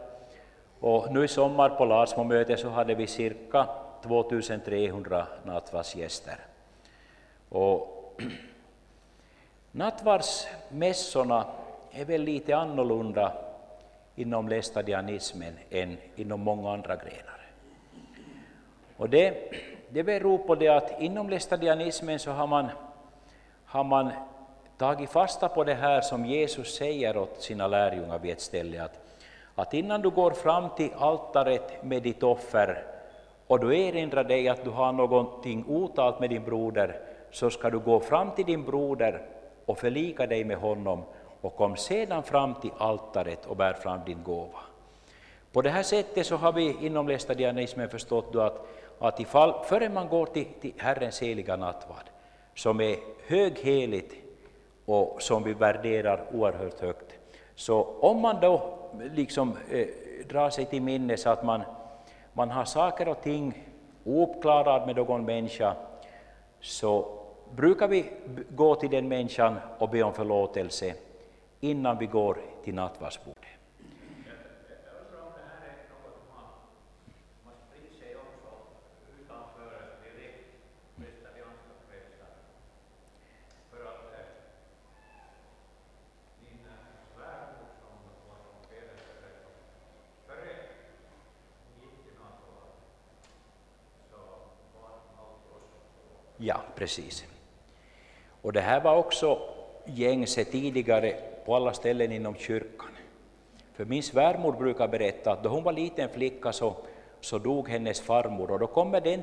och 0.80 1.14
nu 1.14 1.24
i 1.24 1.28
sommar 1.28 1.70
på 1.70 1.86
Larsmo-mötet 1.86 2.60
så 2.60 2.70
hade 2.70 2.96
vi 2.96 3.08
cirka 3.08 3.68
2300 4.04 5.28
nattvardsgäster. 5.44 6.36
Och 7.50 8.22
nattvardsmässorna 9.72 11.46
är 11.92 12.06
väl 12.06 12.22
lite 12.22 12.56
annorlunda 12.56 13.34
inom 14.16 14.50
lästadianismen 14.50 15.54
än 15.70 15.98
inom 16.16 16.40
många 16.40 16.74
andra 16.74 16.96
grenar. 16.96 17.42
Och 18.98 19.10
det, 19.10 19.54
det 19.94 20.04
beror 20.04 20.38
på 20.38 20.56
det 20.56 20.68
att 20.68 21.02
inom 21.02 21.30
lästadianismen 21.30 22.20
så 22.20 22.32
har 22.32 22.48
man, 22.48 22.68
har 23.66 23.84
man 23.84 24.12
tagit 24.78 25.10
fasta 25.10 25.50
på 25.50 25.64
det 25.64 25.74
här 25.74 26.02
som 26.02 26.26
Jesus 26.26 26.76
säger 26.76 27.18
åt 27.18 27.42
sina 27.42 27.68
lärjungar 27.68 28.20
vid 28.20 28.32
ett 28.32 28.42
ställe, 28.42 28.84
att, 28.84 29.00
att 29.56 29.74
innan 29.74 30.02
du 30.02 30.10
går 30.10 30.32
fram 30.32 30.70
till 30.78 30.90
altaret 30.98 31.84
med 31.84 32.04
ditt 32.04 32.24
offer 32.24 32.84
och 33.48 33.60
du 33.60 33.80
erinrar 33.80 34.24
dig 34.24 34.50
att 34.50 34.64
du 34.64 34.70
har 34.70 34.92
någonting 34.92 35.66
otalt 35.68 36.20
med 36.20 36.30
din 36.30 36.44
broder, 36.44 37.00
så 37.32 37.50
ska 37.50 37.70
du 37.70 37.80
gå 37.80 38.00
fram 38.00 38.32
till 38.32 38.46
din 38.46 38.66
broder 38.66 39.22
och 39.66 39.78
förlika 39.78 40.28
dig 40.28 40.44
med 40.44 40.58
honom 40.58 41.04
och 41.42 41.56
kom 41.56 41.76
sedan 41.76 42.24
fram 42.24 42.56
till 42.56 42.72
altaret 42.78 43.46
och 43.46 43.56
bär 43.56 43.74
fram 43.74 44.00
din 44.06 44.24
gåva. 44.24 44.60
På 45.52 45.62
det 45.62 45.70
här 45.70 45.84
sättet 45.84 46.26
så 46.26 46.36
har 46.36 46.54
vi 46.54 46.86
inom 46.86 47.08
lästadianismen 47.08 47.90
förstått 47.90 48.36
att, 48.36 48.66
att 49.02 49.20
ifall, 49.20 49.64
före 49.64 49.90
man 49.90 50.08
går 50.08 50.26
till, 50.26 50.46
till 50.62 50.74
Herrens 50.78 51.22
heliga 51.22 51.56
nattvard, 51.56 52.06
som 52.56 52.82
är 52.82 52.96
högheligt 53.28 54.16
och 54.86 55.22
som 55.22 55.44
vi 55.44 55.54
värderar 55.54 56.26
oerhört 56.34 56.80
högt, 56.80 57.14
så 57.56 57.84
om 57.84 58.22
man 58.22 58.42
då 58.42 58.78
liksom 59.14 59.58
eh, 59.72 59.88
drar 60.28 60.50
sig 60.50 60.66
till 60.66 60.82
minnes 60.82 61.28
att 61.28 61.44
man, 61.44 61.62
man 62.34 62.52
har 62.52 62.66
saker 62.66 63.08
och 63.08 63.22
ting 63.22 63.68
ouppklarade 64.04 64.86
med 64.86 64.96
någon 64.96 65.26
människa, 65.26 65.76
så 66.60 67.20
brukar 67.56 67.88
vi 67.88 68.12
gå 68.50 68.76
till 68.76 68.90
den 68.90 69.08
människan 69.08 69.56
och 69.78 69.90
be 69.90 70.04
om 70.04 70.14
förlåtelse 70.14 70.94
innan 71.60 71.98
vi 71.98 72.06
går 72.06 72.38
till 72.64 72.76
nattvardsbordet. 72.76 73.42
Ja, 96.44 96.62
precis. 96.96 97.26
Och 98.42 98.54
det 98.54 98.62
här 98.62 98.82
var 98.82 98.96
också 98.96 99.40
gängse 99.86 100.44
tidigare 100.46 101.16
på 101.46 101.56
alla 101.56 101.74
ställen 101.74 102.12
inom 102.12 102.36
kyrkan. 102.36 102.90
För 103.74 103.86
min 103.86 104.04
svärmor 104.04 104.52
brukar 104.52 104.88
berätta 104.88 105.32
att 105.32 105.44
då 105.44 105.50
hon 105.50 105.64
var 105.64 105.74
liten 105.74 106.10
flicka 106.10 106.54
så, 106.54 106.76
så 107.22 107.38
dog 107.38 107.70
hennes 107.70 108.02
farmor 108.02 108.52
och 108.52 108.60
då 108.60 108.68
kommer 108.68 109.02
den 109.02 109.22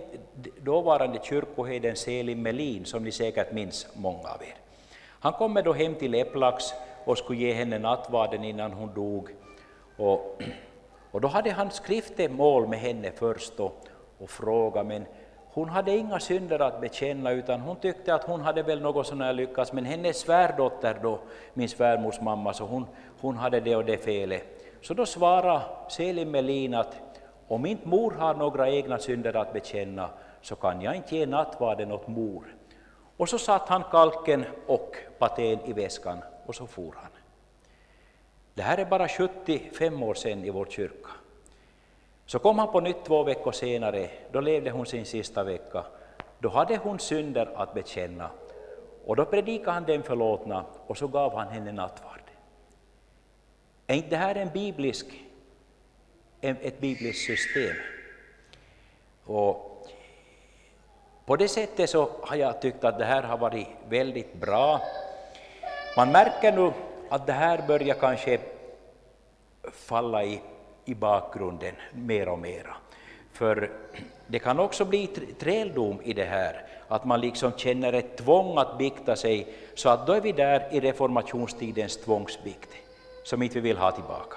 dåvarande 0.63 1.19
kyrkoherden 1.23 1.97
Selim 1.97 2.43
Melin, 2.43 2.85
som 2.85 3.05
ni 3.05 3.13
säkert 3.13 3.53
minns 3.53 3.87
många 3.95 4.29
av 4.29 4.43
er. 4.43 4.55
Han 5.21 5.33
kommer 5.33 5.63
då 5.63 5.73
hem 5.73 5.95
till 5.95 6.15
Eplax 6.15 6.65
och 7.05 7.19
skulle 7.19 7.39
ge 7.39 7.53
henne 7.53 7.79
nattvarden 7.79 8.45
innan 8.45 8.73
hon 8.73 8.95
dog. 8.95 9.29
Och, 9.97 10.43
och 11.11 11.21
då 11.21 11.29
hade 11.29 11.51
han 11.51 11.71
skriftemål 11.71 12.69
med 12.69 12.79
henne 12.79 13.13
först 13.13 13.61
och, 13.61 13.85
och 14.19 14.31
frågade, 14.31 14.89
men 14.89 15.05
hon 15.59 15.69
hade 15.69 15.97
inga 15.97 16.21
synder 16.21 16.59
att 16.63 16.81
bekänna, 16.81 17.31
utan 17.31 17.61
hon 17.61 17.77
tyckte 17.77 18.15
att 18.15 18.25
hon 18.25 18.41
hade 18.41 18.63
väl 18.63 18.81
något 18.81 19.07
sånär 19.07 19.33
lyckats, 19.33 19.73
men 19.73 19.85
hennes 19.85 20.19
svärdotter 20.19 20.99
då, 21.03 21.19
min 21.55 21.69
svärmors 21.69 22.21
mamma, 22.21 22.53
så 22.55 22.65
hon, 22.65 22.87
hon 23.21 23.37
hade 23.37 23.61
det 23.61 23.77
och 23.77 23.85
det 23.85 23.97
felet. 23.97 24.45
Så 24.83 24.95
då 24.95 25.07
svarade 25.07 25.61
Selim 25.89 26.31
Melin 26.31 26.75
att 26.75 26.97
om 27.49 27.67
inte 27.67 27.89
mor 27.89 28.11
har 28.11 28.35
några 28.35 28.71
egna 28.71 28.99
synder 28.99 29.37
att 29.37 29.53
bekänna, 29.53 30.11
så 30.43 30.57
kan 30.57 30.83
jag 30.83 30.97
inte 30.97 31.17
ge 31.17 31.27
nattvarden 31.27 31.93
åt 31.93 32.09
mor. 32.09 32.45
Och 33.17 33.29
så 33.29 33.39
satte 33.39 33.73
han 33.73 33.85
kalken 33.91 34.45
och 34.67 34.97
patén 35.19 35.59
i 35.65 35.73
väskan 35.73 36.19
och 36.47 36.55
så 36.55 36.67
for 36.67 36.95
han. 36.97 37.11
Det 38.55 38.63
här 38.63 38.79
är 38.79 38.85
bara 38.85 39.09
75 39.09 40.03
år 40.03 40.15
sedan 40.15 40.45
i 40.45 40.51
vår 40.51 40.67
kyrka. 40.67 41.11
Så 42.29 42.39
kom 42.39 42.59
han 42.59 42.73
på 42.73 42.81
nytt 42.81 43.05
två 43.05 43.23
veckor 43.23 43.53
senare, 43.53 44.11
då 44.33 44.41
levde 44.41 44.71
hon 44.71 44.87
sin 44.87 45.05
sista 45.05 45.45
vecka. 45.45 45.85
Då 46.39 46.49
hade 46.49 46.77
hon 46.77 46.99
synder 46.99 47.51
att 47.57 47.75
bekänna, 47.75 48.31
och 49.07 49.17
då 49.17 49.25
predikade 49.25 49.73
han 49.73 49.85
den 49.85 50.03
förlåtna, 50.03 50.65
och 50.87 50.97
så 50.99 51.07
gav 51.07 51.37
han 51.37 51.49
henne 51.49 51.73
nattvard. 51.73 52.21
Är 53.87 53.95
inte 53.95 54.09
det 54.09 54.17
här 54.17 54.35
en 54.35 54.49
biblisk, 54.49 55.07
ett 56.41 56.81
bibliskt 56.81 57.27
system? 57.27 57.77
Och 59.25 59.89
på 61.27 61.37
det 61.37 61.49
sättet 61.49 61.91
så 61.91 62.11
har 62.23 62.37
jag 62.37 62.61
tyckt 62.61 62.85
att 62.85 62.99
det 62.99 63.05
här 63.05 63.23
har 63.23 63.39
varit 63.39 63.69
väldigt 63.89 64.35
bra. 64.35 64.81
Man 65.97 66.13
märker 66.13 66.53
nu 66.53 66.73
att 67.09 67.27
det 67.27 67.33
här 67.33 67.67
börjar 67.67 67.95
kanske 67.95 68.39
falla 69.73 70.25
i 70.25 70.41
i 70.89 70.95
bakgrunden 70.95 71.75
mer 71.93 72.29
och 72.29 72.39
mer. 72.39 72.67
För 73.33 73.71
det 74.27 74.39
kan 74.39 74.59
också 74.61 74.85
bli 74.85 75.07
träldom 75.39 76.01
i 76.03 76.13
det 76.13 76.25
här, 76.25 76.67
att 76.89 77.05
man 77.05 77.21
liksom 77.21 77.53
känner 77.57 77.93
ett 77.93 78.17
tvång 78.17 78.59
att 78.59 78.79
bikta 78.79 79.17
sig, 79.17 79.55
så 79.75 79.89
att 79.89 80.07
då 80.07 80.13
är 80.13 80.21
vi 80.21 80.33
där 80.33 80.69
i 80.71 80.81
reformationstidens 80.81 81.97
tvångsbikt, 81.97 82.69
som 83.25 83.43
inte 83.43 83.55
vi 83.55 83.61
vill 83.61 83.77
ha 83.77 83.93
tillbaka. 83.93 84.37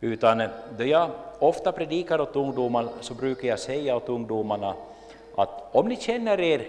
Utan 0.00 0.42
då 0.78 0.84
jag 0.84 1.10
ofta 1.38 1.72
predikar 1.72 2.20
åt 2.20 2.36
ungdomar 2.36 2.88
så 3.00 3.14
brukar 3.14 3.48
jag 3.48 3.58
säga 3.58 3.96
åt 3.96 4.08
ungdomarna 4.08 4.74
att 5.36 5.68
om 5.72 5.88
ni 5.88 5.96
känner 5.96 6.40
er 6.40 6.66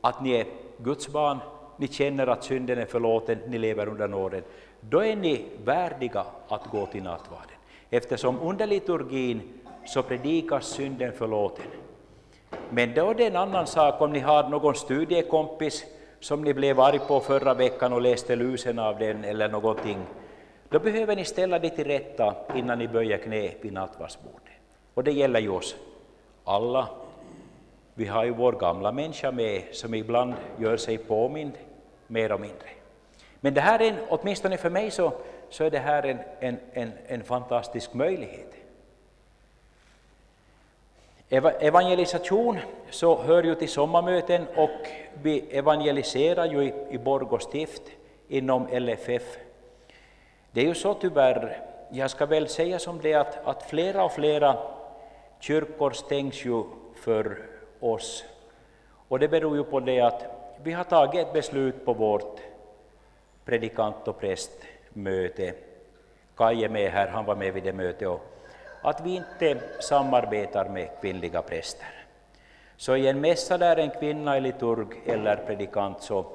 att 0.00 0.22
ni 0.22 0.30
är 0.30 0.46
Guds 0.78 1.08
barn, 1.08 1.38
ni 1.76 1.88
känner 1.88 2.26
att 2.26 2.44
synden 2.44 2.78
är 2.78 2.86
förlåten, 2.86 3.38
ni 3.46 3.58
lever 3.58 3.88
under 3.88 4.08
nåden, 4.08 4.42
då 4.80 5.04
är 5.04 5.16
ni 5.16 5.44
värdiga 5.64 6.24
att 6.48 6.66
gå 6.66 6.86
till 6.86 7.02
nattvarden 7.02 7.51
eftersom 7.92 8.40
under 8.40 8.66
liturgin 8.66 9.42
så 9.86 10.02
predikas 10.02 10.66
synden 10.66 11.12
förlåten. 11.12 11.66
Men 12.70 12.94
då 12.94 13.10
är 13.10 13.14
det 13.14 13.26
en 13.26 13.36
annan 13.36 13.66
sak 13.66 14.00
om 14.00 14.12
ni 14.12 14.18
har 14.18 14.48
någon 14.48 14.74
studiekompis 14.74 15.84
som 16.20 16.44
ni 16.44 16.54
blev 16.54 16.80
arg 16.80 16.98
på 16.98 17.20
förra 17.20 17.54
veckan 17.54 17.92
och 17.92 18.00
läste 18.00 18.36
lusen 18.36 18.78
av 18.78 18.98
den 18.98 19.24
eller 19.24 19.48
någonting. 19.48 19.98
Då 20.68 20.78
behöver 20.78 21.16
ni 21.16 21.24
ställa 21.24 21.58
det 21.58 21.70
till 21.70 21.84
rätta 21.84 22.34
innan 22.54 22.78
ni 22.78 22.88
böjer 22.88 23.18
knä 23.18 23.50
vid 23.60 23.72
nattvardsbordet. 23.72 24.52
Och 24.94 25.04
det 25.04 25.12
gäller 25.12 25.40
ju 25.40 25.48
oss 25.48 25.76
alla. 26.44 26.88
Vi 27.94 28.06
har 28.06 28.24
ju 28.24 28.30
vår 28.30 28.52
gamla 28.52 28.92
människa 28.92 29.30
med 29.30 29.62
som 29.72 29.94
ibland 29.94 30.34
gör 30.58 30.76
sig 30.76 30.98
påmind 30.98 31.52
mer 32.06 32.32
och 32.32 32.40
mindre. 32.40 32.68
Men 33.40 33.54
det 33.54 33.60
här 33.60 33.82
är, 33.82 33.90
en, 33.90 33.96
åtminstone 34.08 34.56
för 34.56 34.70
mig, 34.70 34.90
så, 34.90 35.12
så 35.52 35.64
är 35.64 35.70
det 35.70 35.78
här 35.78 36.02
en, 36.02 36.18
en, 36.40 36.58
en, 36.72 36.92
en 37.06 37.22
fantastisk 37.24 37.94
möjlighet. 37.94 38.54
Evangelisation 41.60 42.58
så 42.90 43.22
hör 43.22 43.42
ju 43.42 43.54
till 43.54 43.68
sommarmöten 43.68 44.46
och 44.56 44.88
vi 45.22 45.40
evangeliserar 45.40 46.46
ju 46.46 46.64
i, 46.64 46.72
i 46.90 46.98
Borgå 46.98 47.38
stift 47.38 47.82
inom 48.28 48.68
LFF. 48.72 49.38
Det 50.50 50.60
är 50.60 50.64
ju 50.64 50.74
så 50.74 50.94
tyvärr, 50.94 51.60
jag 51.90 52.10
ska 52.10 52.26
väl 52.26 52.48
säga 52.48 52.78
som 52.78 53.00
det 53.02 53.14
att, 53.14 53.46
att 53.46 53.62
flera 53.62 54.04
och 54.04 54.12
flera 54.12 54.56
kyrkor 55.40 55.90
stängs 55.90 56.44
ju 56.44 56.64
för 56.94 57.38
oss. 57.80 58.24
Och 59.08 59.18
det 59.18 59.28
beror 59.28 59.56
ju 59.56 59.64
på 59.64 59.80
det 59.80 60.00
att 60.00 60.26
vi 60.62 60.72
har 60.72 60.84
tagit 60.84 61.26
ett 61.26 61.32
beslut 61.32 61.84
på 61.84 61.92
vårt 61.92 62.40
predikant 63.44 64.08
och 64.08 64.20
präst 64.20 64.50
möte. 64.92 65.54
Kaj 66.36 66.64
är 66.64 66.68
med 66.68 66.90
här, 66.90 67.08
han 67.08 67.24
var 67.24 67.36
med 67.36 67.54
vid 67.54 67.64
det 67.64 67.72
mötet. 67.72 68.08
Och 68.08 68.20
att 68.82 69.00
vi 69.00 69.16
inte 69.16 69.60
samarbetar 69.80 70.68
med 70.68 70.88
kvinnliga 71.00 71.42
präster. 71.42 71.88
Så 72.76 72.96
i 72.96 73.08
en 73.08 73.20
mässa 73.20 73.58
där 73.58 73.76
en 73.76 73.90
kvinna 73.90 74.36
är 74.36 74.40
liturg 74.40 75.02
eller 75.06 75.36
predikant, 75.36 76.02
så 76.02 76.26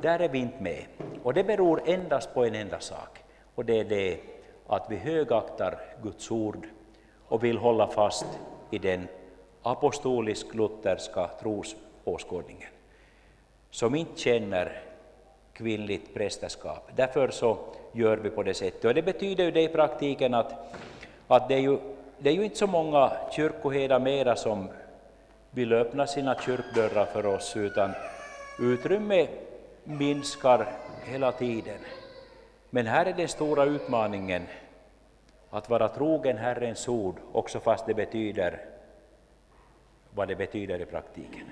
där 0.00 0.18
är 0.18 0.28
vi 0.28 0.38
inte 0.38 0.62
med. 0.62 0.84
Och 1.22 1.34
det 1.34 1.44
beror 1.44 1.82
endast 1.86 2.34
på 2.34 2.44
en 2.44 2.54
enda 2.54 2.80
sak, 2.80 3.24
och 3.54 3.64
det 3.64 3.80
är 3.80 3.84
det 3.84 4.20
att 4.66 4.86
vi 4.90 4.96
högaktar 4.96 5.78
Guds 6.02 6.30
ord 6.30 6.66
och 7.28 7.44
vill 7.44 7.58
hålla 7.58 7.86
fast 7.86 8.26
i 8.70 8.78
den 8.78 9.08
apostolisk-lutherska 9.62 11.30
trosåskådningen, 11.40 12.70
som 13.70 13.94
inte 13.94 14.20
känner 14.20 14.82
kvinnligt 15.54 16.14
prästerskap. 16.14 16.90
Därför 16.96 17.30
så 17.30 17.58
gör 17.92 18.16
vi 18.16 18.30
på 18.30 18.42
det 18.42 18.54
sättet. 18.54 18.84
Och 18.84 18.94
det 18.94 19.02
betyder 19.02 19.44
ju 19.44 19.50
det 19.50 19.62
i 19.62 19.68
praktiken 19.68 20.34
att, 20.34 20.52
att 21.26 21.48
det, 21.48 21.54
är 21.54 21.60
ju, 21.60 21.78
det 22.18 22.30
är 22.30 22.34
ju 22.34 22.44
inte 22.44 22.56
så 22.56 22.66
många 22.66 23.12
kyrkoherdar 23.32 24.00
mera 24.00 24.36
som 24.36 24.68
vill 25.50 25.72
öppna 25.72 26.06
sina 26.06 26.40
kyrkdörrar 26.40 27.04
för 27.04 27.26
oss, 27.26 27.56
utan 27.56 27.90
utrymme 28.58 29.26
minskar 29.84 30.66
hela 31.04 31.32
tiden. 31.32 31.78
Men 32.70 32.86
här 32.86 33.06
är 33.06 33.12
den 33.12 33.28
stora 33.28 33.64
utmaningen 33.64 34.42
att 35.50 35.70
vara 35.70 35.88
trogen 35.88 36.38
Herrens 36.38 36.88
ord, 36.88 37.16
också 37.32 37.60
fast 37.60 37.86
det 37.86 37.94
betyder 37.94 38.60
vad 40.10 40.28
det 40.28 40.36
betyder 40.36 40.80
i 40.80 40.86
praktiken. 40.86 41.50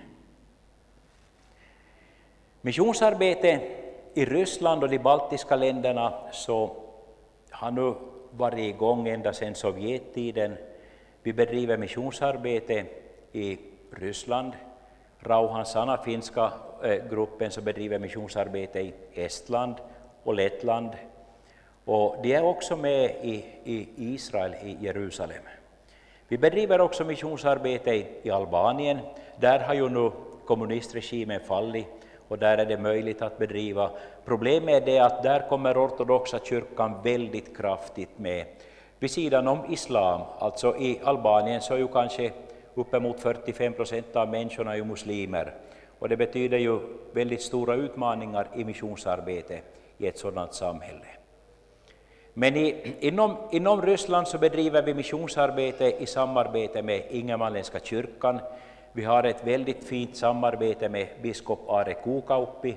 Missionsarbete 2.61 3.61
i 4.15 4.25
Ryssland 4.25 4.83
och 4.83 4.89
de 4.89 4.99
baltiska 4.99 5.57
länderna 5.57 6.13
så 6.33 6.77
har 7.51 7.71
nu 7.71 7.95
varit 8.31 8.59
igång 8.59 9.09
ända 9.09 9.33
sedan 9.33 9.55
Sovjettiden. 9.55 10.57
Vi 11.23 11.33
bedriver 11.33 11.77
missionsarbete 11.77 12.85
i 13.33 13.59
Ryssland. 13.91 14.53
Rauhansana, 15.21 15.97
finska 15.97 16.53
eh, 16.83 17.09
gruppen, 17.11 17.51
som 17.51 17.65
bedriver 17.65 17.99
missionsarbete 17.99 18.81
i 18.81 18.95
Estland 19.15 19.75
och 20.23 20.35
Lettland. 20.35 20.91
Och 21.85 22.17
de 22.23 22.35
är 22.35 22.45
också 22.45 22.77
med 22.77 23.11
i, 23.23 23.45
i 23.65 23.89
Israel, 23.97 24.55
i 24.63 24.77
Jerusalem. 24.81 25.43
Vi 26.29 26.39
bedriver 26.39 26.81
också 26.81 27.05
missionsarbete 27.05 28.05
i 28.23 28.31
Albanien. 28.31 28.99
Där 29.41 29.59
har 29.61 29.75
ju 29.75 29.89
nu 29.89 30.11
kommunistregimen 30.47 31.41
fallit 31.41 32.02
och 32.29 32.39
där 32.39 32.59
är 32.59 32.67
det 32.67 32.79
möjligt 32.79 33.23
att 33.23 33.39
bedriva. 33.39 33.91
Problemet 34.25 34.83
är 34.83 34.87
det 34.87 34.99
att 34.99 35.23
där 35.23 35.49
kommer 35.49 35.87
ortodoxa 35.87 36.39
kyrkan 36.39 36.95
väldigt 37.03 37.57
kraftigt 37.57 38.19
med, 38.19 38.45
vid 38.99 39.11
sidan 39.11 39.49
om 39.49 39.59
islam. 39.73 40.21
Alltså 40.39 40.77
i 40.77 41.01
Albanien 41.05 41.61
så 41.61 41.75
är 41.75 41.79
ju 41.79 41.89
kanske 41.89 42.33
uppemot 42.75 43.21
45 43.21 43.73
procent 43.73 44.17
av 44.17 44.29
människorna 44.29 44.77
ju 44.77 44.85
muslimer, 44.85 45.55
och 45.99 46.09
det 46.09 46.17
betyder 46.17 46.59
ju 46.59 46.79
väldigt 47.13 47.43
stora 47.43 47.75
utmaningar 47.75 48.47
i 48.57 48.65
missionsarbete 48.65 49.61
i 49.99 50.07
ett 50.07 50.19
sådant 50.19 50.55
samhälle. 50.55 51.07
Men 52.35 52.57
i, 52.57 52.95
inom, 53.01 53.37
inom 53.51 53.83
Ryssland 53.83 54.29
så 54.29 54.39
bedriver 54.39 54.83
vi 54.83 54.95
missionsarbete 54.95 56.03
i 56.03 56.07
samarbete 56.07 56.83
med 56.83 57.03
Ingermanländska 57.11 57.81
kyrkan, 57.81 58.41
vi 58.93 59.05
har 59.05 59.25
ett 59.25 59.47
väldigt 59.47 59.85
fint 59.85 60.17
samarbete 60.17 60.89
med 60.89 61.09
biskop 61.23 61.71
Are 61.71 61.95
Kukauppi. 61.95 62.77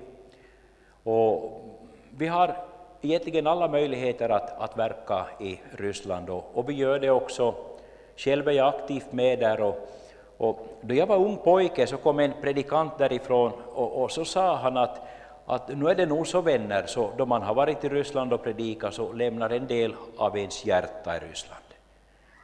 Och 1.03 1.61
vi 2.17 2.27
har 2.27 2.55
egentligen 3.01 3.47
alla 3.47 3.67
möjligheter 3.67 4.29
att, 4.29 4.59
att 4.59 4.77
verka 4.77 5.25
i 5.39 5.59
Ryssland 5.71 6.29
och, 6.29 6.51
och 6.53 6.69
vi 6.69 6.73
gör 6.73 6.99
det 6.99 7.09
också. 7.09 7.55
Själv 8.17 8.47
är 8.47 8.51
jag 8.51 8.67
aktivt 8.67 9.13
med 9.13 9.39
där. 9.39 9.61
Och, 9.61 9.89
och 10.37 10.67
då 10.81 10.95
jag 10.95 11.07
var 11.07 11.17
ung 11.17 11.37
pojke 11.37 11.87
så 11.87 11.97
kom 11.97 12.19
en 12.19 12.33
predikant 12.41 12.97
därifrån 12.97 13.51
och, 13.73 14.03
och 14.03 14.11
så 14.11 14.25
sa 14.25 14.55
han 14.55 14.77
att, 14.77 15.01
att 15.45 15.77
nu 15.77 15.89
är 15.89 15.95
det 15.95 16.05
nog 16.05 16.27
så 16.27 16.41
vänner, 16.41 16.83
så 16.85 17.11
då 17.17 17.25
man 17.25 17.41
har 17.41 17.53
varit 17.53 17.83
i 17.83 17.89
Ryssland 17.89 18.33
och 18.33 18.43
predikat 18.43 18.93
så 18.93 19.13
lämnar 19.13 19.49
en 19.49 19.67
del 19.67 19.95
av 20.17 20.37
ens 20.37 20.65
hjärta 20.65 21.17
i 21.17 21.19
Ryssland. 21.19 21.63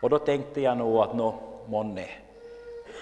Och 0.01 0.09
då 0.09 0.19
tänkte 0.19 0.61
jag 0.61 0.77
nog 0.77 0.97
att 0.97 1.15
nå, 1.15 1.33
månne, 1.65 2.05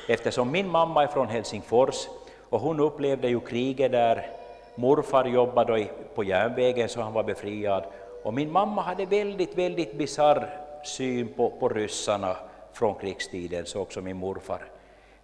eftersom 0.08 0.52
min 0.52 0.70
mamma 0.70 1.04
är 1.04 1.08
från 1.08 1.28
Helsingfors 1.28 2.08
och 2.50 2.60
hon 2.60 2.80
upplevde 2.80 3.28
ju 3.30 3.40
kriget 3.40 3.92
där. 3.92 4.30
Morfar 4.76 5.26
jobbade 5.26 5.88
på 6.16 6.24
järnvägen 6.24 6.90
så 6.90 7.02
han 7.02 7.14
var 7.14 7.24
befriad 7.24 7.84
och 8.24 8.34
min 8.34 8.52
mamma 8.52 8.82
hade 8.82 9.06
väldigt, 9.06 9.58
väldigt 9.58 9.98
bisarr 9.98 10.50
syn 10.84 11.34
på, 11.34 11.50
på 11.50 11.70
ryssarna 11.70 12.36
från 12.74 12.96
krigstiden, 12.96 13.66
så 13.66 13.82
också 13.82 14.02
min 14.02 14.18
morfar. 14.18 14.64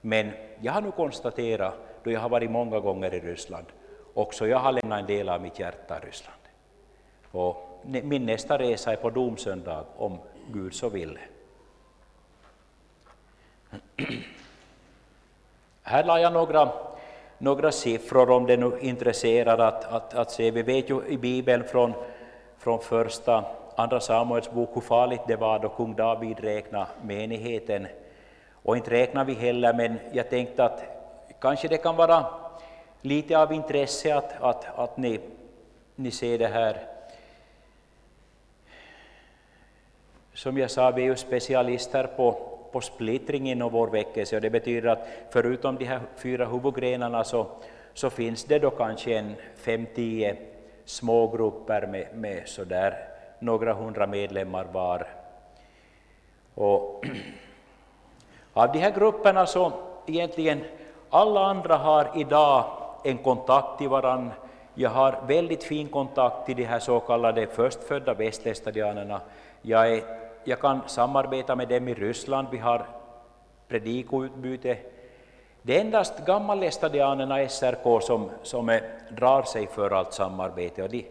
Men 0.01 0.31
jag 0.61 0.73
har 0.73 0.81
nu 0.81 0.91
konstaterat, 0.91 1.73
då 2.03 2.11
jag 2.11 2.19
har 2.19 2.29
varit 2.29 2.51
många 2.51 2.79
gånger 2.79 3.13
i 3.13 3.19
Ryssland, 3.19 3.65
också 4.13 4.47
jag 4.47 4.57
har 4.57 4.71
lämnat 4.71 4.99
en 4.99 5.05
del 5.05 5.29
av 5.29 5.41
mitt 5.41 5.59
hjärta 5.59 5.97
i 5.97 6.05
Ryssland. 6.05 6.39
Och 7.31 7.81
min 7.83 8.25
nästa 8.25 8.57
resa 8.57 8.91
är 8.91 8.95
på 8.95 9.09
domsöndag, 9.09 9.85
om 9.97 10.17
Gud 10.51 10.73
så 10.75 10.89
vill. 10.89 11.19
Här 15.87 16.03
la 16.03 16.19
jag 16.19 16.33
några, 16.33 16.69
några 17.37 17.71
siffror 17.71 18.29
om 18.29 18.45
det 18.45 18.57
nu 18.57 18.79
intresserar 18.81 19.57
att, 19.57 19.85
att, 19.85 20.13
att 20.13 20.31
se. 20.31 20.51
Vi 20.51 20.61
vet 20.61 20.89
ju 20.89 21.05
i 21.07 21.17
Bibeln 21.17 21.63
från, 21.63 21.93
från 22.57 22.79
första, 22.79 23.45
andra 23.75 23.99
Samuels 23.99 24.51
bok 24.51 24.69
hur 24.73 24.81
farligt 24.81 25.21
det 25.27 25.35
var 25.35 25.59
då 25.59 25.69
kung 25.69 25.95
David 25.95 26.39
räknade 26.39 26.87
menigheten. 27.01 27.87
Och 28.53 28.77
inte 28.77 28.91
räknar 28.91 29.25
vi 29.25 29.33
heller, 29.33 29.73
men 29.73 29.99
jag 30.11 30.29
tänkte 30.29 30.63
att 30.63 30.83
kanske 31.41 31.67
det 31.67 31.77
kan 31.77 31.95
vara 31.95 32.25
lite 33.01 33.37
av 33.37 33.53
intresse 33.53 34.15
att, 34.15 34.41
att, 34.41 34.79
att 34.79 34.97
ni, 34.97 35.19
ni 35.95 36.11
ser 36.11 36.37
det 36.37 36.47
här. 36.47 36.77
Som 40.33 40.57
jag 40.57 40.71
sa, 40.71 40.91
vi 40.91 41.01
är 41.01 41.05
ju 41.05 41.15
specialister 41.15 42.03
på 42.03 42.54
på 42.75 42.81
splittring 42.81 43.49
inom 43.49 43.71
vår 43.71 43.87
väckelse. 43.87 44.35
Och 44.35 44.41
det 44.41 44.49
betyder 44.49 44.89
att 44.89 45.07
förutom 45.29 45.75
de 45.75 45.85
här 45.85 45.99
fyra 46.17 46.45
huvudgrenarna 46.45 47.23
så, 47.23 47.47
så 47.93 48.09
finns 48.09 48.43
det 48.43 48.59
då 48.59 48.69
kanske 48.69 49.17
en 49.17 49.35
fem, 49.55 49.85
tio 49.95 50.35
smågrupper 50.85 51.87
med, 51.87 52.07
med 52.13 52.47
sådär 52.47 52.97
några 53.39 53.73
hundra 53.73 54.07
medlemmar 54.07 54.65
var. 54.71 55.07
Och 56.55 57.05
av 58.53 58.71
de 58.71 58.79
här 58.79 58.91
grupperna 58.91 59.45
så 59.45 59.71
egentligen 60.07 60.63
alla 61.09 61.45
andra 61.45 61.77
har 61.77 62.11
idag 62.15 62.65
en 63.03 63.17
kontakt 63.17 63.77
till 63.77 63.89
varann. 63.89 64.31
Jag 64.73 64.89
har 64.89 65.23
väldigt 65.27 65.63
fin 65.63 65.87
kontakt 65.87 66.45
till 66.45 66.55
de 66.55 66.63
här 66.63 66.79
så 66.79 66.99
kallade 66.99 67.47
förstfödda 67.47 68.13
västestadianerna. 68.13 69.21
Jag 69.61 69.93
är 69.93 70.24
jag 70.47 70.59
kan 70.59 70.81
samarbeta 70.87 71.55
med 71.55 71.67
dem 71.67 71.87
i 71.87 71.93
Ryssland, 71.93 72.47
vi 72.51 72.57
har 72.57 72.85
predikoutbyte. 73.67 74.77
Det 75.61 75.77
är 75.77 75.81
endast 75.81 76.25
gammallästadianerna 76.25 77.49
SRK 77.49 78.03
som, 78.03 78.31
som 78.43 78.69
är, 78.69 78.81
drar 79.09 79.43
sig 79.43 79.67
för 79.67 79.91
allt 79.91 80.13
samarbete. 80.13 80.83
Och 80.83 80.89
de, 80.89 81.05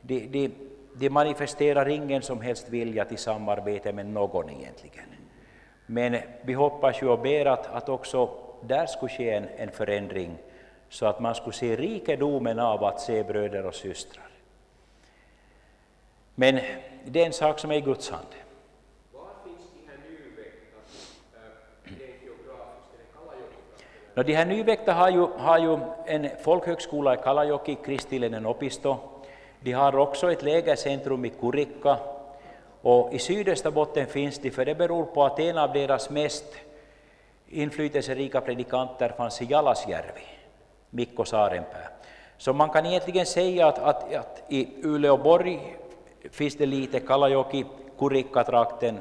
de, 0.00 0.26
de, 0.26 0.50
de 0.94 1.10
manifesterar 1.10 1.88
ingen 1.88 2.22
som 2.22 2.40
helst 2.40 2.68
vilja 2.68 3.04
till 3.04 3.18
samarbete 3.18 3.92
med 3.92 4.06
någon 4.06 4.50
egentligen. 4.50 5.06
Men 5.86 6.16
vi 6.42 6.52
hoppas 6.52 7.02
ju 7.02 7.08
och 7.08 7.18
ber 7.18 7.46
att, 7.46 7.66
att 7.66 7.88
också 7.88 8.30
där 8.62 8.86
skulle 8.86 9.12
ske 9.12 9.30
en, 9.30 9.48
en 9.56 9.70
förändring, 9.70 10.36
så 10.88 11.06
att 11.06 11.20
man 11.20 11.34
skulle 11.34 11.52
se 11.52 11.76
rikedomen 11.76 12.58
av 12.58 12.84
att 12.84 13.00
se 13.00 13.22
bröder 13.22 13.66
och 13.66 13.74
systrar. 13.74 14.28
Men 16.34 16.60
det 17.04 17.22
är 17.22 17.26
en 17.26 17.32
sak 17.32 17.58
som 17.58 17.70
är 17.70 17.74
i 17.74 17.80
Guds 17.80 18.10
hand. 18.10 18.26
No, 24.14 24.22
de 24.22 24.34
här 24.34 24.44
nyväckta 24.44 24.92
har 24.92 25.10
ju, 25.10 25.26
har 25.36 25.58
ju 25.58 25.78
en 26.06 26.28
folkhögskola 26.42 27.14
i 27.14 27.16
Kalajoki, 27.16 27.74
Kristillinen 27.74 28.46
opisto. 28.46 28.96
De 29.60 29.72
har 29.72 29.96
också 29.96 30.32
ett 30.32 30.42
lägercentrum 30.42 31.24
i 31.24 31.28
Kurikka 31.30 31.96
och 32.82 33.14
i 33.14 33.18
sydöstra 33.18 33.70
botten 33.70 34.06
finns 34.06 34.38
de, 34.38 34.50
för 34.50 34.64
det 34.64 34.74
beror 34.74 35.04
på 35.04 35.24
att 35.24 35.38
en 35.38 35.58
av 35.58 35.72
deras 35.72 36.10
mest 36.10 36.44
inflytelserika 37.48 38.40
predikanter 38.40 39.08
fanns 39.16 39.42
i 39.42 39.44
Jalasjärvi, 39.44 40.26
Mikko 40.90 41.24
Saarenpää. 41.24 41.88
Så 42.38 42.52
man 42.52 42.70
kan 42.70 42.86
egentligen 42.86 43.26
säga 43.26 43.66
att, 43.66 43.78
att, 43.78 44.14
att 44.14 44.42
i 44.48 44.68
Uleåborg 44.82 45.76
finns 46.30 46.56
det 46.56 46.66
lite 46.66 47.00
Kalajoki, 47.00 47.64
Kurikka-trakten 47.98 48.98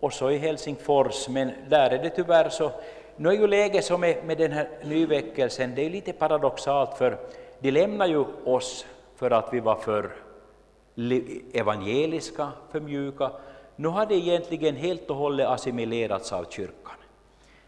och 0.00 0.12
så 0.12 0.30
i 0.30 0.38
Helsingfors, 0.38 1.28
men 1.28 1.52
där 1.68 1.90
är 1.90 2.02
det 2.02 2.10
tyvärr 2.10 2.48
så. 2.48 2.70
Nu 3.16 3.28
är 3.28 3.32
ju 3.32 3.46
läget 3.46 3.84
som 3.84 4.04
är 4.04 4.22
med 4.22 4.38
den 4.38 4.52
här 4.52 4.68
nyväckelsen, 4.84 5.74
det 5.74 5.86
är 5.86 5.90
lite 5.90 6.12
paradoxalt 6.12 6.98
för 6.98 7.18
de 7.58 7.70
lämnar 7.70 8.06
ju 8.06 8.24
oss 8.44 8.86
för 9.16 9.30
att 9.30 9.48
vi 9.52 9.60
var 9.60 9.76
för 9.76 10.10
evangeliska, 11.52 12.52
för 12.70 12.80
mjuka. 12.80 13.30
Nu 13.76 13.88
har 13.88 14.06
det 14.06 14.14
egentligen 14.14 14.76
helt 14.76 15.10
och 15.10 15.16
hållet 15.16 15.48
assimilerats 15.48 16.32
av 16.32 16.46
kyrkan. 16.50 16.96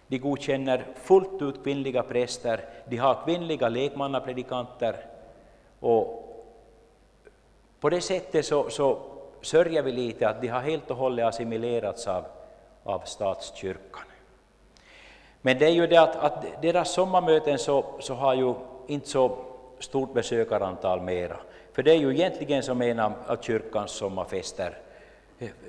De 0.06 0.18
godkänner 0.18 0.86
fullt 1.02 1.42
ut 1.42 1.62
kvinnliga 1.62 2.02
präster, 2.02 2.64
de 2.88 2.96
har 2.96 3.24
kvinnliga 3.24 3.68
lekmannapredikanter 3.68 4.96
och 5.80 6.24
på 7.80 7.90
det 7.90 8.00
sättet 8.00 8.46
så, 8.46 8.70
så 8.70 8.98
sörjer 9.42 9.82
vi 9.82 9.92
lite 9.92 10.28
att 10.28 10.42
de 10.42 10.48
har 10.48 10.60
helt 10.60 10.90
och 10.90 10.96
hållet 10.96 11.26
assimilerats 11.26 12.06
av, 12.06 12.24
av 12.84 13.00
statskyrkan. 13.04 14.07
Men 15.48 15.58
det 15.58 15.66
är 15.66 15.70
ju 15.70 15.86
det 15.86 15.96
att, 15.96 16.16
att 16.16 16.62
deras 16.62 16.92
sommarmöten 16.92 17.58
så, 17.58 17.84
så 18.00 18.14
har 18.14 18.34
ju 18.34 18.54
inte 18.86 19.08
så 19.08 19.38
stort 19.78 20.12
besökarantal 20.12 21.00
mera. 21.00 21.36
För 21.72 21.82
det 21.82 21.90
är 21.90 21.96
ju 21.96 22.10
egentligen 22.10 22.62
som 22.62 22.82
en 22.82 23.00
av 23.00 23.36
kyrkans 23.40 23.90
sommarfester. 23.90 24.78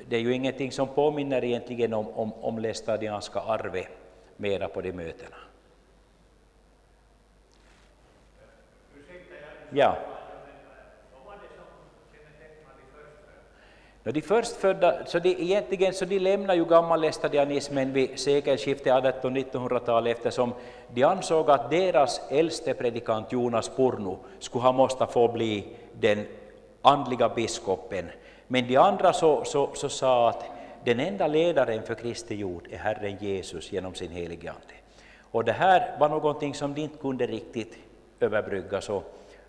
Det 0.08 0.16
är 0.16 0.20
ju 0.20 0.34
ingenting 0.34 0.72
som 0.72 0.88
påminner 0.88 1.44
egentligen 1.44 1.94
om, 1.94 2.10
om, 2.10 2.34
om 2.42 2.60
lästadianska 2.60 3.40
arvet 3.40 3.88
mera 4.38 4.68
på 4.68 4.82
de 4.82 4.92
mötena. 4.92 5.36
Ja. 9.70 9.98
De 14.04 14.22
förstfödda, 14.22 15.06
så 15.06 15.20
de, 15.20 15.30
egentligen 15.30 15.94
så 15.94 16.06
de 16.06 16.20
lämnar 16.20 16.56
ju 16.56 16.66
gammalestadianismen 16.66 17.94
vid 17.94 18.20
sekelskiftet 18.20 18.94
1800-1900-talet 18.94 20.18
eftersom 20.18 20.54
de 20.94 21.04
ansåg 21.04 21.52
att 21.52 21.70
deras 21.70 22.22
äldste 22.30 22.74
predikant 22.74 23.32
Jonas 23.32 23.70
Porno 23.70 24.20
skulle 24.40 24.64
ha 24.64 24.72
måste 24.72 25.08
få 25.08 25.28
bli 25.28 25.66
den 26.00 26.26
andliga 26.82 27.30
biskopen. 27.30 28.06
Men 28.48 28.68
de 28.68 28.78
andra 28.78 29.14
så, 29.14 29.44
så, 29.44 29.70
så 29.74 29.90
sa 29.90 30.30
att 30.30 30.44
den 30.84 31.00
enda 31.00 31.28
ledaren 31.28 31.84
för 31.84 31.96
Kristi 31.96 32.36
jord 32.36 32.68
är 32.72 32.78
Herren 32.78 33.18
Jesus 33.20 33.72
genom 33.72 33.96
sin 33.96 34.12
helige 34.12 34.50
Ande. 34.50 34.74
Och 35.32 35.46
det 35.46 35.52
här 35.52 35.98
var 36.00 36.10
någonting 36.10 36.54
som 36.54 36.74
de 36.74 36.82
inte 36.82 36.98
kunde 36.98 37.28
riktigt 37.28 37.78
överbrygga, 38.20 38.82
så, 38.82 39.04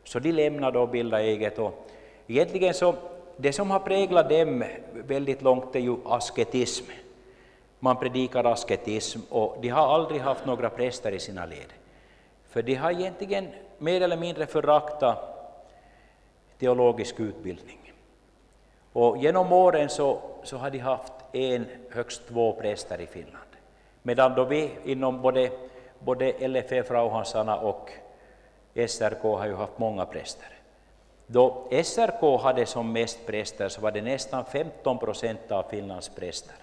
så 0.05 0.18
de 0.18 0.32
lämnade 0.32 0.78
och 0.78 0.89
bildade 0.89 1.22
eget. 1.22 1.59
Och 1.59 1.86
egentligen 2.27 2.74
så, 2.74 2.94
det 3.41 3.53
som 3.53 3.71
har 3.71 3.79
präglat 3.79 4.29
dem 4.29 4.65
väldigt 4.93 5.43
långt 5.43 5.77
är 5.77 5.81
ju 5.81 5.97
asketism. 6.05 6.85
Man 7.79 7.97
predikar 7.97 8.45
asketism 8.45 9.21
och 9.31 9.57
de 9.62 9.69
har 9.69 9.95
aldrig 9.95 10.21
haft 10.21 10.47
några 10.47 10.71
präster 10.71 11.12
i 11.12 11.19
sina 11.19 11.47
led. 11.47 11.73
För 12.49 12.62
de 12.62 12.75
har 12.75 12.91
egentligen 12.91 13.49
mer 13.79 14.01
eller 14.01 14.17
mindre 14.17 14.47
föraktat 14.47 15.19
teologisk 16.59 17.21
utbildning. 17.21 17.93
Och 18.93 19.19
genom 19.19 19.53
åren 19.53 19.89
så, 19.89 20.21
så 20.43 20.57
har 20.57 20.71
de 20.71 20.79
haft 20.79 21.12
en, 21.33 21.67
högst 21.91 22.29
två 22.29 22.53
präster 22.53 23.01
i 23.01 23.07
Finland. 23.07 23.51
Medan 24.03 24.35
då 24.35 24.45
vi 24.45 24.71
inom 24.85 25.23
både, 25.23 25.51
både 25.99 26.49
LFE 26.49 26.83
Frauhansarna 26.83 27.57
och 27.57 27.91
SRK 28.89 29.23
har 29.23 29.47
ju 29.47 29.55
haft 29.55 29.79
många 29.79 30.07
präster. 30.07 30.60
Då 31.32 31.69
SRK 31.85 32.40
hade 32.43 32.66
som 32.66 32.93
mest 32.93 33.27
präster 33.27 33.69
så 33.69 33.81
var 33.81 33.90
det 33.90 34.02
nästan 34.02 34.44
15 34.44 34.98
procent 34.98 35.52
av 35.52 35.62
Finlands 35.62 36.09
präster 36.09 36.55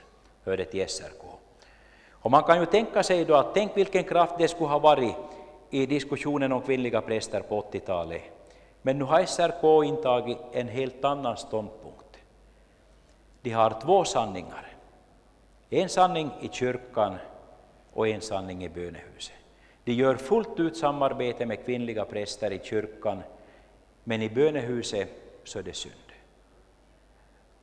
hörde 0.46 0.66
till 0.66 0.90
SRK. 0.90 1.24
Och 2.12 2.32
man 2.32 2.44
kan 2.44 2.60
ju 2.60 2.66
tänka 2.66 3.04
sig 3.04 3.26
då 3.26 3.36
att 3.36 3.54
tänk 3.54 3.78
vilken 3.78 4.04
kraft 4.04 4.34
det 4.38 4.48
skulle 4.48 4.70
ha 4.70 4.80
varit 4.80 5.16
i 5.70 5.86
diskussionen 5.86 6.52
om 6.52 6.62
kvinnliga 6.62 7.02
präster 7.02 7.42
på 7.42 7.62
80-talet. 7.62 8.22
Men 8.82 8.98
nu 8.98 9.04
har 9.04 9.26
SRK 9.26 9.86
intagit 9.86 10.38
en 10.52 10.68
helt 10.68 11.06
annan 11.06 11.38
ståndpunkt. 11.38 12.18
De 13.42 13.52
har 13.52 13.82
två 13.82 14.04
sanningar. 14.04 14.74
En 15.70 15.90
sanning 15.90 16.32
i 16.42 16.50
kyrkan 16.52 17.16
och 17.94 18.08
en 18.08 18.22
sanning 18.22 18.64
i 18.64 18.70
bönehuset. 18.70 19.36
De 19.84 19.94
gör 19.94 20.16
fullt 20.16 20.60
ut 20.60 20.78
samarbete 20.78 21.46
med 21.46 21.66
kvinnliga 21.66 22.06
präster 22.06 22.52
i 22.52 22.60
kyrkan, 22.64 23.24
men 24.10 24.22
i 24.22 24.30
bönehuset 24.30 25.10
så 25.44 25.60
är 25.60 25.64
det 25.64 25.76
synd. 25.76 25.94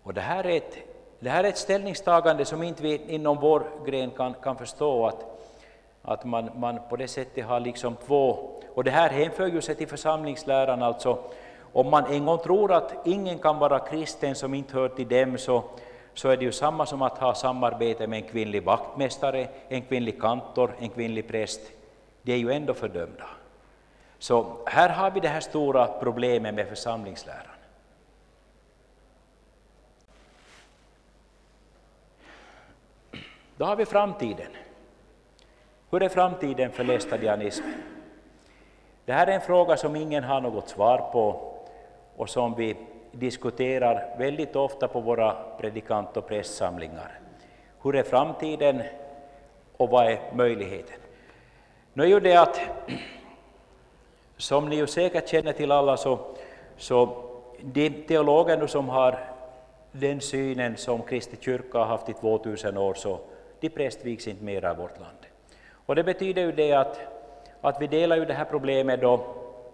Och 0.03 0.15
det 0.15 0.21
här 0.21 0.47
är 0.47 0.57
ett, 0.57 0.79
det 1.21 1.31
här 1.31 1.45
är 1.45 1.49
ett 1.49 1.59
ställningstagande 1.59 2.45
som 2.45 2.63
inte 2.63 2.83
vi 2.83 3.01
inom 3.09 3.41
vår 3.41 3.63
gren 3.87 4.11
kan, 4.11 4.35
kan 4.35 4.57
förstå, 4.57 5.07
att, 5.07 5.25
att 6.03 6.25
man, 6.25 6.51
man 6.57 6.79
på 6.91 6.97
det 6.97 7.09
sättet 7.09 7.45
har 7.45 7.61
liksom 7.61 7.97
två, 8.07 8.51
och 8.75 8.85
det 8.85 8.91
här 8.91 9.11
hänför 9.11 9.47
ju 9.47 9.61
sig 9.61 9.75
till 9.75 9.89
församlingsläran, 9.89 10.83
alltså 10.83 11.19
om 11.73 11.91
man 11.91 12.05
en 12.07 12.27
gång 12.27 12.39
tror 12.39 12.73
att 12.73 12.95
ingen 13.05 13.39
kan 13.39 13.59
vara 13.59 13.79
kristen 13.79 14.35
som 14.35 14.55
inte 14.55 14.75
hör 14.75 14.89
till 14.89 15.09
dem, 15.09 15.39
så, 15.39 15.65
så 16.15 16.29
är 16.29 16.37
det 16.37 16.45
ju 16.45 16.53
samma 16.53 16.87
som 16.87 17.03
att 17.03 17.19
ha 17.19 17.35
samarbete 17.35 18.07
med 18.07 18.23
en 18.23 18.29
kvinnlig 18.29 18.63
vaktmästare, 18.65 19.49
en 19.69 19.83
kvinnlig 19.83 20.21
kantor, 20.21 20.77
en 20.79 20.89
kvinnlig 20.89 21.29
präst. 21.29 21.61
De 22.23 22.33
är 22.33 22.37
ju 22.37 22.53
ändå 22.53 22.75
fördömda. 22.75 23.25
Så 24.25 24.57
här 24.67 24.89
har 24.89 25.11
vi 25.11 25.21
det 25.21 25.29
här 25.29 25.41
stora 25.41 25.87
problemet 25.87 26.55
med 26.55 26.69
församlingsläran. 26.69 27.57
Då 33.57 33.65
har 33.65 33.77
vi 33.77 33.87
framtiden. 33.87 34.51
Hur 35.91 36.03
är 36.03 36.09
framtiden 36.09 36.73
för 36.73 36.85
lästadianismen? 36.85 37.75
Det 39.05 39.13
här 39.13 39.27
är 39.27 39.33
en 39.33 39.41
fråga 39.41 39.77
som 39.77 39.97
ingen 39.97 40.25
har 40.25 40.41
något 40.41 40.69
svar 40.69 40.99
på 41.13 41.55
och 42.17 42.29
som 42.29 42.55
vi 42.55 42.77
diskuterar 43.13 44.17
väldigt 44.19 44.57
ofta 44.57 44.89
på 44.89 45.01
våra 45.01 45.37
predikant 45.59 46.17
och 46.17 46.29
prästsamlingar. 46.29 47.21
Hur 47.83 47.97
är 47.97 48.03
framtiden 48.03 48.83
och 49.77 49.91
vad 49.91 50.07
är 50.07 50.19
möjligheten? 50.35 51.01
Nu 51.93 52.03
är 52.03 52.09
ju 52.09 52.21
det 52.21 52.37
att, 52.37 52.61
som 54.37 54.69
ni 54.69 54.77
ju 54.77 54.87
säkert 54.87 55.29
känner 55.29 55.53
till 55.53 55.73
alla, 55.73 55.97
så, 55.97 56.19
så 56.77 57.25
de 57.61 57.91
teologer 57.91 58.67
som 58.67 58.89
har 58.89 59.19
den 59.93 60.21
synen 60.21 60.77
som 60.77 61.03
Kristi 61.03 61.37
kyrka 61.41 61.79
har 61.79 61.87
haft 61.87 62.09
i 62.09 62.13
2000 62.13 62.77
år, 62.77 62.95
så 62.95 63.19
de 63.61 63.69
prästvigs 63.69 64.29
inte 64.29 64.45
mera 64.45 64.73
i 64.73 64.75
vårt 64.75 65.01
land. 65.01 65.17
Och 65.87 65.95
det 65.95 66.05
betyder 66.05 66.43
ju 66.43 66.53
det 66.53 66.73
att, 66.73 67.01
att 67.61 67.83
vi 67.83 67.87
delar 67.87 68.17
ju 68.17 68.25
det 68.25 68.35
här 68.35 68.45
problemet 68.45 69.01
då 69.01 69.25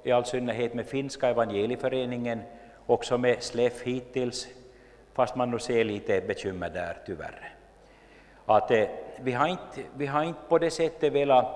i 0.02 0.12
all 0.12 0.24
synnerhet 0.24 0.74
med 0.74 0.86
finska 0.86 1.28
evangelieföreningen, 1.28 2.42
också 2.86 3.18
med 3.18 3.42
SLEF 3.42 3.82
hittills, 3.82 4.48
fast 5.12 5.36
man 5.36 5.50
nu 5.50 5.58
ser 5.58 5.84
lite 5.84 6.20
bekymmer 6.20 6.70
där 6.70 6.96
tyvärr. 7.06 7.54
Att, 8.46 8.70
eh, 8.70 8.88
vi, 9.20 9.32
har 9.32 9.48
inte, 9.48 9.82
vi 9.96 10.06
har 10.06 10.22
inte 10.22 10.40
på 10.48 10.58
det 10.58 10.70
sättet 10.70 11.12
velat, 11.12 11.46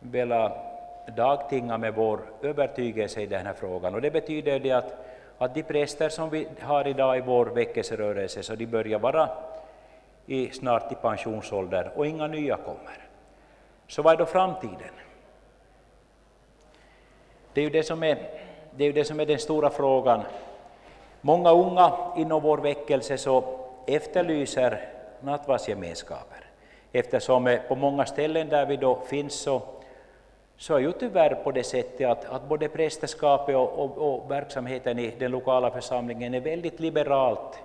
velat 0.00 0.67
dagtinga 1.16 1.78
med 1.78 1.94
vår 1.94 2.20
övertygelse 2.42 3.20
i 3.20 3.26
den 3.26 3.46
här 3.46 3.52
frågan. 3.52 3.94
Och 3.94 4.00
det 4.00 4.10
betyder 4.10 4.58
det 4.58 4.72
att, 4.72 4.94
att 5.38 5.54
de 5.54 5.62
präster 5.62 6.08
som 6.08 6.30
vi 6.30 6.48
har 6.60 6.88
idag 6.88 7.18
i 7.18 7.20
vår 7.20 7.46
väckelserörelse, 7.46 8.42
så 8.42 8.54
de 8.54 8.66
börjar 8.66 8.98
vara 8.98 9.28
i, 10.26 10.50
snart 10.50 10.92
i 10.92 10.94
pensionsålder 10.94 11.90
och 11.96 12.06
inga 12.06 12.26
nya 12.26 12.56
kommer. 12.56 13.08
Så 13.86 14.02
vad 14.02 14.12
är 14.12 14.16
då 14.16 14.26
framtiden? 14.26 14.94
Det 17.52 17.60
är 17.60 17.64
ju 17.64 17.70
det 17.70 17.82
som 17.82 18.02
är, 18.02 18.18
det 18.70 18.84
är, 18.84 18.92
det 18.92 19.04
som 19.04 19.20
är 19.20 19.26
den 19.26 19.38
stora 19.38 19.70
frågan. 19.70 20.22
Många 21.20 21.50
unga 21.50 21.92
inom 22.16 22.42
vår 22.42 22.58
väckelse 22.58 23.18
så 23.18 23.58
efterlyser 23.86 24.88
nattvardsgemenskaper, 25.20 26.44
eftersom 26.92 27.46
eh, 27.46 27.60
på 27.68 27.74
många 27.74 28.06
ställen 28.06 28.48
där 28.48 28.66
vi 28.66 28.76
då 28.76 29.00
finns 29.00 29.34
så, 29.34 29.62
så 30.58 30.74
är 30.74 30.78
ju 30.78 30.92
tyvärr 30.92 31.34
på 31.34 31.50
det 31.50 31.64
sättet 31.64 32.08
att, 32.08 32.24
att 32.24 32.48
både 32.48 32.68
prästerskapet 32.68 33.56
och, 33.56 33.78
och, 33.78 33.98
och 33.98 34.30
verksamheten 34.30 34.98
i 34.98 35.14
den 35.18 35.30
lokala 35.30 35.70
församlingen 35.70 36.34
är 36.34 36.40
väldigt 36.40 36.80
liberalt 36.80 37.58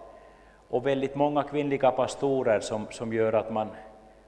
och 0.70 0.88
väldigt 0.88 1.16
många 1.16 1.44
kvinnliga 1.44 1.92
pastorer 1.92 2.60
som, 2.60 2.88
som 2.92 3.14
gör 3.14 3.34
att 3.34 3.52
man, 3.52 3.68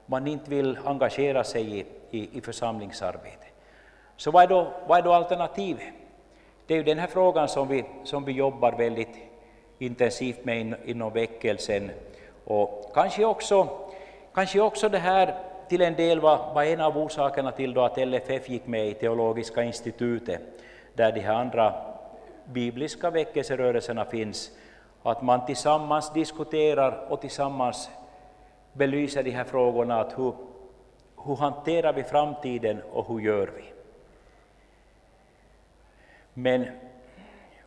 man 0.06 0.26
inte 0.26 0.50
vill 0.50 0.78
engagera 0.84 1.44
sig 1.44 1.78
i, 1.78 1.86
i, 2.10 2.38
i 2.38 2.40
församlingsarbete. 2.40 3.46
Så 4.16 4.30
vad 4.30 4.42
är, 4.42 4.48
då, 4.48 4.66
vad 4.86 4.98
är 4.98 5.02
då 5.02 5.12
alternativet? 5.12 5.92
det 6.66 6.74
är 6.74 6.78
ju 6.78 6.84
den 6.84 6.98
här 6.98 7.06
frågan 7.06 7.48
som 7.48 7.68
vi, 7.68 7.84
som 8.04 8.24
vi 8.24 8.32
jobbar 8.32 8.72
väldigt 8.72 9.16
intensivt 9.78 10.44
med 10.44 10.60
in, 10.60 10.76
inom 10.84 11.12
väckelsen. 11.12 11.90
Och 12.44 12.90
kanske 12.94 13.24
också, 13.24 13.68
kanske 14.34 14.60
också 14.60 14.88
det 14.88 14.98
här 14.98 15.34
till 15.68 15.82
en 15.82 15.94
del 15.94 16.20
var, 16.20 16.54
var 16.54 16.64
en 16.64 16.80
av 16.80 16.98
orsakerna 16.98 17.52
till 17.52 17.74
då 17.74 17.84
att 17.84 17.98
LFF 17.98 18.48
gick 18.48 18.66
med 18.66 18.88
i 18.88 18.94
Teologiska 18.94 19.62
institutet, 19.62 20.40
där 20.94 21.12
de 21.12 21.20
här 21.20 21.34
andra 21.34 21.74
bibliska 22.44 23.10
väckelserörelserna 23.10 24.04
finns, 24.04 24.50
att 25.02 25.22
man 25.22 25.46
tillsammans 25.46 26.12
diskuterar 26.12 27.06
och 27.08 27.20
tillsammans 27.20 27.90
belyser 28.72 29.22
de 29.22 29.30
här 29.30 29.44
frågorna, 29.44 30.00
att 30.00 30.18
hur, 30.18 30.34
hur 31.24 31.36
hanterar 31.36 31.92
vi 31.92 32.02
framtiden 32.02 32.82
och 32.92 33.08
hur 33.08 33.20
gör 33.20 33.50
vi? 33.56 33.64
Men 36.34 36.66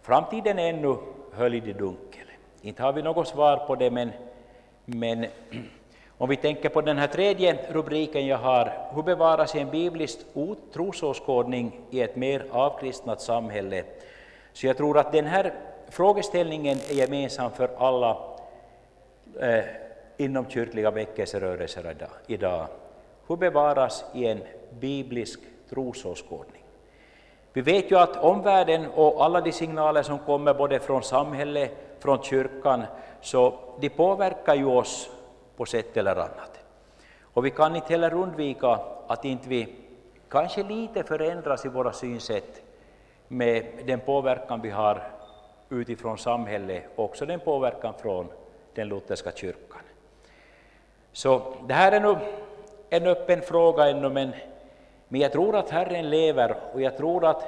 framtiden 0.01 0.59
är 0.59 0.69
ännu 0.69 0.95
höljd 1.33 1.67
i 1.67 1.73
dunkel. 1.73 2.27
Inte 2.61 2.83
har 2.83 2.93
vi 2.93 3.01
något 3.01 3.27
svar 3.27 3.57
på 3.57 3.75
det, 3.75 3.91
men, 3.91 4.11
men 4.85 5.25
om 6.19 6.29
vi 6.29 6.35
tänker 6.35 6.69
på 6.69 6.81
den 6.81 6.97
här 6.97 7.07
tredje 7.07 7.57
rubriken 7.69 8.27
jag 8.27 8.37
har, 8.37 8.71
hur 8.95 9.03
bevaras 9.03 9.55
en 9.55 9.69
biblisk 9.69 10.19
trosåskådning 10.73 11.79
i 11.89 12.01
ett 12.01 12.15
mer 12.15 12.45
avkristnat 12.51 13.21
samhälle? 13.21 13.83
Så 14.53 14.67
jag 14.67 14.77
tror 14.77 14.97
att 14.97 15.11
den 15.11 15.25
här 15.25 15.53
frågeställningen 15.89 16.77
är 16.89 16.93
gemensam 16.93 17.51
för 17.51 17.69
alla 17.77 18.17
eh, 19.41 19.63
inomkyrkliga 20.17 20.91
väckelserörelser 20.91 21.95
idag. 22.27 22.67
Hur 23.27 23.35
bevaras 23.35 24.05
i 24.13 24.25
en 24.25 24.39
biblisk 24.79 25.39
trosåskådning? 25.69 26.63
Vi 27.53 27.61
vet 27.61 27.91
ju 27.91 27.99
att 27.99 28.23
omvärlden 28.23 28.85
och 28.95 29.25
alla 29.25 29.41
de 29.41 29.51
signaler 29.51 30.03
som 30.03 30.19
kommer 30.19 30.53
både 30.53 30.79
från 30.79 31.03
samhället, 31.03 31.71
från 31.99 32.23
kyrkan, 32.23 32.83
så 33.21 33.53
de 33.79 33.89
påverkar 33.89 34.55
ju 34.55 34.65
oss 34.65 35.09
på 35.59 35.65
sätt 35.65 35.97
eller 35.97 36.15
annat. 36.15 36.59
Och 37.21 37.45
vi 37.45 37.51
kan 37.51 37.75
inte 37.75 37.87
heller 37.87 38.13
undvika 38.13 38.79
att 39.07 39.25
inte 39.25 39.49
vi 39.49 39.75
kanske 40.29 40.63
lite 40.63 41.03
förändras 41.03 41.65
i 41.65 41.69
våra 41.69 41.93
synsätt 41.93 42.61
med 43.27 43.65
den 43.85 43.99
påverkan 43.99 44.61
vi 44.61 44.69
har 44.69 45.03
utifrån 45.69 46.17
samhället, 46.17 46.83
också 46.95 47.25
den 47.25 47.39
påverkan 47.39 47.93
från 48.01 48.27
den 48.73 48.87
lutherska 48.87 49.31
kyrkan. 49.31 49.81
Så 51.11 51.53
det 51.67 51.73
här 51.73 51.91
är 51.91 51.99
nog 51.99 52.17
en 52.89 53.07
öppen 53.07 53.41
fråga 53.41 53.89
ännu, 53.89 54.09
men, 54.09 54.31
men 55.07 55.21
jag 55.21 55.31
tror 55.31 55.55
att 55.55 55.69
Herren 55.69 56.09
lever 56.09 56.55
och 56.73 56.81
jag 56.81 56.97
tror 56.97 57.25
att 57.25 57.43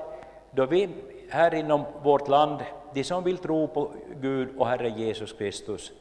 då 0.51 0.65
vi 0.65 0.89
här 1.29 1.53
inom 1.53 1.83
vårt 2.03 2.27
land, 2.27 2.59
de 2.93 3.03
som 3.03 3.23
vill 3.23 3.37
tro 3.37 3.67
på 3.67 3.91
Gud 4.21 4.49
och 4.57 4.67
Herren 4.67 4.97
Jesus 4.97 5.33
Kristus, 5.33 5.91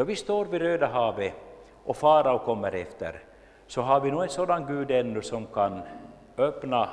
då 0.00 0.04
vi 0.04 0.16
står 0.16 0.44
vid 0.44 0.62
Röda 0.62 0.86
havet 0.86 1.32
och 1.84 1.96
farao 1.96 2.38
kommer 2.38 2.72
efter, 2.74 3.22
så 3.66 3.82
har 3.82 4.00
vi 4.00 4.10
nog 4.10 4.22
en 4.22 4.28
sådan 4.28 4.66
Gud 4.66 4.90
ännu 4.90 5.22
som 5.22 5.46
kan 5.46 5.80
öppna 6.36 6.88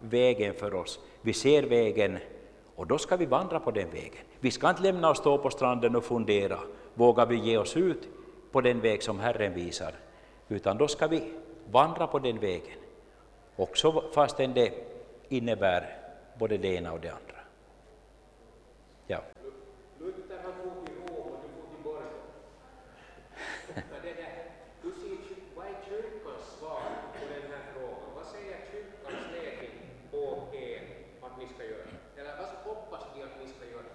vägen 0.00 0.54
för 0.54 0.74
oss. 0.74 1.00
Vi 1.22 1.32
ser 1.32 1.62
vägen 1.62 2.18
och 2.76 2.86
då 2.86 2.98
ska 2.98 3.16
vi 3.16 3.26
vandra 3.26 3.60
på 3.60 3.70
den 3.70 3.90
vägen. 3.90 4.24
Vi 4.40 4.50
ska 4.50 4.70
inte 4.70 4.82
lämna 4.82 5.10
oss 5.10 5.18
stå 5.18 5.38
på 5.38 5.50
stranden 5.50 5.96
och 5.96 6.04
fundera, 6.04 6.58
vågar 6.94 7.26
vi 7.26 7.36
ge 7.36 7.58
oss 7.58 7.76
ut 7.76 8.08
på 8.52 8.60
den 8.60 8.80
väg 8.80 9.02
som 9.02 9.20
Herren 9.20 9.54
visar, 9.54 9.92
utan 10.48 10.78
då 10.78 10.88
ska 10.88 11.06
vi 11.06 11.32
vandra 11.70 12.06
på 12.06 12.18
den 12.18 12.38
vägen, 12.38 12.78
också 13.56 14.02
fastän 14.14 14.54
det 14.54 14.72
innebär 15.28 15.96
både 16.38 16.58
det 16.58 16.68
ena 16.68 16.92
och 16.92 17.00
det 17.00 17.08
andra. 17.08 17.38
Ja. 19.06 19.18
Luther 19.98 20.38
han 20.44 20.52
for 20.52 20.86
till 20.86 20.94
Rom 20.94 21.32
och 21.32 21.40
du 21.42 21.48
for 21.48 21.68
till 21.74 21.82
Borgå. 21.84 22.28
Men 23.74 24.00
det 24.02 24.14
där, 24.22 24.32
hur 24.82 24.92
ser, 25.00 25.16
vad 25.56 25.66
är 25.66 25.76
kyrkans 25.88 26.44
svar 26.58 26.82
på 27.18 27.24
den 27.34 27.50
här 27.52 27.64
frågan? 27.72 28.08
Vad 28.14 28.26
säger 28.26 28.56
kyrkans 28.72 29.22
ledning 29.34 29.76
åt 30.12 30.54
er 30.54 30.82
att 31.22 31.38
ni 31.38 31.46
ska 31.54 31.64
göra? 31.64 31.88
Eller 32.16 32.36
vad 32.40 32.74
hoppas 32.74 33.02
ni 33.14 33.22
att 33.22 33.36
ni 33.40 33.46
ska 33.48 33.64
göra? 33.74 33.90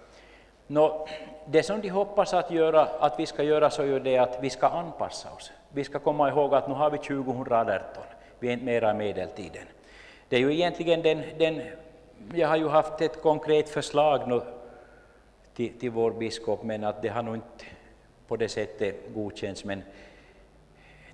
Nå, 0.74 1.06
det 1.46 1.62
som 1.62 1.80
de 1.80 1.88
hoppas 1.88 2.34
att, 2.34 2.50
göra, 2.50 2.82
att 2.82 3.20
vi 3.20 3.26
ska 3.26 3.42
göra 3.42 3.70
så 3.70 3.82
är 3.82 4.00
det 4.00 4.18
att 4.18 4.38
vi 4.40 4.50
ska 4.50 4.66
anpassa 4.66 5.28
oss. 5.32 5.52
Vi 5.72 5.84
ska 5.84 5.98
komma 5.98 6.28
ihåg 6.28 6.54
att 6.54 6.68
nu 6.68 6.74
har 6.74 6.90
vi 6.90 6.98
2018, 6.98 8.02
vi 8.38 8.48
är 8.48 8.52
inte 8.52 8.64
mera 8.64 8.90
i 8.90 8.94
medeltiden. 8.94 9.62
Det 10.28 10.36
är 10.36 10.40
ju 10.40 10.52
egentligen 10.54 11.02
den, 11.02 11.22
den 11.38 11.62
jag 12.34 12.48
har 12.48 12.56
ju 12.56 12.68
haft 12.68 13.00
ett 13.00 13.22
konkret 13.22 13.68
förslag 13.68 14.28
nu 14.28 14.40
till, 15.54 15.78
till 15.78 15.90
vår 15.90 16.10
biskop, 16.10 16.62
men 16.62 16.84
att 16.84 17.02
det 17.02 17.08
har 17.08 17.22
nog 17.22 17.34
inte 17.34 17.64
på 18.28 18.36
det 18.36 18.48
sättet 18.48 19.14
godkänts. 19.14 19.64
Men 19.64 19.82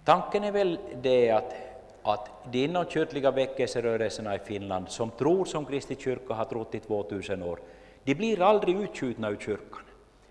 tanken 0.04 0.44
är 0.44 0.52
väl 0.52 0.78
det 1.02 1.30
att, 1.30 1.54
att 2.02 2.30
de 2.52 2.64
inomkyrkliga 2.64 3.30
väckelserörelserna 3.30 4.34
i 4.34 4.38
Finland, 4.38 4.88
som 4.88 5.10
tror 5.10 5.44
som 5.44 5.64
Kristi 5.64 5.96
kyrka 5.96 6.34
har 6.34 6.44
trott 6.44 6.74
i 6.74 6.80
2000 6.80 7.42
år, 7.42 7.58
de 8.04 8.14
blir 8.14 8.42
aldrig 8.42 8.76
utskjutna 8.76 9.30
ur 9.30 9.36
kyrkan. 9.36 9.80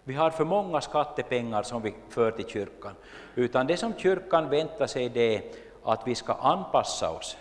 Vi 0.03 0.13
har 0.13 0.29
för 0.29 0.45
många 0.45 0.81
skattepengar 0.81 1.63
som 1.63 1.81
vi 1.81 1.93
för 2.09 2.31
till 2.31 2.47
kyrkan, 2.47 2.95
utan 3.35 3.67
det 3.67 3.77
som 3.77 3.93
kyrkan 3.93 4.49
väntar 4.49 4.87
sig 4.87 5.09
det 5.09 5.35
är 5.35 5.41
att 5.83 6.07
vi 6.07 6.15
ska 6.15 6.33
anpassa 6.33 7.09
oss. 7.11 7.37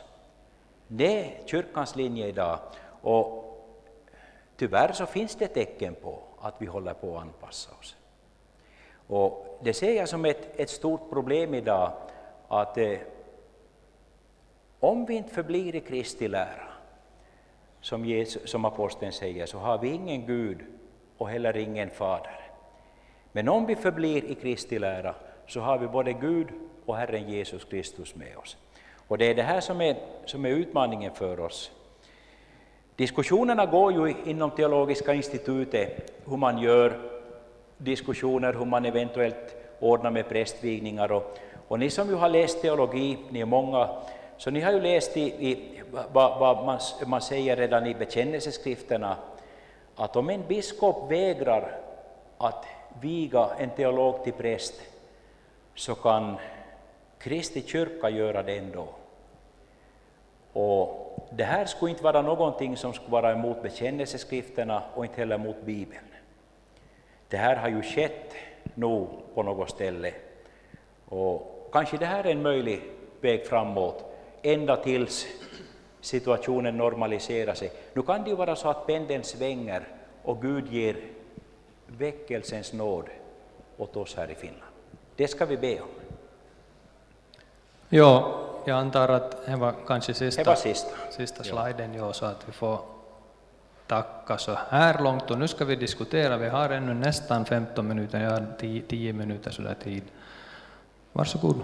Det 0.86 1.20
är 1.20 1.46
kyrkans 1.46 1.96
linje 1.96 2.26
idag. 2.26 2.58
Och 3.00 3.44
tyvärr 4.56 4.92
så 4.92 5.06
finns 5.06 5.36
det 5.36 5.46
tecken 5.46 5.94
på 5.94 6.18
att 6.40 6.54
vi 6.58 6.66
håller 6.66 6.94
på 6.94 7.16
att 7.16 7.22
anpassa 7.22 7.70
oss. 7.80 7.96
Och 9.06 9.58
det 9.62 9.74
ser 9.74 9.92
jag 9.92 10.08
som 10.08 10.24
ett, 10.24 10.60
ett 10.60 10.70
stort 10.70 11.10
problem 11.10 11.54
idag, 11.54 11.92
att 12.48 12.78
eh, 12.78 12.98
om 14.80 15.04
vi 15.04 15.14
inte 15.14 15.34
förblir 15.34 15.74
i 15.74 15.80
Kristi 15.80 16.28
lära, 16.28 16.67
som, 17.80 18.04
Jesus, 18.04 18.50
som 18.50 18.64
aposteln 18.64 19.12
säger, 19.12 19.46
så 19.46 19.58
har 19.58 19.78
vi 19.78 19.88
ingen 19.88 20.26
Gud 20.26 20.58
och 21.18 21.28
heller 21.28 21.56
ingen 21.56 21.90
fader. 21.90 22.40
Men 23.32 23.48
om 23.48 23.66
vi 23.66 23.76
förblir 23.76 24.24
i 24.24 24.34
Kristi 24.34 24.78
lära, 24.78 25.14
så 25.46 25.60
har 25.60 25.78
vi 25.78 25.86
både 25.86 26.12
Gud 26.12 26.48
och 26.86 26.96
Herren 26.96 27.30
Jesus 27.30 27.64
Kristus 27.64 28.14
med 28.14 28.36
oss. 28.36 28.56
Och 29.08 29.18
det 29.18 29.24
är 29.24 29.34
det 29.34 29.42
här 29.42 29.60
som 29.60 29.80
är, 29.80 29.96
som 30.24 30.44
är 30.44 30.50
utmaningen 30.50 31.14
för 31.14 31.40
oss 31.40 31.70
Diskussionerna 32.98 33.66
går 33.66 33.92
ju 33.92 34.14
inom 34.24 34.50
Teologiska 34.50 35.14
institutet 35.14 36.12
hur 36.26 36.36
man 36.36 36.58
gör 36.58 36.98
diskussioner, 37.76 38.52
hur 38.52 38.64
man 38.64 38.84
eventuellt 38.84 39.56
ordnar 39.80 40.10
med 40.10 40.28
prästvigningar. 40.28 41.12
Och, 41.12 41.38
och 41.68 41.78
ni 41.78 41.90
som 41.90 42.08
ju 42.08 42.14
har 42.14 42.28
läst 42.28 42.62
teologi, 42.62 43.18
ni 43.30 43.40
är 43.40 43.44
många, 43.44 43.88
så 44.38 44.50
ni 44.50 44.60
har 44.60 44.72
ju 44.72 44.80
läst 44.80 45.16
i, 45.16 45.22
i 45.22 45.80
vad, 46.12 46.38
vad 46.38 46.66
man, 46.66 46.80
man 47.06 47.20
säger 47.20 47.56
redan 47.56 47.86
i 47.86 47.94
bekännelseskrifterna, 47.94 49.16
att 49.96 50.16
om 50.16 50.30
en 50.30 50.46
biskop 50.48 51.10
vägrar 51.10 51.80
att 52.38 52.64
viga 53.00 53.50
en 53.58 53.70
teolog 53.70 54.24
till 54.24 54.32
präst, 54.32 54.74
så 55.74 55.94
kan 55.94 56.36
Kristi 57.18 57.62
kyrka 57.62 58.10
göra 58.10 58.42
det 58.42 58.58
ändå. 58.58 58.88
Och 60.52 61.16
det 61.30 61.44
här 61.44 61.64
skulle 61.64 61.90
inte 61.90 62.04
vara 62.04 62.22
någonting 62.22 62.76
som 62.76 62.92
skulle 62.92 63.10
vara 63.10 63.32
emot 63.32 63.62
bekännelseskrifterna 63.62 64.82
och 64.94 65.04
inte 65.04 65.20
heller 65.20 65.38
mot 65.38 65.62
Bibeln. 65.62 66.04
Det 67.28 67.36
här 67.36 67.56
har 67.56 67.68
ju 67.68 67.82
skett 67.82 68.34
nog 68.74 69.08
på 69.34 69.42
något 69.42 69.70
ställe. 69.70 70.12
Och 71.08 71.68
kanske 71.72 71.96
det 71.96 72.06
här 72.06 72.24
är 72.24 72.32
en 72.32 72.42
möjlig 72.42 72.82
väg 73.20 73.46
framåt, 73.46 74.04
ända 74.42 74.76
tills 74.76 75.26
situationen 76.00 76.76
normaliserar 76.76 77.54
sig. 77.54 77.72
Nu 77.92 78.02
kan 78.02 78.24
det 78.24 78.30
ju 78.30 78.36
vara 78.36 78.56
så 78.56 78.68
att 78.68 78.86
pendeln 78.86 79.24
svänger 79.24 79.88
och 80.22 80.42
Gud 80.42 80.72
ger 80.72 80.96
väckelsens 81.86 82.72
nåd 82.72 83.04
åt 83.76 83.96
oss 83.96 84.16
här 84.16 84.30
i 84.30 84.34
Finland. 84.34 84.72
Det 85.16 85.28
ska 85.28 85.46
vi 85.46 85.56
be 85.56 85.80
om. 85.80 85.88
Ja, 87.88 88.40
jag 88.64 88.78
antar 88.78 89.08
att 89.08 89.46
det 89.46 89.56
var 89.56 89.74
kanske 89.86 90.14
sista, 90.14 90.42
Det 90.42 90.50
var 90.50 90.56
sista. 90.56 90.90
sista 91.10 91.44
sliden, 91.44 91.94
ja, 91.94 92.12
så 92.12 92.26
att 92.26 92.48
vi 92.48 92.52
får 92.52 92.80
tacka 93.86 94.38
så 94.38 94.58
här 94.68 95.02
långt. 95.02 95.30
Och 95.30 95.38
nu 95.38 95.48
ska 95.48 95.64
vi 95.64 95.76
diskutera, 95.76 96.36
vi 96.36 96.48
har 96.48 96.70
ännu 96.70 96.94
nästan 96.94 97.44
15 97.44 97.88
minuter, 97.88 98.22
jag 98.22 98.30
har 98.30 98.46
10 98.88 99.12
minuter 99.12 99.50
sådär 99.50 99.76
tid. 99.84 100.02
Varsågod. 101.12 101.62